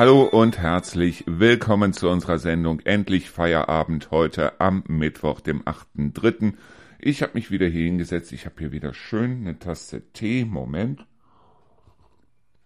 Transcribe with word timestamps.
Hallo 0.00 0.22
und 0.22 0.56
herzlich 0.56 1.24
willkommen 1.26 1.92
zu 1.92 2.08
unserer 2.08 2.38
Sendung 2.38 2.80
Endlich 2.80 3.28
Feierabend 3.28 4.10
heute 4.10 4.58
am 4.58 4.82
Mittwoch, 4.88 5.40
dem 5.40 5.60
8.3. 5.64 6.54
Ich 6.98 7.20
habe 7.20 7.32
mich 7.34 7.50
wieder 7.50 7.66
hier 7.66 7.84
hingesetzt. 7.84 8.32
Ich 8.32 8.46
habe 8.46 8.54
hier 8.60 8.72
wieder 8.72 8.94
schön 8.94 9.42
eine 9.42 9.58
Tasse 9.58 10.10
Tee. 10.14 10.46
Moment. 10.46 11.04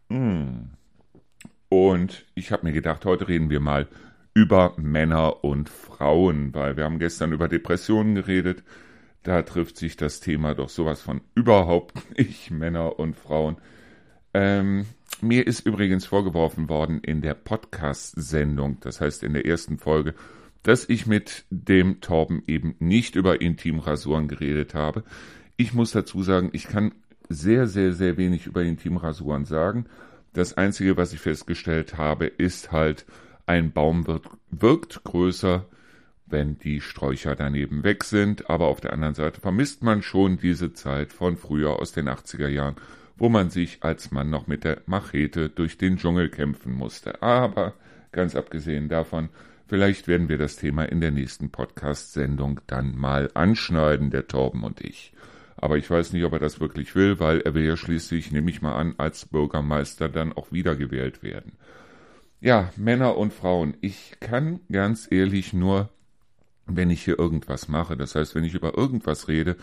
Mm. 0.09 0.75
Und 1.69 2.25
ich 2.37 2.53
habe 2.53 2.67
mir 2.67 2.73
gedacht, 2.73 3.05
heute 3.05 3.27
reden 3.27 3.51
wir 3.51 3.59
mal 3.59 3.89
über 4.33 4.75
Männer 4.77 5.43
und 5.43 5.69
Frauen, 5.69 6.55
weil 6.55 6.77
wir 6.77 6.85
haben 6.85 7.01
gestern 7.01 7.33
über 7.33 7.49
Depressionen 7.49 8.15
geredet. 8.15 8.63
Da 9.25 9.43
trifft 9.43 9.77
sich 9.77 9.97
das 9.97 10.21
Thema 10.21 10.55
doch 10.55 10.69
sowas 10.69 11.01
von 11.01 11.21
überhaupt 11.35 11.95
nicht, 12.17 12.53
Männer 12.53 12.97
und 13.01 13.17
Frauen. 13.17 13.57
Ähm, 14.35 14.87
mir 15.23 15.47
ist 15.47 15.67
übrigens 15.67 16.07
vorgeworfen 16.07 16.69
worden 16.69 17.01
in 17.01 17.21
der 17.21 17.35
Podcast-Sendung, 17.35 18.79
das 18.81 19.01
heißt 19.01 19.23
in 19.23 19.35
der 19.35 19.47
ersten 19.47 19.79
Folge, 19.79 20.15
dass 20.63 20.89
ich 20.89 21.07
mit 21.07 21.45
dem 21.51 22.01
Torben 22.01 22.43
eben 22.47 22.75
nicht 22.79 23.17
über 23.17 23.41
Intimrasuren 23.41 24.29
geredet 24.29 24.75
habe. 24.75 25.05
Ich 25.57 25.75
muss 25.75 25.93
dazu 25.93 26.23
sagen, 26.23 26.51
ich 26.53 26.69
kann 26.69 26.93
sehr, 27.29 27.67
sehr, 27.67 27.93
sehr 27.93 28.17
wenig 28.17 28.47
über 28.47 28.63
Intimrasuren 28.63 29.45
sagen. 29.45 29.87
Das 30.33 30.57
Einzige, 30.57 30.97
was 30.97 31.13
ich 31.13 31.21
festgestellt 31.21 31.97
habe, 31.97 32.27
ist 32.27 32.73
halt, 32.73 33.07
ein 33.47 33.73
Baum 33.73 34.07
wird, 34.07 34.25
wirkt 34.51 35.05
größer, 35.05 35.67
wenn 36.27 36.59
die 36.59 36.81
Sträucher 36.81 37.37
daneben 37.37 37.85
weg 37.85 38.05
sind, 38.05 38.49
aber 38.49 38.67
auf 38.67 38.81
der 38.81 38.93
anderen 38.93 39.15
Seite 39.15 39.41
vermisst 39.41 39.83
man 39.83 40.03
schon 40.03 40.39
diese 40.39 40.73
Zeit 40.73 41.13
von 41.13 41.37
früher 41.37 41.79
aus 41.79 41.93
den 41.93 42.09
80er 42.09 42.49
Jahren, 42.49 42.77
wo 43.17 43.29
man 43.29 43.51
sich 43.51 43.79
als 43.83 44.11
Mann 44.11 44.31
noch 44.31 44.47
mit 44.47 44.65
der 44.65 44.83
Machete 44.87 45.49
durch 45.49 45.79
den 45.79 45.97
Dschungel 45.97 46.29
kämpfen 46.29 46.73
musste. 46.73 47.23
Aber 47.23 47.75
ganz 48.13 48.35
abgesehen 48.35 48.89
davon, 48.89 49.29
vielleicht 49.67 50.09
werden 50.09 50.29
wir 50.29 50.39
das 50.39 50.57
Thema 50.57 50.85
in 50.85 51.01
der 51.01 51.11
nächsten 51.11 51.51
Podcast-Sendung 51.51 52.61
dann 52.67 52.97
mal 52.97 53.31
anschneiden, 53.35 54.11
der 54.11 54.27
Torben 54.27 54.65
und 54.65 54.81
ich. 54.81 55.13
Aber 55.57 55.79
ich 55.79 55.89
weiß 55.89 56.13
nicht, 56.13 56.25
ob 56.25 56.33
er 56.33 56.41
das 56.41 56.61
wirklich 56.61 56.95
will, 56.95 57.21
weil 57.21 57.41
er 57.41 57.55
will 57.55 57.65
ja 57.65 57.77
schließlich, 57.77 58.33
nehme 58.33 58.51
ich 58.51 58.61
mal 58.61 58.75
an, 58.75 58.95
als 58.99 59.27
Bürgermeister 59.27 60.09
dann 60.09 60.33
auch 60.33 60.53
wiedergewählt 60.53 61.23
werden. 61.23 61.53
Ja, 62.41 62.71
Männer 62.77 63.17
und 63.17 63.33
Frauen. 63.33 63.75
Ich 63.81 64.17
kann 64.21 64.61
ganz 64.71 65.11
ehrlich 65.11 65.55
nur, 65.55 65.89
wenn 66.67 66.91
ich 66.91 67.05
hier 67.05 67.19
irgendwas 67.19 67.69
mache, 67.69 67.97
das 67.97 68.15
heißt, 68.15 68.35
wenn 68.35 68.45
ich 68.45 68.55
über 68.55 68.77
irgendwas 68.77 69.29
rede, 69.29 69.57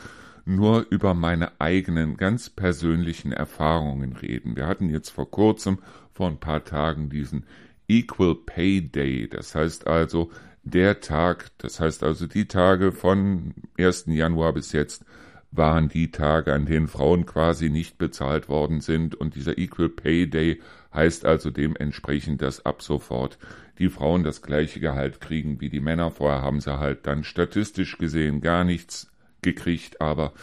nur 0.46 0.86
über 0.90 1.14
meine 1.14 1.60
eigenen 1.60 2.18
ganz 2.18 2.50
persönlichen 2.50 3.32
Erfahrungen 3.32 4.14
reden. 4.14 4.56
Wir 4.56 4.68
hatten 4.68 4.90
jetzt 4.90 5.10
vor 5.10 5.30
kurzem, 5.30 5.80
vor 6.14 6.28
ein 6.28 6.40
paar 6.40 6.64
Tagen, 6.64 7.10
diesen 7.10 7.46
Equal 7.88 8.36
Pay 8.36 8.82
Day. 8.90 9.28
Das 9.28 9.56
heißt 9.56 9.88
also 9.88 10.32
der 10.64 11.00
Tag, 11.02 11.52
das 11.58 11.80
heißt 11.80 12.04
also 12.04 12.28
die 12.28 12.48
Tage 12.48 12.92
von 12.92 13.54
1. 13.78 14.06
Januar 14.08 14.54
bis 14.54 14.72
jetzt 14.72 15.06
waren 15.52 15.90
die 15.90 16.12
Tage, 16.12 16.54
an 16.54 16.66
denen 16.66 16.88
Frauen 16.88 17.26
quasi 17.26 17.70
nicht 17.70 17.98
bezahlt 17.98 18.48
worden 18.48 18.80
sind. 18.80 19.16
Und 19.16 19.36
dieser 19.36 19.58
Equal 19.58 19.90
Pay 19.90 20.30
Day 20.30 20.62
heißt 20.94 21.26
also 21.26 21.52
dementsprechend, 21.52 22.42
dass 22.42 22.66
ab 22.66 22.82
sofort 22.82 23.38
die 23.78 23.90
Frauen 23.90 24.24
das 24.24 24.42
gleiche 24.42 24.80
Gehalt 24.80 25.20
kriegen 25.20 25.60
wie 25.60 25.70
die 25.70 25.82
Männer. 25.82 26.12
Vorher 26.12 26.42
haben 26.42 26.62
sie 26.62 26.80
halt 26.80 27.06
dann 27.06 27.24
statistisch 27.24 27.98
gesehen 27.98 28.40
gar 28.42 28.64
nichts 28.64 29.11
gekriegt, 29.42 30.02
aber 30.02 30.34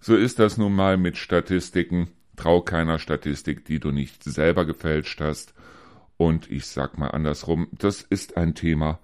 so 0.00 0.16
ist 0.16 0.38
das 0.38 0.56
nun 0.58 0.74
mal 0.74 0.96
mit 0.96 1.16
Statistiken. 1.16 2.08
Trau 2.36 2.60
keiner 2.60 2.98
Statistik, 2.98 3.64
die 3.64 3.80
du 3.80 3.90
nicht 3.90 4.22
selber 4.22 4.64
gefälscht 4.64 5.20
hast. 5.20 5.54
Und 6.16 6.50
ich 6.50 6.66
sag 6.66 6.98
mal 6.98 7.08
andersrum, 7.08 7.68
das 7.72 8.02
ist 8.02 8.36
ein 8.36 8.54
Thema, 8.54 9.00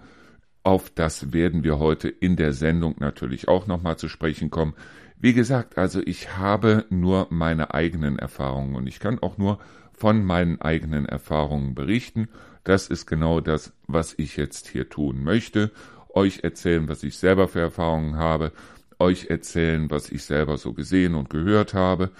auf 0.63 0.91
das 0.91 1.33
werden 1.33 1.63
wir 1.63 1.79
heute 1.79 2.09
in 2.09 2.37
der 2.37 2.53
Sendung 2.53 2.97
natürlich 2.99 3.49
auch 3.49 3.67
nochmal 3.67 3.99
zu 3.99 4.09
sprechen 4.09 4.51
kommen. 4.51 4.75
Wie 5.19 5.35
gesagt, 5.35 5.79
also 5.79 6.01
ich 6.05 6.37
habe 6.37 6.87
nur 6.91 7.27
meine 7.31 7.75
eigenen 7.75 8.19
Erfahrungen 8.19 8.75
und 8.75 8.87
ich 8.87 8.99
kann 8.99 9.19
auch 9.19 9.37
nur 9.37 9.59
von 9.93 10.25
meinen 10.25 10.61
eigenen 10.61 11.07
Erfahrungen 11.07 11.75
berichten. 11.75 12.29
Das 12.65 12.89
ist 12.89 13.07
genau 13.07 13.41
das, 13.41 13.73
was 13.87 14.15
ich 14.17 14.37
jetzt 14.37 14.69
hier 14.69 14.89
tun 14.89 15.23
möchte. 15.23 15.71
Euch 16.09 16.45
erzählen, 16.45 16.89
was 16.89 17.03
ich 17.03 17.19
selber 17.19 17.49
für 17.49 17.61
Erfahrungen 17.61 18.17
habe 18.17 18.53
euch 19.05 19.27
erzählen, 19.27 19.91
was 19.91 20.11
ich 20.11 20.25
selber 20.25 20.57
so 20.57 20.73
gesehen 20.73 21.15
und 21.15 21.29
gehört 21.29 21.75
habe 21.75 22.11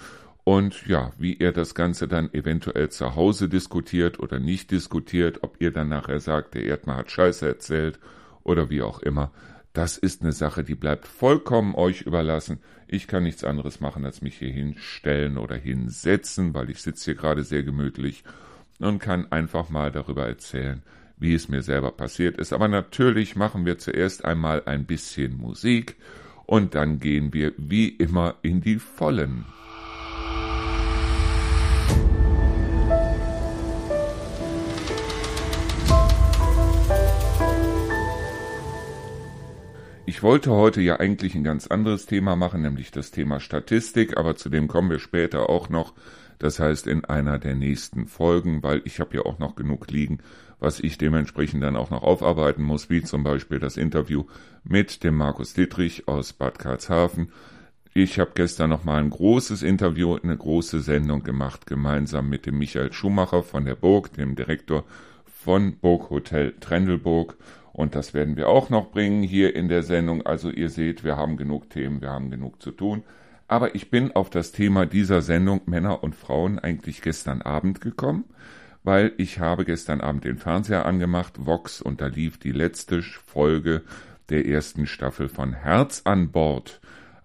und 0.43 0.85
ja, 0.85 1.11
wie 1.17 1.33
ihr 1.33 1.51
das 1.51 1.73
Ganze 1.73 2.07
dann 2.07 2.31
eventuell 2.31 2.89
zu 2.89 3.15
Hause 3.15 3.49
diskutiert 3.49 4.19
oder 4.19 4.39
nicht 4.39 4.69
diskutiert, 4.69 5.41
ob 5.41 5.59
ihr 5.59 5.71
dann 5.71 5.89
nachher 5.89 6.19
sagt, 6.19 6.53
der 6.53 6.63
Erdmann 6.63 6.97
hat 6.97 7.09
Scheiße 7.09 7.47
erzählt 7.47 7.99
oder 8.43 8.69
wie 8.69 8.83
auch 8.83 8.99
immer. 8.99 9.31
Das 9.73 9.97
ist 9.97 10.21
eine 10.21 10.31
Sache, 10.31 10.63
die 10.63 10.75
bleibt 10.75 11.07
vollkommen 11.07 11.73
euch 11.73 12.03
überlassen. 12.03 12.59
Ich 12.87 13.07
kann 13.07 13.23
nichts 13.23 13.43
anderes 13.43 13.79
machen, 13.79 14.05
als 14.05 14.21
mich 14.21 14.37
hier 14.37 14.51
hinstellen 14.51 15.39
oder 15.39 15.55
hinsetzen, 15.55 16.53
weil 16.53 16.69
ich 16.69 16.81
sitze 16.81 17.05
hier 17.05 17.15
gerade 17.15 17.43
sehr 17.43 17.63
gemütlich 17.63 18.23
und 18.79 18.99
kann 18.99 19.31
einfach 19.31 19.69
mal 19.69 19.91
darüber 19.91 20.27
erzählen, 20.27 20.83
wie 21.17 21.33
es 21.33 21.49
mir 21.49 21.63
selber 21.63 21.89
passiert 21.89 22.37
ist. 22.37 22.53
Aber 22.53 22.67
natürlich 22.67 23.35
machen 23.35 23.65
wir 23.65 23.79
zuerst 23.79 24.23
einmal 24.23 24.61
ein 24.65 24.85
bisschen 24.85 25.35
Musik 25.35 25.95
und 26.45 26.75
dann 26.75 26.99
gehen 26.99 27.33
wir 27.33 27.53
wie 27.57 27.89
immer 27.89 28.35
in 28.41 28.61
die 28.61 28.77
Vollen. 28.77 29.45
Ich 40.07 40.21
wollte 40.21 40.51
heute 40.51 40.81
ja 40.81 40.99
eigentlich 40.99 41.35
ein 41.35 41.43
ganz 41.43 41.67
anderes 41.67 42.05
Thema 42.05 42.35
machen, 42.35 42.61
nämlich 42.61 42.91
das 42.91 43.11
Thema 43.11 43.39
Statistik, 43.39 44.17
aber 44.17 44.35
zu 44.35 44.49
dem 44.49 44.67
kommen 44.67 44.89
wir 44.89 44.99
später 44.99 45.49
auch 45.49 45.67
noch. 45.69 45.93
Das 46.37 46.59
heißt 46.59 46.87
in 46.87 47.05
einer 47.05 47.39
der 47.39 47.55
nächsten 47.55 48.07
Folgen, 48.07 48.61
weil 48.61 48.81
ich 48.85 48.99
habe 48.99 49.17
ja 49.17 49.25
auch 49.25 49.39
noch 49.39 49.55
genug 49.55 49.89
liegen, 49.89 50.19
was 50.65 50.79
ich 50.79 50.97
dementsprechend 50.97 51.61
dann 51.61 51.75
auch 51.75 51.91
noch 51.91 52.01
aufarbeiten 52.01 52.63
muss, 52.63 52.89
wie 52.89 53.03
zum 53.03 53.23
Beispiel 53.23 53.59
das 53.59 53.77
Interview 53.77 54.23
mit 54.63 55.03
dem 55.03 55.15
Markus 55.15 55.53
Dittrich 55.53 56.07
aus 56.07 56.33
Bad 56.33 56.57
Karlshafen. 56.57 57.31
Ich 57.93 58.17
habe 58.17 58.31
gestern 58.33 58.71
noch 58.71 58.83
mal 58.83 58.99
ein 58.99 59.11
großes 59.11 59.61
Interview, 59.61 60.15
eine 60.15 60.35
große 60.35 60.79
Sendung 60.79 61.21
gemacht, 61.21 61.67
gemeinsam 61.67 62.29
mit 62.29 62.47
dem 62.47 62.57
Michael 62.57 62.91
Schumacher 62.93 63.43
von 63.43 63.63
der 63.65 63.75
Burg, 63.75 64.13
dem 64.13 64.35
Direktor 64.35 64.85
von 65.27 65.77
Burg 65.77 66.09
Hotel 66.09 66.55
Trendelburg. 66.59 67.37
Und 67.71 67.93
das 67.93 68.15
werden 68.15 68.35
wir 68.35 68.49
auch 68.49 68.71
noch 68.71 68.89
bringen 68.89 69.21
hier 69.21 69.55
in 69.55 69.67
der 69.67 69.83
Sendung. 69.83 70.25
Also 70.25 70.49
ihr 70.49 70.69
seht, 70.69 71.03
wir 71.03 71.15
haben 71.15 71.37
genug 71.37 71.69
Themen, 71.69 72.01
wir 72.01 72.09
haben 72.09 72.31
genug 72.31 72.59
zu 72.59 72.71
tun. 72.71 73.03
Aber 73.47 73.75
ich 73.75 73.91
bin 73.91 74.15
auf 74.15 74.31
das 74.31 74.51
Thema 74.51 74.87
dieser 74.87 75.21
Sendung 75.21 75.61
Männer 75.67 76.03
und 76.03 76.15
Frauen 76.15 76.57
eigentlich 76.57 77.03
gestern 77.03 77.43
Abend 77.43 77.81
gekommen 77.81 78.25
weil 78.85 79.13
ich 79.17 79.39
habe 79.39 79.65
gestern 79.65 79.99
Abend 79.99 80.25
den 80.25 80.37
Fernseher 80.37 80.85
angemacht, 80.85 81.33
Vox, 81.45 81.81
und 81.81 82.01
da 82.01 82.07
lief 82.07 82.37
die 82.37 82.51
letzte 82.51 83.01
Folge 83.01 83.81
der 84.29 84.47
ersten 84.47 84.85
Staffel 84.85 85.27
von 85.27 85.53
Herz 85.53 86.01
an 86.05 86.31
Bord. 86.31 86.79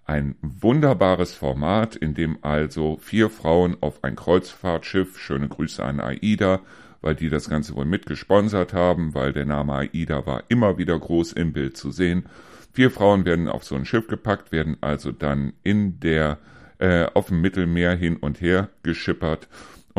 Ein 0.06 0.36
wunderbares 0.40 1.34
Format, 1.34 1.96
in 1.96 2.14
dem 2.14 2.38
also 2.42 2.96
vier 2.96 3.28
Frauen 3.28 3.76
auf 3.80 4.02
ein 4.02 4.16
Kreuzfahrtschiff, 4.16 5.18
schöne 5.18 5.48
Grüße 5.48 5.84
an 5.84 6.00
AIDA, 6.00 6.60
weil 7.02 7.14
die 7.14 7.28
das 7.28 7.48
Ganze 7.48 7.74
wohl 7.76 7.84
mitgesponsert 7.84 8.72
haben, 8.72 9.14
weil 9.14 9.32
der 9.32 9.44
Name 9.44 9.74
AIDA 9.74 10.26
war 10.26 10.44
immer 10.48 10.78
wieder 10.78 10.98
groß 10.98 11.32
im 11.32 11.52
Bild 11.52 11.76
zu 11.76 11.90
sehen. 11.90 12.24
Vier 12.72 12.90
Frauen 12.90 13.26
werden 13.26 13.48
auf 13.48 13.64
so 13.64 13.74
ein 13.74 13.84
Schiff 13.84 14.08
gepackt, 14.08 14.50
werden 14.50 14.78
also 14.80 15.12
dann 15.12 15.52
in 15.62 16.00
der 16.00 16.38
äh, 16.78 17.06
auf 17.12 17.28
dem 17.28 17.42
Mittelmeer 17.42 17.94
hin 17.94 18.16
und 18.16 18.40
her 18.40 18.70
geschippert 18.82 19.46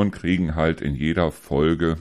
und 0.01 0.11
kriegen 0.11 0.55
halt 0.55 0.81
in 0.81 0.95
jeder 0.95 1.31
Folge, 1.31 1.97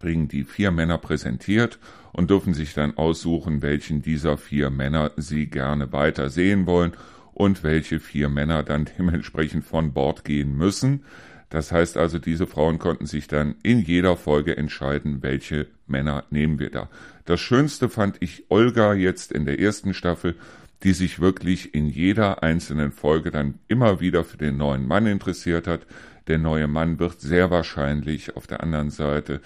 kriegen 0.00 0.28
die 0.28 0.44
vier 0.44 0.70
Männer 0.70 0.98
präsentiert 0.98 1.78
und 2.12 2.30
dürfen 2.30 2.54
sich 2.54 2.74
dann 2.74 2.96
aussuchen, 2.96 3.60
welchen 3.60 4.02
dieser 4.02 4.38
vier 4.38 4.70
Männer 4.70 5.10
sie 5.16 5.46
gerne 5.46 5.92
weiter 5.92 6.30
sehen 6.30 6.66
wollen 6.66 6.92
und 7.34 7.62
welche 7.62 8.00
vier 8.00 8.28
Männer 8.28 8.62
dann 8.62 8.88
dementsprechend 8.98 9.64
von 9.64 9.92
Bord 9.92 10.24
gehen 10.24 10.56
müssen. 10.56 11.04
Das 11.50 11.72
heißt 11.72 11.96
also, 11.98 12.18
diese 12.18 12.46
Frauen 12.46 12.78
konnten 12.78 13.06
sich 13.06 13.26
dann 13.26 13.56
in 13.62 13.80
jeder 13.80 14.16
Folge 14.16 14.56
entscheiden, 14.56 15.22
welche 15.22 15.66
Männer 15.86 16.24
nehmen 16.30 16.58
wir 16.58 16.70
da. 16.70 16.88
Das 17.24 17.40
Schönste 17.40 17.88
fand 17.88 18.16
ich 18.20 18.44
Olga 18.48 18.94
jetzt 18.94 19.32
in 19.32 19.44
der 19.44 19.60
ersten 19.60 19.92
Staffel, 19.92 20.36
die 20.82 20.92
sich 20.92 21.20
wirklich 21.20 21.74
in 21.74 21.86
jeder 21.86 22.42
einzelnen 22.42 22.90
Folge 22.90 23.30
dann 23.30 23.58
immer 23.68 24.00
wieder 24.00 24.24
für 24.24 24.38
den 24.38 24.56
neuen 24.56 24.86
Mann 24.86 25.06
interessiert 25.06 25.66
hat, 25.66 25.86
der 26.28 26.38
neue 26.38 26.68
Mann 26.68 26.98
wird 26.98 27.20
sehr 27.20 27.50
wahrscheinlich 27.50 28.36
auf 28.36 28.46
der 28.46 28.62
anderen 28.62 28.90
Seite 28.90 29.40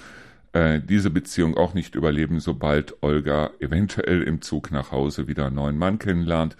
äh, 0.52 0.81
diese 0.81 1.11
Beziehung 1.11 1.56
auch 1.56 1.75
nicht 1.75 1.94
überleben, 1.94 2.40
sobald 2.40 3.02
Olga 3.02 3.50
eventuell 3.61 4.23
im 4.23 4.40
Zug 4.43 4.70
nach 4.70 4.90
Hause 4.90 5.28
wieder 5.28 5.46
einen 5.46 5.56
neuen 5.56 5.78
Mann 5.78 5.99
kennenlernt. 5.99 6.56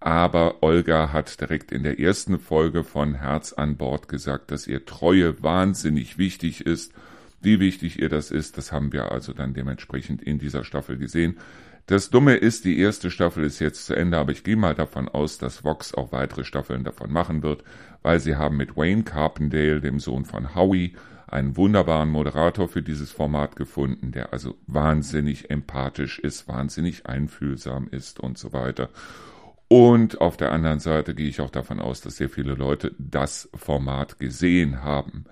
Aber 0.00 0.62
Olga 0.62 1.12
hat 1.12 1.40
direkt 1.40 1.72
in 1.72 1.82
der 1.82 1.98
ersten 1.98 2.38
Folge 2.38 2.84
von 2.84 3.14
Herz 3.14 3.52
an 3.54 3.76
Bord 3.76 4.08
gesagt, 4.08 4.50
dass 4.50 4.66
ihr 4.66 4.84
Treue 4.84 5.42
wahnsinnig 5.42 6.18
wichtig 6.18 6.66
ist, 6.66 6.92
Wie 7.44 7.60
wichtig 7.60 8.00
ihr 8.00 8.08
das 8.08 8.30
ist, 8.30 8.56
das 8.56 8.72
haben 8.72 8.94
wir 8.94 9.12
also 9.12 9.34
dann 9.34 9.52
dementsprechend 9.52 10.22
in 10.22 10.38
dieser 10.38 10.64
Staffel 10.64 10.96
gesehen. 10.96 11.36
Das 11.86 12.08
Dumme 12.08 12.36
ist, 12.36 12.64
die 12.64 12.78
erste 12.78 13.10
Staffel 13.10 13.44
ist 13.44 13.58
jetzt 13.58 13.84
zu 13.84 13.94
Ende, 13.94 14.16
aber 14.16 14.32
ich 14.32 14.42
gehe 14.42 14.56
mal 14.56 14.74
davon 14.74 15.06
aus, 15.06 15.36
dass 15.36 15.64
Vox 15.64 15.92
auch 15.92 16.12
weitere 16.12 16.44
Staffeln 16.44 16.82
davon 16.82 17.12
machen 17.12 17.42
wird, 17.42 17.62
weil 18.02 18.20
sie 18.20 18.36
haben 18.36 18.56
mit 18.56 18.74
Wayne 18.74 19.02
Carpendale, 19.02 19.82
dem 19.82 20.00
Sohn 20.00 20.24
von 20.24 20.54
Howie, 20.54 20.94
einen 21.26 21.56
wunderbaren 21.58 22.10
Moderator 22.10 22.68
für 22.68 22.82
dieses 22.82 23.10
Format 23.10 23.56
gefunden, 23.56 24.12
der 24.12 24.32
also 24.32 24.54
wahnsinnig 24.66 25.50
empathisch 25.50 26.18
ist, 26.18 26.48
wahnsinnig 26.48 27.06
einfühlsam 27.06 27.88
ist 27.90 28.18
und 28.18 28.38
so 28.38 28.54
weiter. 28.54 28.88
Und 29.68 30.20
auf 30.20 30.36
der 30.36 30.52
anderen 30.52 30.78
Seite 30.78 31.14
gehe 31.14 31.28
ich 31.28 31.40
auch 31.40 31.50
davon 31.50 31.80
aus, 31.80 32.00
dass 32.00 32.16
sehr 32.16 32.30
viele 32.30 32.54
Leute 32.54 32.94
das 32.98 33.48
Format 33.54 34.18
gesehen 34.18 34.82
haben. 34.82 35.24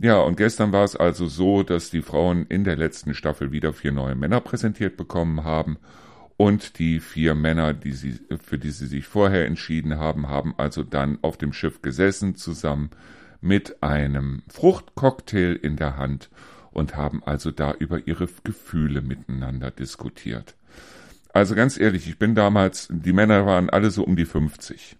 Ja, 0.00 0.20
und 0.20 0.36
gestern 0.36 0.70
war 0.70 0.84
es 0.84 0.94
also 0.94 1.26
so, 1.26 1.64
dass 1.64 1.90
die 1.90 2.02
Frauen 2.02 2.46
in 2.48 2.62
der 2.62 2.76
letzten 2.76 3.14
Staffel 3.14 3.50
wieder 3.50 3.72
vier 3.72 3.90
neue 3.90 4.14
Männer 4.14 4.40
präsentiert 4.40 4.96
bekommen 4.96 5.42
haben. 5.42 5.76
Und 6.36 6.78
die 6.78 7.00
vier 7.00 7.34
Männer, 7.34 7.74
die 7.74 7.90
sie, 7.90 8.20
für 8.40 8.58
die 8.58 8.70
sie 8.70 8.86
sich 8.86 9.06
vorher 9.06 9.46
entschieden 9.46 9.98
haben, 9.98 10.28
haben 10.28 10.54
also 10.56 10.84
dann 10.84 11.18
auf 11.22 11.36
dem 11.36 11.52
Schiff 11.52 11.82
gesessen 11.82 12.36
zusammen 12.36 12.90
mit 13.40 13.82
einem 13.82 14.44
Fruchtcocktail 14.48 15.58
in 15.60 15.74
der 15.74 15.96
Hand 15.96 16.30
und 16.70 16.96
haben 16.96 17.24
also 17.24 17.50
da 17.50 17.72
über 17.72 18.06
ihre 18.06 18.28
Gefühle 18.44 19.02
miteinander 19.02 19.72
diskutiert. 19.72 20.54
Also 21.32 21.56
ganz 21.56 21.78
ehrlich, 21.78 22.08
ich 22.08 22.20
bin 22.20 22.36
damals, 22.36 22.86
die 22.88 23.12
Männer 23.12 23.46
waren 23.46 23.68
alle 23.68 23.90
so 23.90 24.04
um 24.04 24.14
die 24.14 24.26
50. 24.26 24.96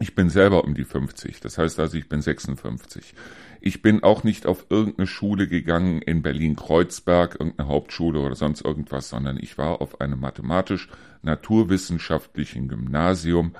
Ich 0.00 0.14
bin 0.14 0.30
selber 0.30 0.64
um 0.64 0.74
die 0.74 0.84
50, 0.84 1.40
das 1.40 1.58
heißt 1.58 1.78
also, 1.80 1.98
ich 1.98 2.08
bin 2.08 2.22
56. 2.22 3.14
Ich 3.60 3.82
bin 3.82 4.02
auch 4.02 4.24
nicht 4.24 4.46
auf 4.46 4.66
irgendeine 4.70 5.06
Schule 5.06 5.46
gegangen 5.48 6.00
in 6.02 6.22
Berlin-Kreuzberg, 6.22 7.36
irgendeine 7.40 7.68
Hauptschule 7.68 8.20
oder 8.20 8.36
sonst 8.36 8.64
irgendwas, 8.64 9.08
sondern 9.08 9.38
ich 9.40 9.56
war 9.58 9.80
auf 9.80 10.00
einem 10.00 10.20
mathematisch-naturwissenschaftlichen 10.20 12.68
Gymnasium. 12.68 13.54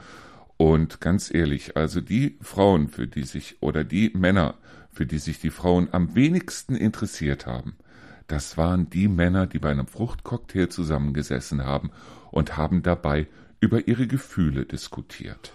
Und 0.57 1.01
ganz 1.01 1.33
ehrlich, 1.33 1.77
also 1.77 2.01
die 2.01 2.37
Frauen, 2.41 2.89
für 2.89 3.07
die 3.07 3.25
sich, 3.25 3.57
oder 3.61 3.85
die 3.85 4.11
Männer, 4.15 4.55
für 4.91 5.07
die 5.07 5.19
sich 5.19 5.41
die 5.41 5.51
Frauen 5.51 5.89
am 5.93 6.15
wenigsten 6.15 6.75
interessiert 6.75 7.47
haben, 7.47 7.77
das 8.29 8.59
waren 8.59 8.91
die 8.91 9.09
Männer, 9.09 9.47
die 9.47 9.59
bei 9.59 9.71
einem 9.71 9.87
Fruchtcocktail 9.87 10.69
zusammengesessen 10.69 11.65
haben 11.65 11.91
und 12.31 12.57
haben 12.57 12.83
dabei 12.83 13.27
über 13.61 13.89
ihre 13.89 14.07
Gefühle 14.07 14.67
diskutiert. 14.67 15.53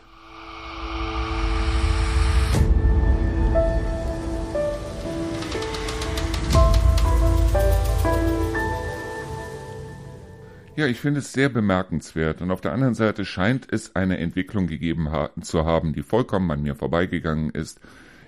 Ja, 10.76 10.88
ich 10.88 11.00
finde 11.00 11.20
es 11.20 11.32
sehr 11.32 11.50
bemerkenswert. 11.50 12.42
Und 12.42 12.50
auf 12.50 12.60
der 12.60 12.74
anderen 12.74 12.96
Seite 12.96 13.26
scheint 13.26 13.72
es 13.72 13.96
eine 13.96 14.18
Entwicklung 14.18 14.66
gegeben 14.66 15.12
ha 15.12 15.30
zu 15.40 15.66
haben, 15.66 15.94
die 15.94 16.02
vollkommen 16.02 16.50
an 16.50 16.64
mir 16.64 16.76
vorbeigegangen 16.76 17.52
ist. 17.52 17.80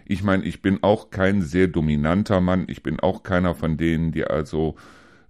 Ich 0.05 0.21
meine, 0.21 0.43
ich 0.43 0.61
bin 0.61 0.83
auch 0.83 1.09
kein 1.09 1.41
sehr 1.41 1.67
dominanter 1.67 2.41
Mann. 2.41 2.65
Ich 2.67 2.83
bin 2.83 2.99
auch 2.99 3.23
keiner 3.23 3.55
von 3.55 3.77
denen, 3.77 4.11
die 4.11 4.25
also 4.25 4.75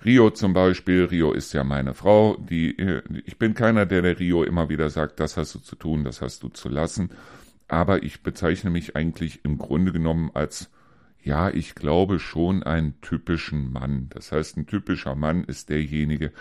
Rio 0.03 0.29
zum 0.31 0.53
Beispiel, 0.53 1.05
Rio 1.05 1.31
ist 1.31 1.53
ja 1.53 1.63
meine 1.63 1.93
Frau, 1.93 2.35
die, 2.35 2.77
äh, 2.77 3.01
ich 3.25 3.39
bin 3.39 3.53
keiner, 3.53 3.85
der 3.85 4.01
der 4.01 4.19
Rio 4.19 4.43
immer 4.43 4.67
wieder 4.67 4.89
sagt, 4.89 5.21
das 5.21 5.37
hast 5.37 5.55
du 5.55 5.59
zu 5.59 5.77
tun, 5.77 6.03
das 6.03 6.21
hast 6.21 6.43
du 6.43 6.49
zu 6.49 6.67
lassen. 6.67 7.11
Aber 7.69 8.03
ich 8.03 8.23
bezeichne 8.23 8.69
mich 8.69 8.97
eigentlich 8.97 9.45
im 9.45 9.57
Grunde 9.57 9.93
genommen 9.93 10.31
als 10.33 10.69
ja, 11.23 11.49
ich 11.49 11.73
glaube 11.73 12.19
schon 12.19 12.61
einen 12.61 12.99
typischen 13.01 13.71
Mann. 13.71 14.09
Das 14.09 14.31
heißt, 14.31 14.57
ein 14.57 14.67
typischer 14.67 15.15
Mann 15.15 15.43
ist 15.45 15.69
derjenige, 15.69 16.31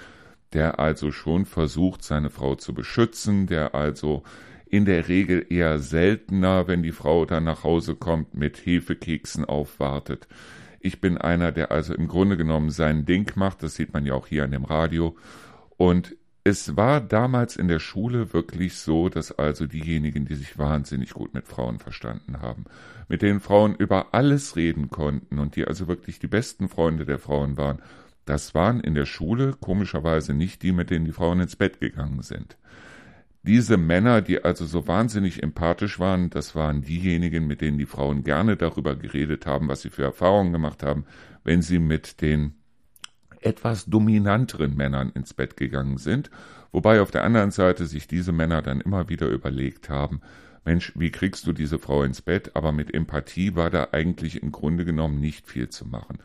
der 0.55 0.79
also 0.79 1.11
schon 1.11 1.45
versucht, 1.45 2.03
seine 2.03 2.31
Frau 2.31 2.55
zu 2.55 2.73
beschützen, 2.73 3.47
der 3.47 3.75
also 3.75 4.23
in 4.67 4.85
der 4.85 5.09
Regel 5.09 5.47
eher 5.51 5.79
seltener, 5.79 6.67
wenn 6.67 6.83
die 6.83 6.93
Frau 6.93 7.27
dann 7.27 7.45
nach 7.45 7.65
Hause 7.65 7.95
kommt, 7.95 8.35
mit 8.35 8.65
Hefekeksen 8.65 9.45
aufwartet. 9.45 10.27
Ich 10.81 11.01
bin 11.01 11.19
einer, 11.19 11.53
der 11.53 11.71
also 11.71 11.95
im 11.95 12.09
Grunde 12.09 12.37
genommen 12.37 12.71
sein 12.71 13.05
Ding 13.05 13.31
macht, 13.37 13.63
das 13.63 13.75
sieht 13.75 13.93
man 13.93 14.05
ja 14.05 14.15
auch 14.15 14.27
hier 14.27 14.45
an 14.45 14.51
dem 14.51 14.65
Radio. 14.65 15.17
Und 15.77 16.17
es 16.45 16.77
war 16.77 17.01
damals 17.01 17.57
in 17.57 17.69
der 17.69 17.79
Schule 17.79 18.35
wirklich 18.35 18.77
so, 18.77 19.09
dass 19.09 19.33
also 19.33 19.67
diejenigen, 19.67 20.27
die 20.27 20.35
sich 20.35 20.59
wahnsinnig 20.59 21.15
gut 21.15 21.33
mit 21.33 21.49
Frauen 21.49 21.79
verstanden 21.79 22.43
haben, 22.43 22.65
mit 23.09 23.23
denen 23.23 23.41
Frauen 23.41 23.75
über 23.75 24.13
alles 24.13 24.55
reden 24.55 24.91
konnten 24.91 25.39
und 25.39 25.57
die 25.57 25.67
also 25.67 25.89
wirklich 25.89 26.19
die 26.19 26.27
besten 26.27 26.69
Freunde 26.69 27.07
der 27.07 27.19
Frauen 27.19 27.57
waren, 27.57 27.79
das 28.25 28.55
waren 28.55 28.81
in 28.81 28.95
der 28.95 29.07
Schule 29.07 29.55
komischerweise 29.61 30.35
nicht 30.35 30.63
die, 30.63 30.73
mit 30.73 30.91
denen 30.91 31.05
die 31.05 31.13
Frauen 31.13 31.41
ins 31.41 31.57
Bett 31.57 31.81
gegangen 31.81 32.23
sind. 32.23 32.57
Diese 33.43 33.77
Männer, 33.77 34.23
die 34.23 34.43
also 34.43 34.65
so 34.65 34.87
wahnsinnig 34.89 35.43
empathisch 35.43 35.99
waren, 35.99 36.31
das 36.31 36.55
waren 36.55 36.81
diejenigen, 36.81 37.47
mit 37.47 37.61
denen 37.61 37.77
die 37.77 37.85
Frauen 37.85 38.25
gerne 38.25 38.57
darüber 38.57 38.97
geredet 38.97 39.45
haben, 39.45 39.69
was 39.69 39.83
sie 39.83 39.91
für 39.91 40.03
Erfahrungen 40.05 40.53
gemacht 40.53 40.83
haben, 40.83 41.05
wenn 41.45 41.61
sie 41.61 41.79
mit 41.79 42.23
den 42.23 42.55
etwas 43.43 43.85
dominanteren 43.85 44.75
Männern 44.75 45.11
ins 45.11 45.35
Bett 45.35 45.59
gegangen 45.59 45.99
sind, 45.99 46.31
wobei 46.73 47.03
auf 47.03 47.11
der 47.11 47.25
anderen 47.25 47.51
Seite 47.51 47.85
sich 47.85 48.09
diese 48.09 48.33
Männer 48.33 48.63
dann 48.63 48.81
immer 48.81 49.11
wieder 49.11 49.29
überlegt 49.29 49.91
haben, 49.91 50.23
Mensch, 50.65 50.93
wie 50.97 51.11
kriegst 51.11 51.47
du 51.47 51.53
diese 51.53 51.79
Frau 51.79 52.03
ins 52.05 52.23
Bett? 52.23 52.57
Aber 52.57 52.73
mit 52.73 52.95
Empathie 52.95 53.55
war 53.55 53.69
da 53.69 53.89
eigentlich 53.93 54.43
im 54.43 54.51
Grunde 54.51 54.87
genommen 54.87 55.21
nicht 55.21 55.47
viel 55.47 55.69
zu 55.69 55.87
machen. 55.87 56.19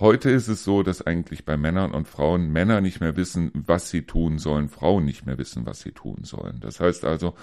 Heute 0.00 0.28
ist 0.30 0.48
es 0.48 0.64
so, 0.64 0.82
dass 0.82 1.02
eigentlich 1.02 1.44
bei 1.44 1.56
Männern 1.56 1.92
und 1.92 2.08
Frauen 2.08 2.50
Männer 2.50 2.80
nicht 2.80 3.00
mehr 3.00 3.16
wissen, 3.16 3.52
was 3.54 3.90
sie 3.90 4.02
tun 4.02 4.38
sollen, 4.38 4.68
Frauen 4.68 5.04
nicht 5.04 5.24
mehr 5.24 5.38
wissen, 5.38 5.66
was 5.66 5.80
sie 5.80 5.92
tun 5.92 6.24
sollen. 6.24 6.58
Das 6.58 6.80
heißt 6.80 7.04
also, 7.04 7.34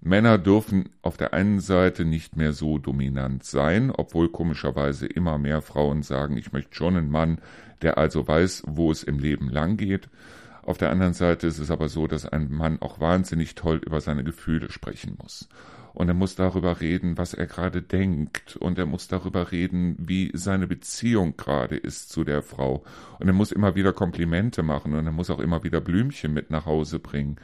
Männer 0.00 0.38
dürfen 0.38 0.90
auf 1.02 1.16
der 1.16 1.34
einen 1.34 1.58
Seite 1.58 2.04
nicht 2.04 2.36
mehr 2.36 2.52
so 2.52 2.78
dominant 2.78 3.42
sein, 3.42 3.90
obwohl 3.90 4.28
komischerweise 4.28 5.06
immer 5.06 5.36
mehr 5.36 5.62
Frauen 5.62 6.04
sagen, 6.04 6.36
ich 6.36 6.52
möchte 6.52 6.76
schon 6.76 6.96
einen 6.96 7.10
Mann, 7.10 7.40
der 7.82 7.98
also 7.98 8.28
weiß, 8.28 8.62
wo 8.68 8.92
es 8.92 9.02
im 9.02 9.18
Leben 9.18 9.48
lang 9.50 9.76
geht. 9.76 10.08
Auf 10.62 10.78
der 10.78 10.90
anderen 10.90 11.14
Seite 11.14 11.48
ist 11.48 11.58
es 11.58 11.72
aber 11.72 11.88
so, 11.88 12.06
dass 12.06 12.24
ein 12.24 12.52
Mann 12.52 12.80
auch 12.82 13.00
wahnsinnig 13.00 13.56
toll 13.56 13.80
über 13.84 14.00
seine 14.00 14.22
Gefühle 14.22 14.70
sprechen 14.70 15.16
muss 15.20 15.48
und 15.96 16.08
er 16.08 16.14
muss 16.14 16.34
darüber 16.34 16.82
reden, 16.82 17.16
was 17.16 17.32
er 17.32 17.46
gerade 17.46 17.80
denkt. 17.80 18.54
Und 18.56 18.78
er 18.78 18.84
muss 18.84 19.08
darüber 19.08 19.50
reden, 19.50 19.96
wie 19.98 20.30
seine 20.34 20.66
Beziehung 20.66 21.38
gerade 21.38 21.74
ist 21.74 22.10
zu 22.10 22.22
der 22.22 22.42
Frau. 22.42 22.84
Und 23.18 23.28
er 23.28 23.32
muss 23.32 23.50
immer 23.50 23.76
wieder 23.76 23.94
Komplimente 23.94 24.62
machen. 24.62 24.92
Und 24.92 25.06
er 25.06 25.12
muss 25.12 25.30
auch 25.30 25.38
immer 25.38 25.64
wieder 25.64 25.80
Blümchen 25.80 26.34
mit 26.34 26.50
nach 26.50 26.66
Hause 26.66 26.98
bringen. 26.98 27.36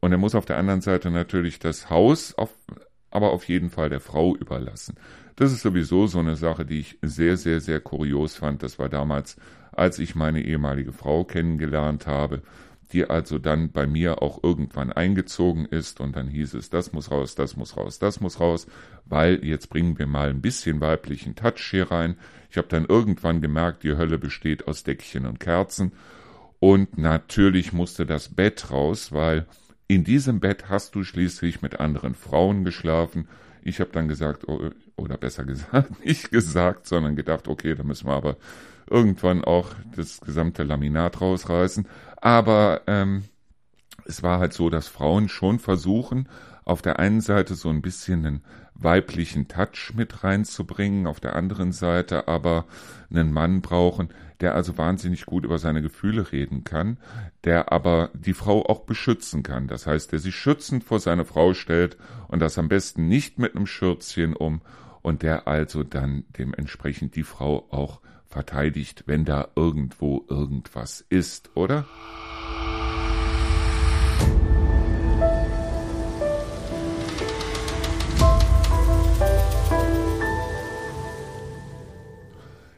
Und 0.00 0.10
er 0.10 0.16
muss 0.16 0.34
auf 0.34 0.46
der 0.46 0.56
anderen 0.56 0.80
Seite 0.80 1.10
natürlich 1.10 1.58
das 1.58 1.90
Haus 1.90 2.32
auf, 2.32 2.56
aber 3.10 3.30
auf 3.30 3.46
jeden 3.46 3.68
Fall 3.68 3.90
der 3.90 4.00
Frau 4.00 4.34
überlassen. 4.36 4.94
Das 5.36 5.52
ist 5.52 5.60
sowieso 5.60 6.06
so 6.06 6.18
eine 6.18 6.36
Sache, 6.36 6.64
die 6.64 6.80
ich 6.80 6.98
sehr, 7.02 7.36
sehr, 7.36 7.60
sehr 7.60 7.80
kurios 7.80 8.36
fand. 8.36 8.62
Das 8.62 8.78
war 8.78 8.88
damals, 8.88 9.36
als 9.70 9.98
ich 9.98 10.14
meine 10.14 10.42
ehemalige 10.42 10.94
Frau 10.94 11.24
kennengelernt 11.24 12.06
habe 12.06 12.40
die 12.92 13.08
also 13.08 13.38
dann 13.38 13.72
bei 13.72 13.86
mir 13.86 14.22
auch 14.22 14.42
irgendwann 14.42 14.92
eingezogen 14.92 15.66
ist 15.66 16.00
und 16.00 16.16
dann 16.16 16.28
hieß 16.28 16.54
es, 16.54 16.70
das 16.70 16.92
muss 16.92 17.10
raus, 17.10 17.34
das 17.34 17.56
muss 17.56 17.76
raus, 17.76 17.98
das 17.98 18.20
muss 18.20 18.40
raus, 18.40 18.66
weil 19.04 19.44
jetzt 19.44 19.68
bringen 19.70 19.98
wir 19.98 20.06
mal 20.06 20.30
ein 20.30 20.42
bisschen 20.42 20.80
weiblichen 20.80 21.34
Touch 21.34 21.70
hier 21.70 21.90
rein. 21.90 22.16
Ich 22.50 22.58
habe 22.58 22.68
dann 22.68 22.84
irgendwann 22.84 23.40
gemerkt, 23.40 23.82
die 23.82 23.96
Hölle 23.96 24.18
besteht 24.18 24.68
aus 24.68 24.84
Deckchen 24.84 25.26
und 25.26 25.40
Kerzen 25.40 25.92
und 26.60 26.98
natürlich 26.98 27.72
musste 27.72 28.06
das 28.06 28.28
Bett 28.28 28.70
raus, 28.70 29.10
weil 29.10 29.46
in 29.88 30.04
diesem 30.04 30.40
Bett 30.40 30.68
hast 30.68 30.94
du 30.94 31.02
schließlich 31.02 31.60
mit 31.60 31.80
anderen 31.80 32.14
Frauen 32.14 32.64
geschlafen. 32.64 33.28
Ich 33.62 33.80
habe 33.80 33.90
dann 33.92 34.08
gesagt, 34.08 34.46
oh, 34.48 34.70
oder 34.96 35.16
besser 35.16 35.44
gesagt, 35.46 36.04
nicht 36.04 36.30
gesagt, 36.30 36.86
sondern 36.86 37.16
gedacht, 37.16 37.48
okay, 37.48 37.74
da 37.74 37.82
müssen 37.82 38.06
wir 38.06 38.14
aber 38.14 38.36
irgendwann 38.92 39.42
auch 39.42 39.70
das 39.96 40.20
gesamte 40.20 40.62
Laminat 40.62 41.20
rausreißen. 41.20 41.88
Aber 42.20 42.82
ähm, 42.86 43.24
es 44.04 44.22
war 44.22 44.38
halt 44.38 44.52
so, 44.52 44.70
dass 44.70 44.88
Frauen 44.88 45.28
schon 45.28 45.58
versuchen, 45.58 46.28
auf 46.64 46.82
der 46.82 46.98
einen 46.98 47.20
Seite 47.20 47.54
so 47.54 47.68
ein 47.70 47.82
bisschen 47.82 48.24
einen 48.24 48.44
weiblichen 48.74 49.48
Touch 49.48 49.92
mit 49.94 50.24
reinzubringen, 50.24 51.06
auf 51.06 51.20
der 51.20 51.36
anderen 51.36 51.72
Seite 51.72 52.28
aber 52.28 52.66
einen 53.10 53.32
Mann 53.32 53.60
brauchen, 53.60 54.08
der 54.40 54.54
also 54.54 54.76
wahnsinnig 54.76 55.26
gut 55.26 55.44
über 55.44 55.58
seine 55.58 55.82
Gefühle 55.82 56.32
reden 56.32 56.64
kann, 56.64 56.98
der 57.44 57.72
aber 57.72 58.10
die 58.14 58.34
Frau 58.34 58.66
auch 58.66 58.80
beschützen 58.80 59.42
kann. 59.42 59.68
Das 59.68 59.86
heißt, 59.86 60.12
der 60.12 60.18
sich 60.18 60.34
schützend 60.34 60.84
vor 60.84 61.00
seine 61.00 61.24
Frau 61.24 61.54
stellt 61.54 61.96
und 62.28 62.40
das 62.40 62.58
am 62.58 62.68
besten 62.68 63.08
nicht 63.08 63.38
mit 63.38 63.54
einem 63.54 63.66
Schürzchen 63.66 64.34
um 64.34 64.62
und 65.02 65.22
der 65.22 65.46
also 65.46 65.84
dann 65.84 66.24
dementsprechend 66.38 67.14
die 67.16 67.24
Frau 67.24 67.66
auch 67.70 68.00
verteidigt, 68.32 69.04
wenn 69.06 69.24
da 69.24 69.48
irgendwo 69.54 70.24
irgendwas 70.28 71.04
ist, 71.08 71.50
oder? 71.54 71.86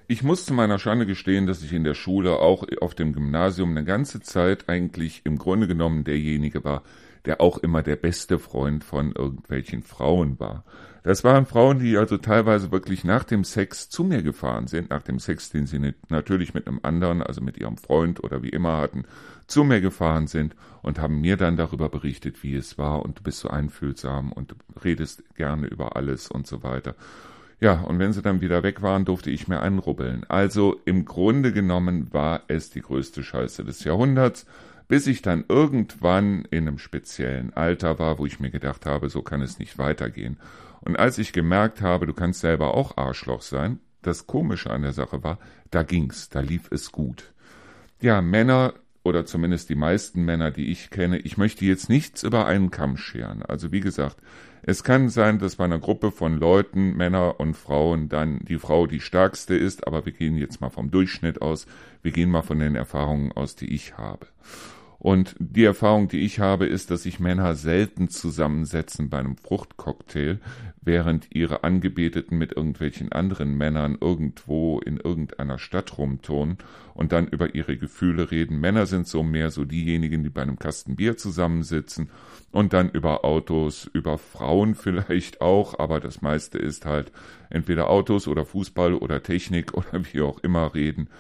Ich 0.07 0.23
muss 0.23 0.45
zu 0.45 0.53
meiner 0.53 0.79
Schande 0.79 1.07
gestehen, 1.07 1.47
dass 1.47 1.63
ich 1.63 1.73
in 1.73 1.83
der 1.83 1.95
Schule, 1.95 2.39
auch 2.39 2.65
auf 2.81 2.95
dem 2.95 3.15
Gymnasium, 3.15 3.71
eine 3.71 3.85
ganze 3.85 4.21
Zeit 4.21 4.69
eigentlich 4.69 5.23
im 5.25 5.39
Grunde 5.39 5.67
genommen 5.67 6.05
derjenige 6.05 6.63
war, 6.63 6.83
der 7.27 7.41
auch 7.41 7.59
immer 7.59 7.83
der 7.83 7.97
beste 7.97 8.39
Freund 8.39 8.85
von 8.85 9.13
irgendwelchen 9.13 9.83
Frauen 9.83 10.39
war. 10.39 10.65
Das 11.05 11.23
waren 11.23 11.45
Frauen, 11.45 11.81
die 11.81 11.99
also 11.99 12.17
teilweise 12.17 12.73
wirklich 12.73 13.05
nach 13.05 13.25
dem 13.25 13.45
Sex 13.45 13.91
zu 13.91 14.05
mir 14.05 14.23
gefahren 14.23 14.67
sind, 14.69 14.89
nach 14.89 15.03
dem 15.03 15.19
Sex, 15.19 15.51
den 15.51 15.67
sie 15.67 15.95
natürlich 16.09 16.55
mit 16.55 16.67
einem 16.67 16.81
anderen, 16.83 17.23
also 17.23 17.43
mit 17.43 17.59
ihrem 17.59 17.77
Freund 17.77 18.25
oder 18.25 18.43
wie 18.43 18.49
immer 18.49 18.79
hatten, 18.79 19.05
zu 19.47 19.65
mir 19.65 19.83
gefahren 19.83 20.27
sind 20.29 20.57
und 20.81 20.99
haben 20.99 21.21
mir 21.21 21.37
dann 21.37 21.59
darüber 21.59 21.91
berichtet, 21.91 22.43
wie 22.43 22.55
es 22.55 22.79
war 22.79 23.03
und 23.03 23.19
du 23.19 23.23
bist 23.23 23.41
so 23.41 23.49
einfühlsam 23.49 24.33
und 24.33 24.53
du 24.53 24.55
redest 24.83 25.23
gerne 25.35 25.67
über 25.67 25.97
alles 25.97 26.29
und 26.31 26.47
so 26.47 26.63
weiter. 26.63 26.95
Ja, 27.61 27.81
und 27.83 27.99
wenn 27.99 28.13
sie 28.13 28.23
dann 28.23 28.41
wieder 28.41 28.63
weg 28.63 28.83
waren, 28.83 29.05
durfte 29.05 29.31
ich 29.31 29.47
mir 29.47 29.61
einrubbeln. 29.61 30.25
Also 30.29 30.81
im 30.85 31.05
Grunde 31.05 31.53
genommen 31.53 32.13
war 32.13 32.43
es 32.49 32.71
die 32.71 32.83
größte 32.83 33.23
Scheiße 33.23 33.65
des 33.65 33.85
Jahrhunderts 33.85 34.47
bis 34.89 35.07
ich 35.07 35.23
dann 35.23 35.45
irgendwann 35.49 36.45
in 36.51 36.69
einem 36.69 36.79
speziellen 36.79 37.53
Alter 37.55 37.99
war, 37.99 38.19
wo 38.19 38.27
ich 38.27 38.41
mir 38.41 38.51
gedacht 38.51 38.87
habe, 38.87 39.09
so 39.09 39.23
kann 39.23 39.43
es 39.43 39.59
nicht 39.59 39.79
weitergehen. 39.79 40.39
Und 40.81 40.99
als 40.99 41.19
ich 41.19 41.33
gemerkt 41.33 41.81
habe, 41.81 42.07
du 42.07 42.13
kannst 42.13 42.41
selber 42.41 42.75
auch 42.75 42.97
Arschloch 42.97 43.43
sein, 43.43 43.81
das 44.03 44.27
Komische 44.27 44.71
an 44.71 44.83
der 44.83 44.93
Sache 44.93 45.23
war, 45.23 45.39
da 45.71 45.83
ging's, 45.83 46.29
da 46.29 46.41
lief 46.41 46.71
es 46.71 46.93
gut. 46.93 47.33
Ja, 48.01 48.21
Männer 48.21 48.75
oder 49.03 49.27
zumindest 49.27 49.69
die 49.69 49.75
meisten 49.75 50.25
Männer, 50.25 50.51
die 50.51 50.71
ich 50.71 50.91
kenne, 50.91 51.19
ich 51.19 51.37
möchte 51.37 51.65
jetzt 51.65 51.89
nichts 51.89 52.23
über 52.23 52.47
einen 52.47 52.71
Kamm 52.71 52.97
scheren. 52.97 53.43
Also 53.43 53.71
wie 53.71 53.81
gesagt, 53.81 54.17
es 54.63 54.83
kann 54.83 55.11
sein, 55.11 55.39
dass 55.39 55.57
bei 55.57 55.65
einer 55.65 55.79
Gruppe 55.79 56.11
von 56.11 56.39
Leuten, 56.39 56.97
Männer 56.97 57.39
und 57.39 57.55
Frauen, 57.55 58.09
dann 58.09 58.39
die 58.41 58.59
Frau 58.59 58.87
die 58.87 59.01
stärkste 59.01 59.55
ist, 59.55 59.87
aber 59.87 60.07
wir 60.07 60.13
gehen 60.13 60.39
jetzt 60.39 60.63
mal 60.63 60.71
vom 60.71 60.91
Durchschnitt 60.91 61.43
aus, 61.43 61.67
wir 62.03 62.13
gehen 62.13 62.31
mal 62.31 62.43
von 62.43 62.59
den 62.59 62.75
Erfahrungen 62.75 63.31
aus, 63.33 63.57
die 63.57 63.75
ich 63.75 63.99
habe. 63.99 64.27
Und 65.05 65.37
die 65.39 65.65
Erfahrung, 65.65 66.09
die 66.09 66.21
ich 66.21 66.41
habe, 66.41 66.65
ist, 66.65 66.91
dass 66.91 67.03
sich 67.03 67.21
Männer 67.21 67.57
selten 67.57 68.09
zusammensetzen 68.09 69.11
bei 69.11 69.19
einem 69.19 69.37
Fruchtcocktail, 69.37 70.39
während 70.81 71.27
ihre 71.31 71.63
Angebeteten 71.63 72.39
mit 72.39 72.53
irgendwelchen 72.53 73.13
anderen 73.13 73.55
Männern 73.55 73.99
irgendwo 74.01 74.79
in 74.79 74.97
irgendeiner 74.97 75.59
Stadt 75.59 75.99
rumturnen 75.99 76.57
und 76.95 77.13
dann 77.13 77.29
über 77.29 77.55
ihre 77.55 77.77
Gefühle 77.77 78.31
reden. 78.31 78.61
Männer 78.61 78.87
sind 78.87 79.07
so 79.07 79.23
mehr 79.23 79.51
so 79.51 79.67
diejenigen, 79.67 80.23
die 80.23 80.31
bei 80.31 80.41
einem 80.41 80.59
Kasten 80.59 80.97
Bier 80.97 81.19
zusammensitzen 81.19 82.09
und 82.51 82.73
dann 82.73 82.89
über 82.89 83.27
Autos, 83.27 83.91
über 83.93 84.17
Frauen 84.17 84.75
vielleicht 84.75 85.43
auch, 85.43 85.79
aber 85.79 86.01
das 86.01 86.23
meiste 86.23 86.57
ist 86.57 86.87
halt 86.87 87.13
entweder 87.51 87.91
Autos 87.91 88.27
oder 88.27 88.47
Fußball 88.47 88.95
oder 88.95 89.23
Technik 89.23 89.75
oder 89.75 90.03
wie 90.11 90.23
auch 90.23 90.39
immer 90.39 90.75
reden 90.75 91.11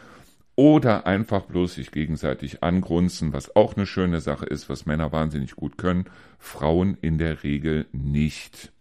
oder 0.56 1.06
einfach 1.06 1.42
bloß 1.42 1.74
sich 1.74 1.90
gegenseitig 1.90 2.62
angrunzen, 2.62 3.32
was 3.32 3.56
auch 3.56 3.76
eine 3.76 3.86
schöne 3.86 4.20
Sache 4.20 4.46
ist, 4.46 4.68
was 4.68 4.86
Männer 4.86 5.12
wahnsinnig 5.12 5.56
gut 5.56 5.78
können, 5.78 6.04
Frauen 6.38 6.96
in 7.00 7.18
der 7.18 7.42
Regel 7.42 7.86
nicht. 7.92 8.72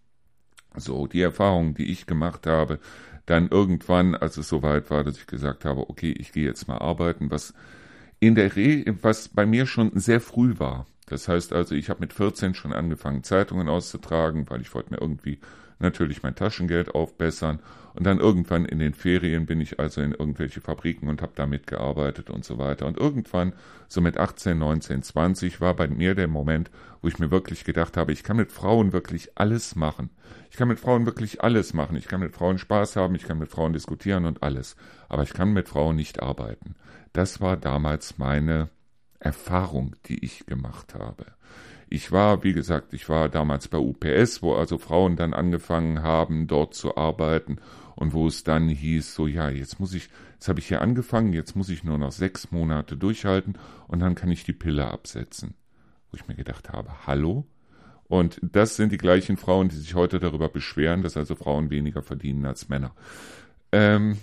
So, 0.76 1.08
die 1.08 1.22
Erfahrung, 1.22 1.74
die 1.74 1.92
ich 1.92 2.06
gemacht 2.06 2.48
habe, 2.48 2.80
dann 3.26 3.48
irgendwann, 3.48 4.16
als 4.16 4.38
es 4.38 4.50
soweit 4.50 4.90
war, 4.90 5.04
dass 5.04 5.18
ich 5.18 5.28
gesagt 5.28 5.66
habe, 5.66 5.90
okay, 5.90 6.12
ich 6.12 6.32
gehe 6.32 6.46
jetzt 6.46 6.68
mal 6.68 6.78
arbeiten, 6.78 7.32
was 7.32 7.54
in 8.20 8.36
der 8.36 8.56
Re 8.56 8.86
was 9.02 9.30
bei 9.30 9.46
mir 9.46 9.66
schon 9.66 9.92
sehr 10.00 10.22
früh 10.22 10.56
war. 10.58 10.86
Das 11.08 11.28
heißt 11.28 11.54
also, 11.54 11.76
ich 11.76 11.90
habe 11.90 12.00
mit 12.02 12.14
14 12.14 12.54
schon 12.54 12.74
angefangen, 12.74 13.24
Zeitungen 13.24 13.68
auszutragen, 13.68 14.50
weil 14.50 14.62
ich 14.62 14.74
wollte 14.74 14.92
mir 14.92 15.02
irgendwie 15.02 15.40
natürlich 15.84 16.24
mein 16.24 16.36
Taschengeld 16.36 16.96
aufbessern 16.96 17.60
und 17.94 18.06
dann 18.06 18.20
irgendwann 18.20 18.66
in 18.66 18.80
den 18.80 18.94
Ferien 18.94 19.46
bin 19.46 19.62
ich 19.62 19.80
also 19.80 20.02
in 20.02 20.14
irgendwelche 20.14 20.62
Fabriken 20.62 21.10
und 21.10 21.22
habe 21.22 21.34
da 21.36 21.46
mitgearbeitet 21.46 22.32
und 22.32 22.44
so 22.44 22.58
weiter. 22.58 22.88
Und 22.88 22.98
irgendwann, 22.98 23.54
so 23.88 24.02
mit 24.02 24.18
18, 24.18 24.58
19, 24.58 25.04
20, 25.04 25.62
war 25.62 25.76
bei 25.76 25.88
mir 25.88 26.16
der 26.16 26.28
Moment, 26.28 26.72
wo 27.02 27.08
ich 27.08 27.20
mir 27.20 27.30
wirklich 27.30 27.64
gedacht 27.64 27.96
habe, 27.96 28.12
ich 28.12 28.24
kann 28.24 28.38
mit 28.38 28.52
Frauen 28.52 28.94
wirklich 28.94 29.38
alles 29.38 29.76
machen. 29.76 30.10
Ich 30.50 30.58
kann 30.58 30.68
mit 30.68 30.80
Frauen 30.80 31.06
wirklich 31.06 31.44
alles 31.44 31.74
machen. 31.74 31.96
Ich 31.96 32.08
kann 32.08 32.20
mit 32.20 32.34
Frauen 32.34 32.58
Spaß 32.58 32.96
haben, 32.96 33.14
ich 33.14 33.24
kann 33.24 33.38
mit 33.38 33.50
Frauen 33.50 33.74
diskutieren 33.74 34.26
und 34.26 34.42
alles. 34.42 34.76
Aber 35.08 35.22
ich 35.22 35.34
kann 35.34 35.54
mit 35.54 35.70
Frauen 35.70 35.96
nicht 35.96 36.22
arbeiten. 36.22 36.76
Das 37.12 37.42
war 37.42 37.58
damals 37.58 38.18
meine 38.18 38.70
Erfahrung, 39.20 39.96
die 40.08 40.26
ich 40.26 40.48
gemacht 40.48 40.96
habe. 40.96 41.26
Ich 41.94 42.12
war, 42.12 42.44
wie 42.44 42.54
gesagt, 42.54 42.96
ich 42.96 43.08
war 43.08 43.30
damals 43.30 43.68
bei 43.68 43.78
UPS, 43.78 44.42
wo 44.42 44.56
also 44.56 44.80
Frauen 44.80 45.16
dann 45.16 45.36
angefangen 45.36 46.02
haben, 46.02 46.48
dort 46.48 46.74
zu 46.74 46.98
arbeiten 46.98 47.60
und 47.96 48.14
wo 48.14 48.26
es 48.26 48.44
dann 48.44 48.68
hieß, 48.68 49.14
so 49.14 49.28
ja, 49.28 49.52
jetzt 49.52 49.80
muss 49.80 49.94
ich, 49.94 50.10
jetzt 50.34 50.48
habe 50.48 50.60
ich 50.60 50.68
hier 50.70 50.82
angefangen, 50.82 51.34
jetzt 51.34 51.56
muss 51.56 51.70
ich 51.70 51.84
nur 51.84 52.00
noch 52.00 52.12
sechs 52.12 52.50
Monate 52.50 52.98
durchhalten 52.98 53.60
und 53.88 54.00
dann 54.00 54.16
kann 54.16 54.32
ich 54.32 54.44
die 54.44 54.54
Pille 54.54 54.90
absetzen. 54.90 55.54
Wo 56.10 56.16
ich 56.16 56.28
mir 56.28 56.34
gedacht 56.34 56.72
habe, 56.72 57.06
hallo? 57.06 57.46
Und 58.06 58.40
das 58.42 58.76
sind 58.76 58.92
die 58.92 58.98
gleichen 58.98 59.38
Frauen, 59.38 59.70
die 59.70 59.76
sich 59.76 59.94
heute 59.94 60.18
darüber 60.18 60.50
beschweren, 60.50 61.04
dass 61.04 61.16
also 61.16 61.36
Frauen 61.36 61.70
weniger 61.70 62.02
verdienen 62.02 62.48
als 62.48 62.70
Männer. 62.70 62.96
Ähm, 63.72 64.18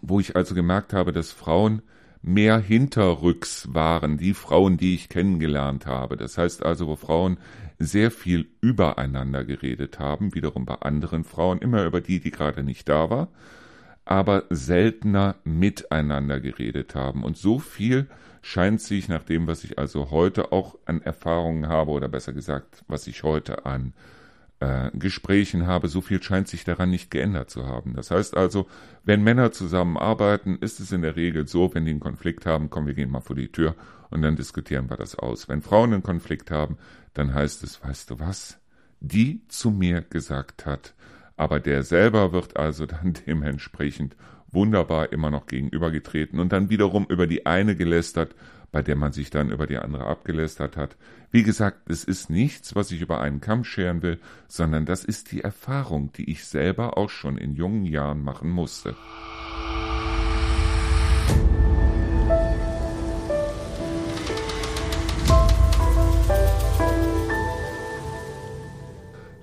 wo 0.00 0.20
ich 0.20 0.36
also 0.36 0.54
gemerkt 0.54 0.92
habe, 0.92 1.10
dass 1.10 1.32
Frauen 1.32 1.82
mehr 2.26 2.58
hinterrücks 2.58 3.68
waren, 3.74 4.16
die 4.16 4.32
Frauen, 4.32 4.78
die 4.78 4.94
ich 4.94 5.10
kennengelernt 5.10 5.84
habe. 5.84 6.16
Das 6.16 6.38
heißt 6.38 6.64
also, 6.64 6.86
wo 6.86 6.96
Frauen 6.96 7.36
sehr 7.78 8.10
viel 8.10 8.48
übereinander 8.62 9.44
geredet 9.44 9.98
haben, 9.98 10.34
wiederum 10.34 10.64
bei 10.64 10.76
anderen 10.76 11.24
Frauen, 11.24 11.58
immer 11.58 11.84
über 11.84 12.00
die, 12.00 12.20
die 12.20 12.30
gerade 12.30 12.62
nicht 12.62 12.88
da 12.88 13.10
war, 13.10 13.28
aber 14.06 14.44
seltener 14.48 15.36
miteinander 15.44 16.40
geredet 16.40 16.94
haben. 16.94 17.24
Und 17.24 17.36
so 17.36 17.58
viel 17.58 18.06
scheint 18.40 18.80
sich 18.80 19.08
nach 19.08 19.22
dem, 19.22 19.46
was 19.46 19.62
ich 19.62 19.78
also 19.78 20.10
heute 20.10 20.50
auch 20.50 20.76
an 20.86 21.02
Erfahrungen 21.02 21.68
habe, 21.68 21.90
oder 21.90 22.08
besser 22.08 22.32
gesagt, 22.32 22.84
was 22.88 23.06
ich 23.06 23.22
heute 23.22 23.66
an 23.66 23.92
Gesprächen 24.94 25.66
habe, 25.66 25.88
so 25.88 26.00
viel 26.00 26.22
scheint 26.22 26.48
sich 26.48 26.64
daran 26.64 26.90
nicht 26.90 27.10
geändert 27.10 27.50
zu 27.50 27.66
haben. 27.66 27.94
Das 27.94 28.10
heißt 28.10 28.36
also, 28.36 28.66
wenn 29.04 29.22
Männer 29.22 29.52
zusammenarbeiten, 29.52 30.56
ist 30.60 30.80
es 30.80 30.92
in 30.92 31.02
der 31.02 31.16
Regel 31.16 31.46
so, 31.46 31.74
wenn 31.74 31.84
die 31.84 31.90
einen 31.90 32.00
Konflikt 32.00 32.46
haben, 32.46 32.70
komm, 32.70 32.86
wir 32.86 32.94
gehen 32.94 33.10
mal 33.10 33.20
vor 33.20 33.36
die 33.36 33.52
Tür 33.52 33.74
und 34.10 34.22
dann 34.22 34.36
diskutieren 34.36 34.88
wir 34.88 34.96
das 34.96 35.16
aus. 35.16 35.48
Wenn 35.48 35.60
Frauen 35.60 35.92
einen 35.92 36.02
Konflikt 36.02 36.50
haben, 36.50 36.78
dann 37.12 37.34
heißt 37.34 37.62
es, 37.62 37.82
weißt 37.82 38.10
du 38.10 38.20
was, 38.20 38.58
die 39.00 39.42
zu 39.48 39.70
mir 39.70 40.00
gesagt 40.02 40.66
hat, 40.66 40.94
aber 41.36 41.60
der 41.60 41.82
selber 41.82 42.32
wird 42.32 42.56
also 42.56 42.86
dann 42.86 43.14
dementsprechend 43.26 44.16
wunderbar 44.50 45.12
immer 45.12 45.30
noch 45.30 45.46
gegenübergetreten 45.46 46.38
und 46.38 46.52
dann 46.52 46.70
wiederum 46.70 47.06
über 47.08 47.26
die 47.26 47.44
eine 47.44 47.76
gelästert, 47.76 48.34
bei 48.74 48.82
der 48.82 48.96
man 48.96 49.12
sich 49.12 49.30
dann 49.30 49.52
über 49.52 49.68
die 49.68 49.78
andere 49.78 50.04
abgelästert 50.04 50.76
hat. 50.76 50.96
Wie 51.30 51.44
gesagt, 51.44 51.88
es 51.88 52.02
ist 52.02 52.28
nichts, 52.28 52.74
was 52.74 52.90
ich 52.90 53.02
über 53.02 53.20
einen 53.20 53.40
Kamm 53.40 53.62
scheren 53.62 54.02
will, 54.02 54.18
sondern 54.48 54.84
das 54.84 55.04
ist 55.04 55.30
die 55.30 55.42
Erfahrung, 55.42 56.10
die 56.14 56.28
ich 56.28 56.44
selber 56.44 56.98
auch 56.98 57.08
schon 57.08 57.38
in 57.38 57.54
jungen 57.54 57.84
Jahren 57.84 58.24
machen 58.24 58.50
musste. 58.50 58.96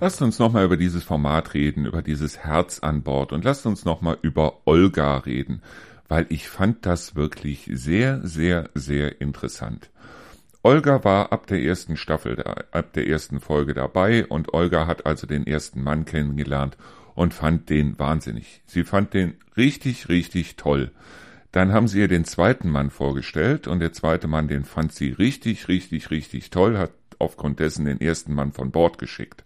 Lasst 0.02 0.22
uns 0.22 0.40
nochmal 0.40 0.66
über 0.66 0.76
dieses 0.76 1.06
Format 1.06 1.54
reden, 1.54 1.86
über 1.86 2.02
dieses 2.02 2.40
Herz 2.40 2.80
an 2.80 3.02
Bord 3.02 3.32
und 3.32 3.46
lasst 3.46 3.66
uns 3.66 3.86
nochmal 3.86 4.18
über 4.22 4.68
Olga 4.68 5.20
reden 5.20 5.62
weil 6.12 6.26
ich 6.28 6.50
fand 6.50 6.86
das 6.86 7.16
wirklich 7.16 7.70
sehr, 7.72 8.20
sehr, 8.22 8.70
sehr 8.74 9.22
interessant. 9.22 9.90
Olga 10.62 11.06
war 11.06 11.32
ab 11.32 11.48
der 11.48 11.62
ersten 11.62 11.96
Staffel, 11.96 12.38
ab 12.44 12.92
der 12.92 13.08
ersten 13.08 13.40
Folge 13.40 13.74
dabei 13.74 14.26
und 14.26 14.54
Olga 14.54 14.88
hat 14.88 15.06
also 15.06 15.26
den 15.26 15.48
ersten 15.48 15.82
Mann 15.82 16.04
kennengelernt 16.04 16.76
und 17.16 17.34
fand 17.34 17.70
den 17.70 17.98
wahnsinnig. 17.98 18.62
Sie 18.66 18.84
fand 18.84 19.14
den 19.14 19.36
richtig, 19.56 20.10
richtig 20.10 20.58
toll. 20.58 20.92
Dann 21.54 21.72
haben 21.72 21.88
sie 21.88 22.02
ihr 22.02 22.10
den 22.10 22.26
zweiten 22.26 22.70
Mann 22.70 22.90
vorgestellt 22.90 23.68
und 23.68 23.80
der 23.80 23.94
zweite 23.94 24.28
Mann, 24.28 24.50
den 24.50 24.66
fand 24.66 24.92
sie 24.92 25.12
richtig, 25.12 25.70
richtig, 25.70 26.12
richtig 26.12 26.50
toll, 26.50 26.78
hat 26.78 26.92
aufgrund 27.20 27.62
dessen 27.62 27.86
den 27.86 28.02
ersten 28.02 28.34
Mann 28.34 28.52
von 28.52 28.72
Bord 28.72 28.98
geschickt. 28.98 29.46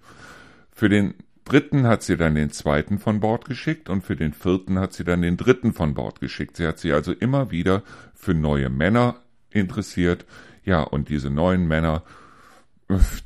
Für 0.71 0.89
den 0.89 1.13
dritten 1.45 1.87
hat 1.87 2.03
sie 2.03 2.17
dann 2.17 2.35
den 2.35 2.51
zweiten 2.51 2.99
von 2.99 3.19
Bord 3.19 3.45
geschickt 3.45 3.89
und 3.89 4.03
für 4.03 4.15
den 4.15 4.33
vierten 4.33 4.79
hat 4.79 4.93
sie 4.93 5.03
dann 5.03 5.21
den 5.21 5.37
dritten 5.37 5.73
von 5.73 5.93
Bord 5.93 6.19
geschickt. 6.19 6.57
Sie 6.57 6.67
hat 6.67 6.79
sich 6.79 6.93
also 6.93 7.13
immer 7.13 7.51
wieder 7.51 7.83
für 8.13 8.33
neue 8.33 8.69
Männer 8.69 9.15
interessiert. 9.51 10.25
Ja, 10.65 10.81
und 10.81 11.09
diese 11.09 11.29
neuen 11.29 11.67
Männer, 11.67 12.03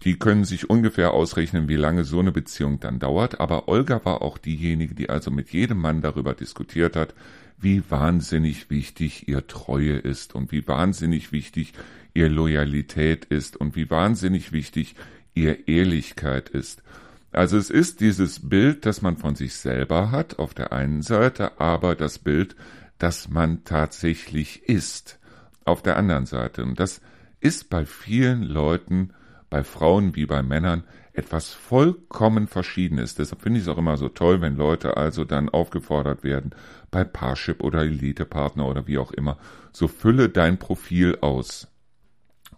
die 0.03 0.19
können 0.19 0.43
sich 0.43 0.69
ungefähr 0.69 1.11
ausrechnen, 1.11 1.69
wie 1.69 1.77
lange 1.77 2.03
so 2.03 2.19
eine 2.19 2.31
Beziehung 2.31 2.79
dann 2.79 2.99
dauert. 2.99 3.39
Aber 3.39 3.67
Olga 3.67 4.03
war 4.03 4.21
auch 4.21 4.37
diejenige, 4.37 4.93
die 4.93 5.09
also 5.09 5.31
mit 5.31 5.51
jedem 5.51 5.79
Mann 5.79 6.01
darüber 6.01 6.33
diskutiert 6.33 6.95
hat, 6.95 7.15
wie 7.57 7.83
wahnsinnig 7.89 8.69
wichtig 8.69 9.27
ihr 9.27 9.47
Treue 9.47 9.97
ist 9.97 10.35
und 10.35 10.51
wie 10.51 10.67
wahnsinnig 10.67 11.31
wichtig 11.31 11.73
ihr 12.13 12.29
Loyalität 12.29 13.25
ist 13.25 13.57
und 13.57 13.75
wie 13.75 13.89
wahnsinnig 13.89 14.51
wichtig 14.51 14.95
ihr 15.33 15.67
Ehrlichkeit 15.67 16.49
ist. 16.49 16.83
Also 17.31 17.57
es 17.57 17.69
ist 17.69 17.99
dieses 17.99 18.49
Bild, 18.49 18.85
das 18.85 19.01
man 19.01 19.17
von 19.17 19.35
sich 19.35 19.55
selber 19.55 20.11
hat, 20.11 20.39
auf 20.39 20.53
der 20.53 20.73
einen 20.73 21.01
Seite, 21.01 21.59
aber 21.59 21.95
das 21.95 22.19
Bild, 22.19 22.55
dass 22.97 23.29
man 23.29 23.63
tatsächlich 23.63 24.63
ist. 24.67 25.19
Auf 25.65 25.83
der 25.83 25.97
anderen 25.97 26.25
Seite. 26.25 26.63
Und 26.63 26.79
das 26.79 27.01
ist 27.39 27.69
bei 27.69 27.85
vielen 27.85 28.43
Leuten, 28.43 29.13
bei 29.49 29.63
Frauen 29.63 30.15
wie 30.15 30.25
bei 30.25 30.41
Männern, 30.41 30.83
etwas 31.13 31.49
vollkommen 31.49 32.47
Verschiedenes. 32.47 33.15
Deshalb 33.15 33.41
finde 33.41 33.59
ich 33.59 33.65
es 33.65 33.69
auch 33.69 33.77
immer 33.77 33.97
so 33.97 34.09
toll, 34.09 34.41
wenn 34.41 34.55
Leute 34.55 34.97
also 34.97 35.25
dann 35.25 35.49
aufgefordert 35.49 36.23
werden, 36.23 36.51
bei 36.91 37.03
Parship 37.03 37.63
oder 37.63 37.81
Elite-Partner 37.81 38.65
oder 38.65 38.87
wie 38.87 38.97
auch 38.97 39.11
immer, 39.11 39.37
so 39.71 39.87
fülle 39.87 40.29
dein 40.29 40.57
Profil 40.57 41.17
aus. 41.21 41.67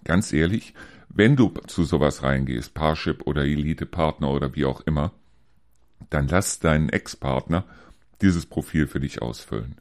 Ganz 0.03 0.31
ehrlich, 0.31 0.73
wenn 1.13 1.35
du 1.35 1.53
zu 1.67 1.83
sowas 1.83 2.23
reingehst, 2.23 2.73
Parship 2.73 3.27
oder 3.27 3.43
Elite-Partner 3.43 4.29
oder 4.31 4.55
wie 4.55 4.65
auch 4.65 4.81
immer, 4.81 5.11
dann 6.09 6.27
lass 6.27 6.59
deinen 6.59 6.89
Ex-Partner 6.89 7.65
dieses 8.21 8.45
Profil 8.45 8.87
für 8.87 8.99
dich 8.99 9.21
ausfüllen. 9.21 9.75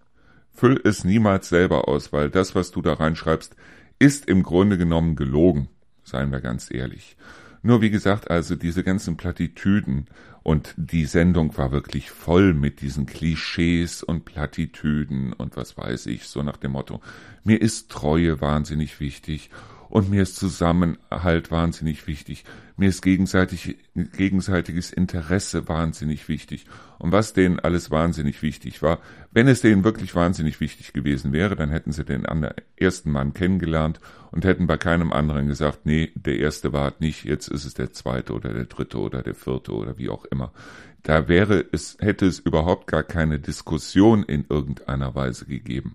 Füll 0.53 0.81
es 0.83 1.05
niemals 1.05 1.49
selber 1.49 1.89
aus, 1.89 2.13
weil 2.13 2.31
das, 2.31 2.55
was 2.55 2.71
du 2.71 2.83
da 2.83 2.95
reinschreibst, 2.95 3.55
ist 3.99 4.27
im 4.27 4.43
Grunde 4.43 4.77
genommen 4.77 5.15
gelogen, 5.15 5.69
seien 6.03 6.33
wir 6.33 6.41
ganz 6.41 6.71
ehrlich. 6.71 7.17
Nur 7.63 7.83
wie 7.83 7.91
gesagt, 7.91 8.31
also 8.31 8.57
diese 8.57 8.83
ganzen 8.83 9.17
Plattitüden 9.17 10.07
und 10.43 10.75
die 10.77 11.05
Sendung 11.05 11.57
war 11.59 11.71
wirklich 11.71 12.11
voll 12.11 12.55
mit 12.55 12.81
diesen 12.81 13.07
Klischees 13.07 14.03
und 14.03 14.25
Plattitüden 14.25 15.35
und 15.35 15.57
was 15.57 15.77
weiß 15.77 16.07
ich, 16.07 16.25
so 16.25 16.43
nach 16.43 16.57
dem 16.57 16.73
Motto, 16.73 17.01
mir 17.45 17.61
ist 17.61 17.91
Treue 17.91 18.41
wahnsinnig 18.41 18.99
wichtig 19.01 19.51
und 19.91 20.09
mir 20.09 20.23
ist 20.23 20.37
Zusammenhalt 20.37 21.51
wahnsinnig 21.51 22.07
wichtig. 22.07 22.45
Mir 22.77 22.89
ist 22.89 23.03
gegenseitig, 23.03 23.77
gegenseitiges 23.95 24.93
Interesse 24.93 25.69
wahnsinnig 25.69 26.29
wichtig. 26.29 26.65
Und 26.99 27.13
was 27.13 27.33
denen 27.33 27.59
alles 27.59 27.91
wahnsinnig 27.91 28.41
wichtig 28.41 28.83
war, 28.83 29.01
wenn 29.33 29.49
es 29.49 29.61
denen 29.61 29.85
wirklich 29.85 30.15
wahnsinnig 30.15 30.61
wichtig 30.61 30.93
gewesen 30.93 31.33
wäre, 31.33 31.57
dann 31.57 31.71
hätten 31.71 31.93
sie 31.93 32.05
den 32.05 32.25
ersten 32.77 33.11
Mann 33.11 33.35
kennengelernt 33.35 34.01
und 34.31 34.45
hätten 34.45 34.67
bei 34.67 34.77
keinem 34.77 35.13
anderen 35.13 35.49
gesagt, 35.49 35.81
nee, 35.85 36.13
der 36.15 36.39
erste 36.39 36.73
war 36.73 36.93
es 36.93 37.01
nicht, 37.01 37.25
jetzt 37.25 37.49
ist 37.49 37.65
es 37.65 37.75
der 37.75 37.93
zweite 37.93 38.33
oder 38.33 38.55
der 38.55 38.67
dritte 38.67 38.99
oder 38.99 39.23
der 39.23 39.35
vierte 39.35 39.73
oder 39.73 39.99
wie 39.99 40.09
auch 40.09 40.25
immer. 40.27 40.53
Da 41.03 41.29
wäre 41.29 41.65
es, 41.73 41.97
hätte 42.01 42.27
es 42.27 42.39
überhaupt 42.39 42.87
gar 42.87 43.03
keine 43.03 43.39
Diskussion 43.39 44.23
in 44.23 44.45
irgendeiner 44.49 45.15
Weise 45.15 45.47
gegeben. 45.47 45.95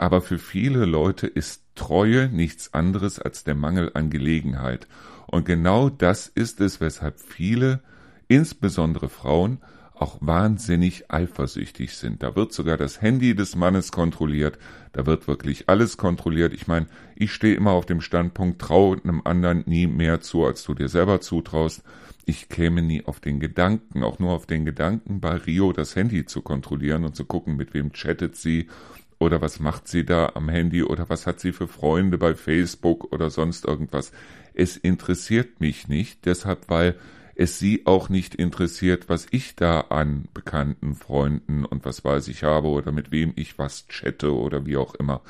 Aber 0.00 0.22
für 0.22 0.38
viele 0.38 0.86
Leute 0.86 1.26
ist 1.26 1.62
Treue 1.74 2.30
nichts 2.30 2.72
anderes 2.72 3.18
als 3.18 3.44
der 3.44 3.54
Mangel 3.54 3.90
an 3.92 4.08
Gelegenheit. 4.08 4.88
Und 5.26 5.44
genau 5.44 5.90
das 5.90 6.26
ist 6.26 6.62
es, 6.62 6.80
weshalb 6.80 7.20
viele, 7.20 7.80
insbesondere 8.26 9.10
Frauen, 9.10 9.58
auch 9.94 10.16
wahnsinnig 10.22 11.10
eifersüchtig 11.10 11.94
sind. 11.96 12.22
Da 12.22 12.34
wird 12.34 12.54
sogar 12.54 12.78
das 12.78 13.02
Handy 13.02 13.34
des 13.34 13.56
Mannes 13.56 13.92
kontrolliert, 13.92 14.58
da 14.92 15.04
wird 15.04 15.28
wirklich 15.28 15.68
alles 15.68 15.98
kontrolliert. 15.98 16.54
Ich 16.54 16.66
meine, 16.66 16.86
ich 17.14 17.34
stehe 17.34 17.54
immer 17.54 17.72
auf 17.72 17.84
dem 17.84 18.00
Standpunkt, 18.00 18.58
trau 18.58 18.94
einem 18.94 19.20
anderen 19.26 19.64
nie 19.66 19.86
mehr 19.86 20.22
zu, 20.22 20.46
als 20.46 20.64
du 20.64 20.72
dir 20.72 20.88
selber 20.88 21.20
zutraust. 21.20 21.82
Ich 22.24 22.48
käme 22.48 22.80
nie 22.80 23.04
auf 23.04 23.20
den 23.20 23.38
Gedanken, 23.38 24.02
auch 24.02 24.18
nur 24.18 24.32
auf 24.32 24.46
den 24.46 24.64
Gedanken, 24.64 25.20
bei 25.20 25.34
Rio 25.34 25.74
das 25.74 25.94
Handy 25.94 26.24
zu 26.24 26.40
kontrollieren 26.40 27.04
und 27.04 27.16
zu 27.16 27.26
gucken, 27.26 27.56
mit 27.56 27.74
wem 27.74 27.92
chattet 27.92 28.36
sie 28.36 28.68
oder 29.20 29.40
was 29.40 29.60
macht 29.60 29.86
sie 29.86 30.04
da 30.04 30.32
am 30.34 30.48
Handy 30.48 30.82
oder 30.82 31.08
was 31.08 31.26
hat 31.26 31.38
sie 31.38 31.52
für 31.52 31.68
Freunde 31.68 32.18
bei 32.18 32.34
Facebook 32.34 33.12
oder 33.12 33.30
sonst 33.30 33.66
irgendwas. 33.66 34.12
Es 34.54 34.76
interessiert 34.76 35.60
mich 35.60 35.86
nicht, 35.86 36.24
deshalb 36.24 36.68
weil 36.68 36.96
es 37.36 37.58
sie 37.58 37.82
auch 37.86 38.08
nicht 38.08 38.34
interessiert, 38.34 39.08
was 39.08 39.26
ich 39.30 39.56
da 39.56 39.80
an 39.82 40.24
bekannten 40.34 40.94
Freunden 40.94 41.64
und 41.64 41.84
was 41.84 42.04
weiß 42.04 42.28
ich 42.28 42.42
habe 42.42 42.68
oder 42.68 42.92
mit 42.92 43.12
wem 43.12 43.32
ich 43.36 43.58
was 43.58 43.86
chatte 43.88 44.34
oder 44.34 44.66
wie 44.66 44.76
auch 44.76 44.94
immer. 44.94 45.20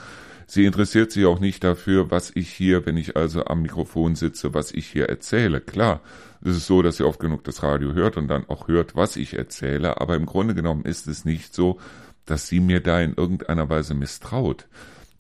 Sie 0.46 0.64
interessiert 0.64 1.12
sich 1.12 1.26
auch 1.26 1.38
nicht 1.38 1.62
dafür, 1.62 2.11
was 2.11 2.33
ich 2.35 2.50
hier, 2.50 2.85
wenn 2.87 2.96
ich 2.96 3.16
also 3.16 3.44
am 3.44 3.62
Mikrofon 3.62 4.16
sitze, 4.16 4.55
was 4.55 4.72
ich 4.72 4.87
hier 4.87 5.09
erzähle. 5.09 5.61
Klar, 5.61 6.00
es 6.42 6.57
ist 6.57 6.66
so, 6.66 6.83
dass 6.83 6.96
sie 6.96 7.05
oft 7.05 7.20
genug 7.20 7.44
das 7.44 7.62
Radio 7.62 7.92
hört 7.92 8.16
und 8.16 8.26
dann 8.26 8.48
auch 8.48 8.66
hört, 8.66 8.96
was 8.96 9.14
ich 9.14 9.35
erzähle, 9.35 10.00
aber 10.00 10.16
im 10.16 10.26
Grunde 10.26 10.55
genommen 10.55 10.85
ist 10.85 11.07
es 11.07 11.24
nicht 11.24 11.55
so, 11.55 11.79
dass 12.26 12.48
sie 12.48 12.61
mir 12.61 12.80
da 12.80 13.00
in 13.00 13.14
irgendeiner 13.14 13.68
Weise 13.68 13.94
misstraut. 13.94 14.66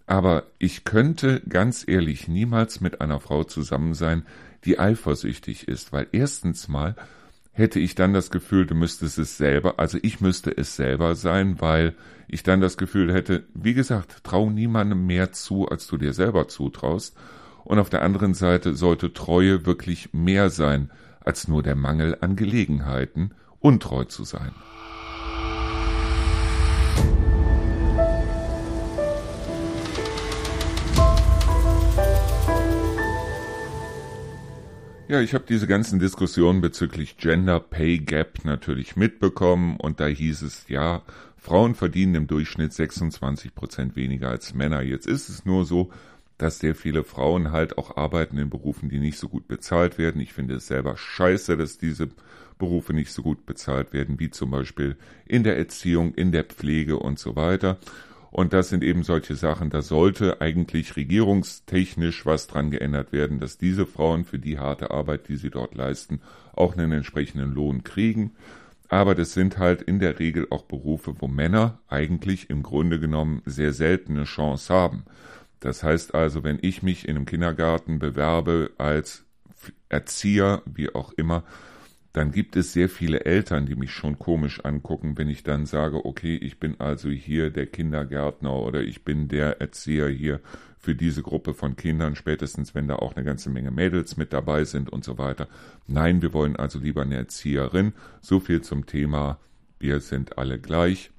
Aber 0.06 0.44
ich 0.58 0.84
könnte 0.84 1.40
ganz 1.48 1.84
ehrlich 1.86 2.28
niemals 2.28 2.80
mit 2.80 3.00
einer 3.00 3.20
Frau 3.20 3.44
zusammen 3.44 3.94
sein, 3.94 4.24
die 4.64 4.78
eifersüchtig 4.78 5.68
ist, 5.68 5.92
weil 5.92 6.08
erstens 6.12 6.68
mal 6.68 6.96
hätte 7.52 7.78
ich 7.78 7.94
dann 7.94 8.12
das 8.12 8.30
Gefühl, 8.30 8.66
du 8.66 8.74
müsstest 8.74 9.18
es 9.18 9.36
selber, 9.36 9.78
also 9.78 9.98
ich 10.02 10.20
müsste 10.20 10.56
es 10.56 10.76
selber 10.76 11.14
sein, 11.14 11.60
weil 11.60 11.94
ich 12.26 12.42
dann 12.42 12.60
das 12.60 12.76
Gefühl 12.76 13.12
hätte, 13.12 13.44
wie 13.54 13.74
gesagt, 13.74 14.24
trau 14.24 14.50
niemandem 14.50 15.06
mehr 15.06 15.32
zu, 15.32 15.68
als 15.68 15.86
du 15.86 15.96
dir 15.96 16.12
selber 16.12 16.48
zutraust. 16.48 17.16
Und 17.64 17.78
auf 17.78 17.90
der 17.90 18.02
anderen 18.02 18.34
Seite 18.34 18.74
sollte 18.74 19.12
Treue 19.12 19.66
wirklich 19.66 20.12
mehr 20.12 20.50
sein, 20.50 20.90
als 21.20 21.48
nur 21.48 21.62
der 21.62 21.76
Mangel 21.76 22.16
an 22.20 22.36
Gelegenheiten, 22.36 23.32
untreu 23.58 24.04
zu 24.04 24.24
sein. 24.24 24.52
Ja, 35.10 35.20
ich 35.20 35.34
habe 35.34 35.42
diese 35.48 35.66
ganzen 35.66 35.98
Diskussionen 35.98 36.60
bezüglich 36.60 37.16
Gender 37.16 37.58
Pay 37.58 37.98
Gap 37.98 38.44
natürlich 38.44 38.94
mitbekommen 38.94 39.76
und 39.76 39.98
da 39.98 40.06
hieß 40.06 40.42
es, 40.42 40.68
ja, 40.68 41.02
Frauen 41.36 41.74
verdienen 41.74 42.14
im 42.14 42.26
Durchschnitt 42.28 42.72
26 42.72 43.56
Prozent 43.56 43.96
weniger 43.96 44.28
als 44.28 44.54
Männer. 44.54 44.82
Jetzt 44.82 45.08
ist 45.08 45.28
es 45.28 45.44
nur 45.44 45.64
so, 45.64 45.90
dass 46.38 46.60
sehr 46.60 46.76
viele 46.76 47.02
Frauen 47.02 47.50
halt 47.50 47.76
auch 47.76 47.96
arbeiten 47.96 48.38
in 48.38 48.50
Berufen, 48.50 48.88
die 48.88 49.00
nicht 49.00 49.18
so 49.18 49.28
gut 49.28 49.48
bezahlt 49.48 49.98
werden. 49.98 50.20
Ich 50.20 50.32
finde 50.32 50.54
es 50.54 50.68
selber 50.68 50.96
scheiße, 50.96 51.56
dass 51.56 51.76
diese 51.76 52.10
Berufe 52.60 52.92
nicht 52.92 53.12
so 53.12 53.24
gut 53.24 53.46
bezahlt 53.46 53.92
werden, 53.92 54.20
wie 54.20 54.30
zum 54.30 54.52
Beispiel 54.52 54.96
in 55.26 55.42
der 55.42 55.58
Erziehung, 55.58 56.14
in 56.14 56.30
der 56.30 56.44
Pflege 56.44 57.00
und 57.00 57.18
so 57.18 57.34
weiter. 57.34 57.78
Und 58.30 58.52
das 58.52 58.68
sind 58.68 58.84
eben 58.84 59.02
solche 59.02 59.34
Sachen, 59.34 59.70
da 59.70 59.82
sollte 59.82 60.40
eigentlich 60.40 60.96
regierungstechnisch 60.96 62.26
was 62.26 62.46
dran 62.46 62.70
geändert 62.70 63.12
werden, 63.12 63.40
dass 63.40 63.58
diese 63.58 63.86
Frauen 63.86 64.24
für 64.24 64.38
die 64.38 64.58
harte 64.58 64.92
Arbeit, 64.92 65.28
die 65.28 65.36
sie 65.36 65.50
dort 65.50 65.74
leisten, 65.74 66.20
auch 66.54 66.76
einen 66.76 66.92
entsprechenden 66.92 67.52
Lohn 67.52 67.82
kriegen. 67.82 68.32
Aber 68.88 69.14
das 69.14 69.32
sind 69.34 69.58
halt 69.58 69.82
in 69.82 69.98
der 69.98 70.18
Regel 70.18 70.46
auch 70.50 70.64
Berufe, 70.64 71.14
wo 71.18 71.28
Männer 71.28 71.78
eigentlich 71.88 72.50
im 72.50 72.62
Grunde 72.62 73.00
genommen 73.00 73.42
sehr 73.46 73.72
seltene 73.72 74.24
Chance 74.24 74.72
haben. 74.72 75.04
Das 75.60 75.82
heißt 75.82 76.14
also, 76.14 76.42
wenn 76.42 76.58
ich 76.62 76.82
mich 76.82 77.06
in 77.06 77.16
einem 77.16 77.26
Kindergarten 77.26 77.98
bewerbe 77.98 78.70
als 78.78 79.24
Erzieher, 79.88 80.62
wie 80.66 80.94
auch 80.94 81.12
immer, 81.12 81.44
dann 82.12 82.32
gibt 82.32 82.56
es 82.56 82.72
sehr 82.72 82.88
viele 82.88 83.24
Eltern, 83.24 83.66
die 83.66 83.76
mich 83.76 83.92
schon 83.92 84.18
komisch 84.18 84.64
angucken, 84.64 85.16
wenn 85.16 85.28
ich 85.28 85.44
dann 85.44 85.64
sage, 85.66 86.04
okay, 86.04 86.36
ich 86.36 86.58
bin 86.58 86.80
also 86.80 87.08
hier 87.08 87.50
der 87.50 87.66
Kindergärtner 87.66 88.52
oder 88.52 88.82
ich 88.82 89.04
bin 89.04 89.28
der 89.28 89.60
Erzieher 89.60 90.08
hier 90.08 90.40
für 90.76 90.94
diese 90.94 91.22
Gruppe 91.22 91.54
von 91.54 91.76
Kindern, 91.76 92.16
spätestens 92.16 92.74
wenn 92.74 92.88
da 92.88 92.96
auch 92.96 93.14
eine 93.14 93.24
ganze 93.24 93.50
Menge 93.50 93.70
Mädels 93.70 94.16
mit 94.16 94.32
dabei 94.32 94.64
sind 94.64 94.90
und 94.90 95.04
so 95.04 95.18
weiter. 95.18 95.46
Nein, 95.86 96.22
wir 96.22 96.32
wollen 96.32 96.56
also 96.56 96.78
lieber 96.78 97.02
eine 97.02 97.16
Erzieherin. 97.16 97.92
So 98.20 98.40
viel 98.40 98.62
zum 98.62 98.86
Thema, 98.86 99.38
wir 99.78 100.00
sind 100.00 100.38
alle 100.38 100.58
gleich. 100.58 101.10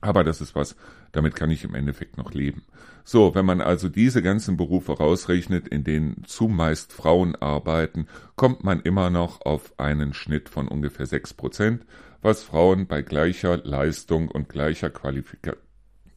Aber 0.00 0.24
das 0.24 0.40
ist 0.40 0.54
was, 0.54 0.76
damit 1.12 1.34
kann 1.34 1.50
ich 1.50 1.64
im 1.64 1.74
Endeffekt 1.74 2.16
noch 2.16 2.32
leben. 2.32 2.64
So, 3.04 3.34
wenn 3.34 3.46
man 3.46 3.60
also 3.60 3.88
diese 3.88 4.22
ganzen 4.22 4.56
Berufe 4.56 4.92
rausrechnet, 4.92 5.68
in 5.68 5.84
denen 5.84 6.24
zumeist 6.26 6.92
Frauen 6.92 7.36
arbeiten, 7.36 8.06
kommt 8.36 8.64
man 8.64 8.80
immer 8.80 9.10
noch 9.10 9.40
auf 9.42 9.78
einen 9.78 10.12
Schnitt 10.12 10.48
von 10.48 10.68
ungefähr 10.68 11.06
sechs 11.06 11.32
Prozent, 11.32 11.86
was 12.20 12.42
Frauen 12.42 12.86
bei 12.86 13.02
gleicher 13.02 13.56
Leistung 13.58 14.28
und 14.28 14.48
gleicher 14.48 14.90
Qualifikation 14.90 15.68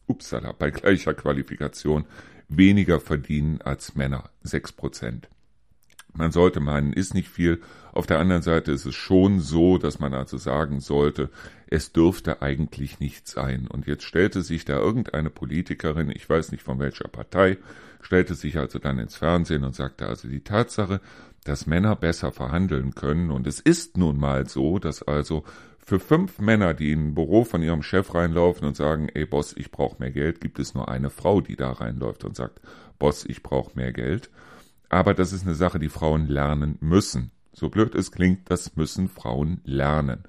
Upsala, 0.06 0.52
bei 0.52 0.70
gleicher 0.70 1.14
Qualifikation 1.14 2.04
weniger 2.48 3.00
verdienen 3.00 3.62
als 3.62 3.94
Männer. 3.94 4.30
Sechs 4.42 4.72
Prozent. 4.72 5.28
Man 6.14 6.32
sollte 6.32 6.60
meinen, 6.60 6.92
ist 6.92 7.14
nicht 7.14 7.28
viel. 7.28 7.60
Auf 7.92 8.06
der 8.06 8.18
anderen 8.18 8.42
Seite 8.42 8.72
ist 8.72 8.86
es 8.86 8.94
schon 8.94 9.40
so, 9.40 9.78
dass 9.78 9.98
man 9.98 10.14
also 10.14 10.36
sagen 10.36 10.80
sollte, 10.80 11.30
es 11.68 11.92
dürfte 11.92 12.42
eigentlich 12.42 13.00
nicht 13.00 13.26
sein. 13.26 13.66
Und 13.66 13.86
jetzt 13.86 14.04
stellte 14.04 14.42
sich 14.42 14.64
da 14.64 14.78
irgendeine 14.78 15.30
Politikerin, 15.30 16.10
ich 16.10 16.28
weiß 16.28 16.52
nicht 16.52 16.62
von 16.62 16.78
welcher 16.78 17.08
Partei, 17.08 17.58
stellte 18.02 18.34
sich 18.34 18.58
also 18.58 18.78
dann 18.78 18.98
ins 18.98 19.16
Fernsehen 19.16 19.64
und 19.64 19.74
sagte 19.74 20.06
also 20.06 20.28
die 20.28 20.44
Tatsache, 20.44 21.00
dass 21.44 21.66
Männer 21.66 21.96
besser 21.96 22.30
verhandeln 22.30 22.94
können. 22.94 23.30
Und 23.30 23.46
es 23.46 23.60
ist 23.60 23.96
nun 23.96 24.18
mal 24.18 24.48
so, 24.48 24.78
dass 24.78 25.02
also 25.02 25.44
für 25.84 25.98
fünf 25.98 26.38
Männer, 26.38 26.74
die 26.74 26.92
in 26.92 27.08
ein 27.08 27.14
Büro 27.14 27.44
von 27.44 27.62
ihrem 27.62 27.82
Chef 27.82 28.14
reinlaufen 28.14 28.66
und 28.66 28.76
sagen, 28.76 29.08
ey 29.12 29.26
Boss, 29.26 29.54
ich 29.56 29.70
brauche 29.70 29.96
mehr 29.98 30.12
Geld, 30.12 30.40
gibt 30.40 30.58
es 30.58 30.74
nur 30.74 30.88
eine 30.88 31.10
Frau, 31.10 31.40
die 31.40 31.56
da 31.56 31.72
reinläuft 31.72 32.24
und 32.24 32.36
sagt, 32.36 32.60
Boss, 32.98 33.24
ich 33.24 33.42
brauche 33.42 33.76
mehr 33.76 33.92
Geld. 33.92 34.30
Aber 34.92 35.14
das 35.14 35.32
ist 35.32 35.46
eine 35.46 35.54
Sache, 35.54 35.78
die 35.78 35.88
Frauen 35.88 36.26
lernen 36.26 36.76
müssen. 36.80 37.30
So 37.54 37.70
blöd 37.70 37.94
es 37.94 38.12
klingt, 38.12 38.50
das 38.50 38.76
müssen 38.76 39.08
Frauen 39.08 39.62
lernen. 39.64 40.24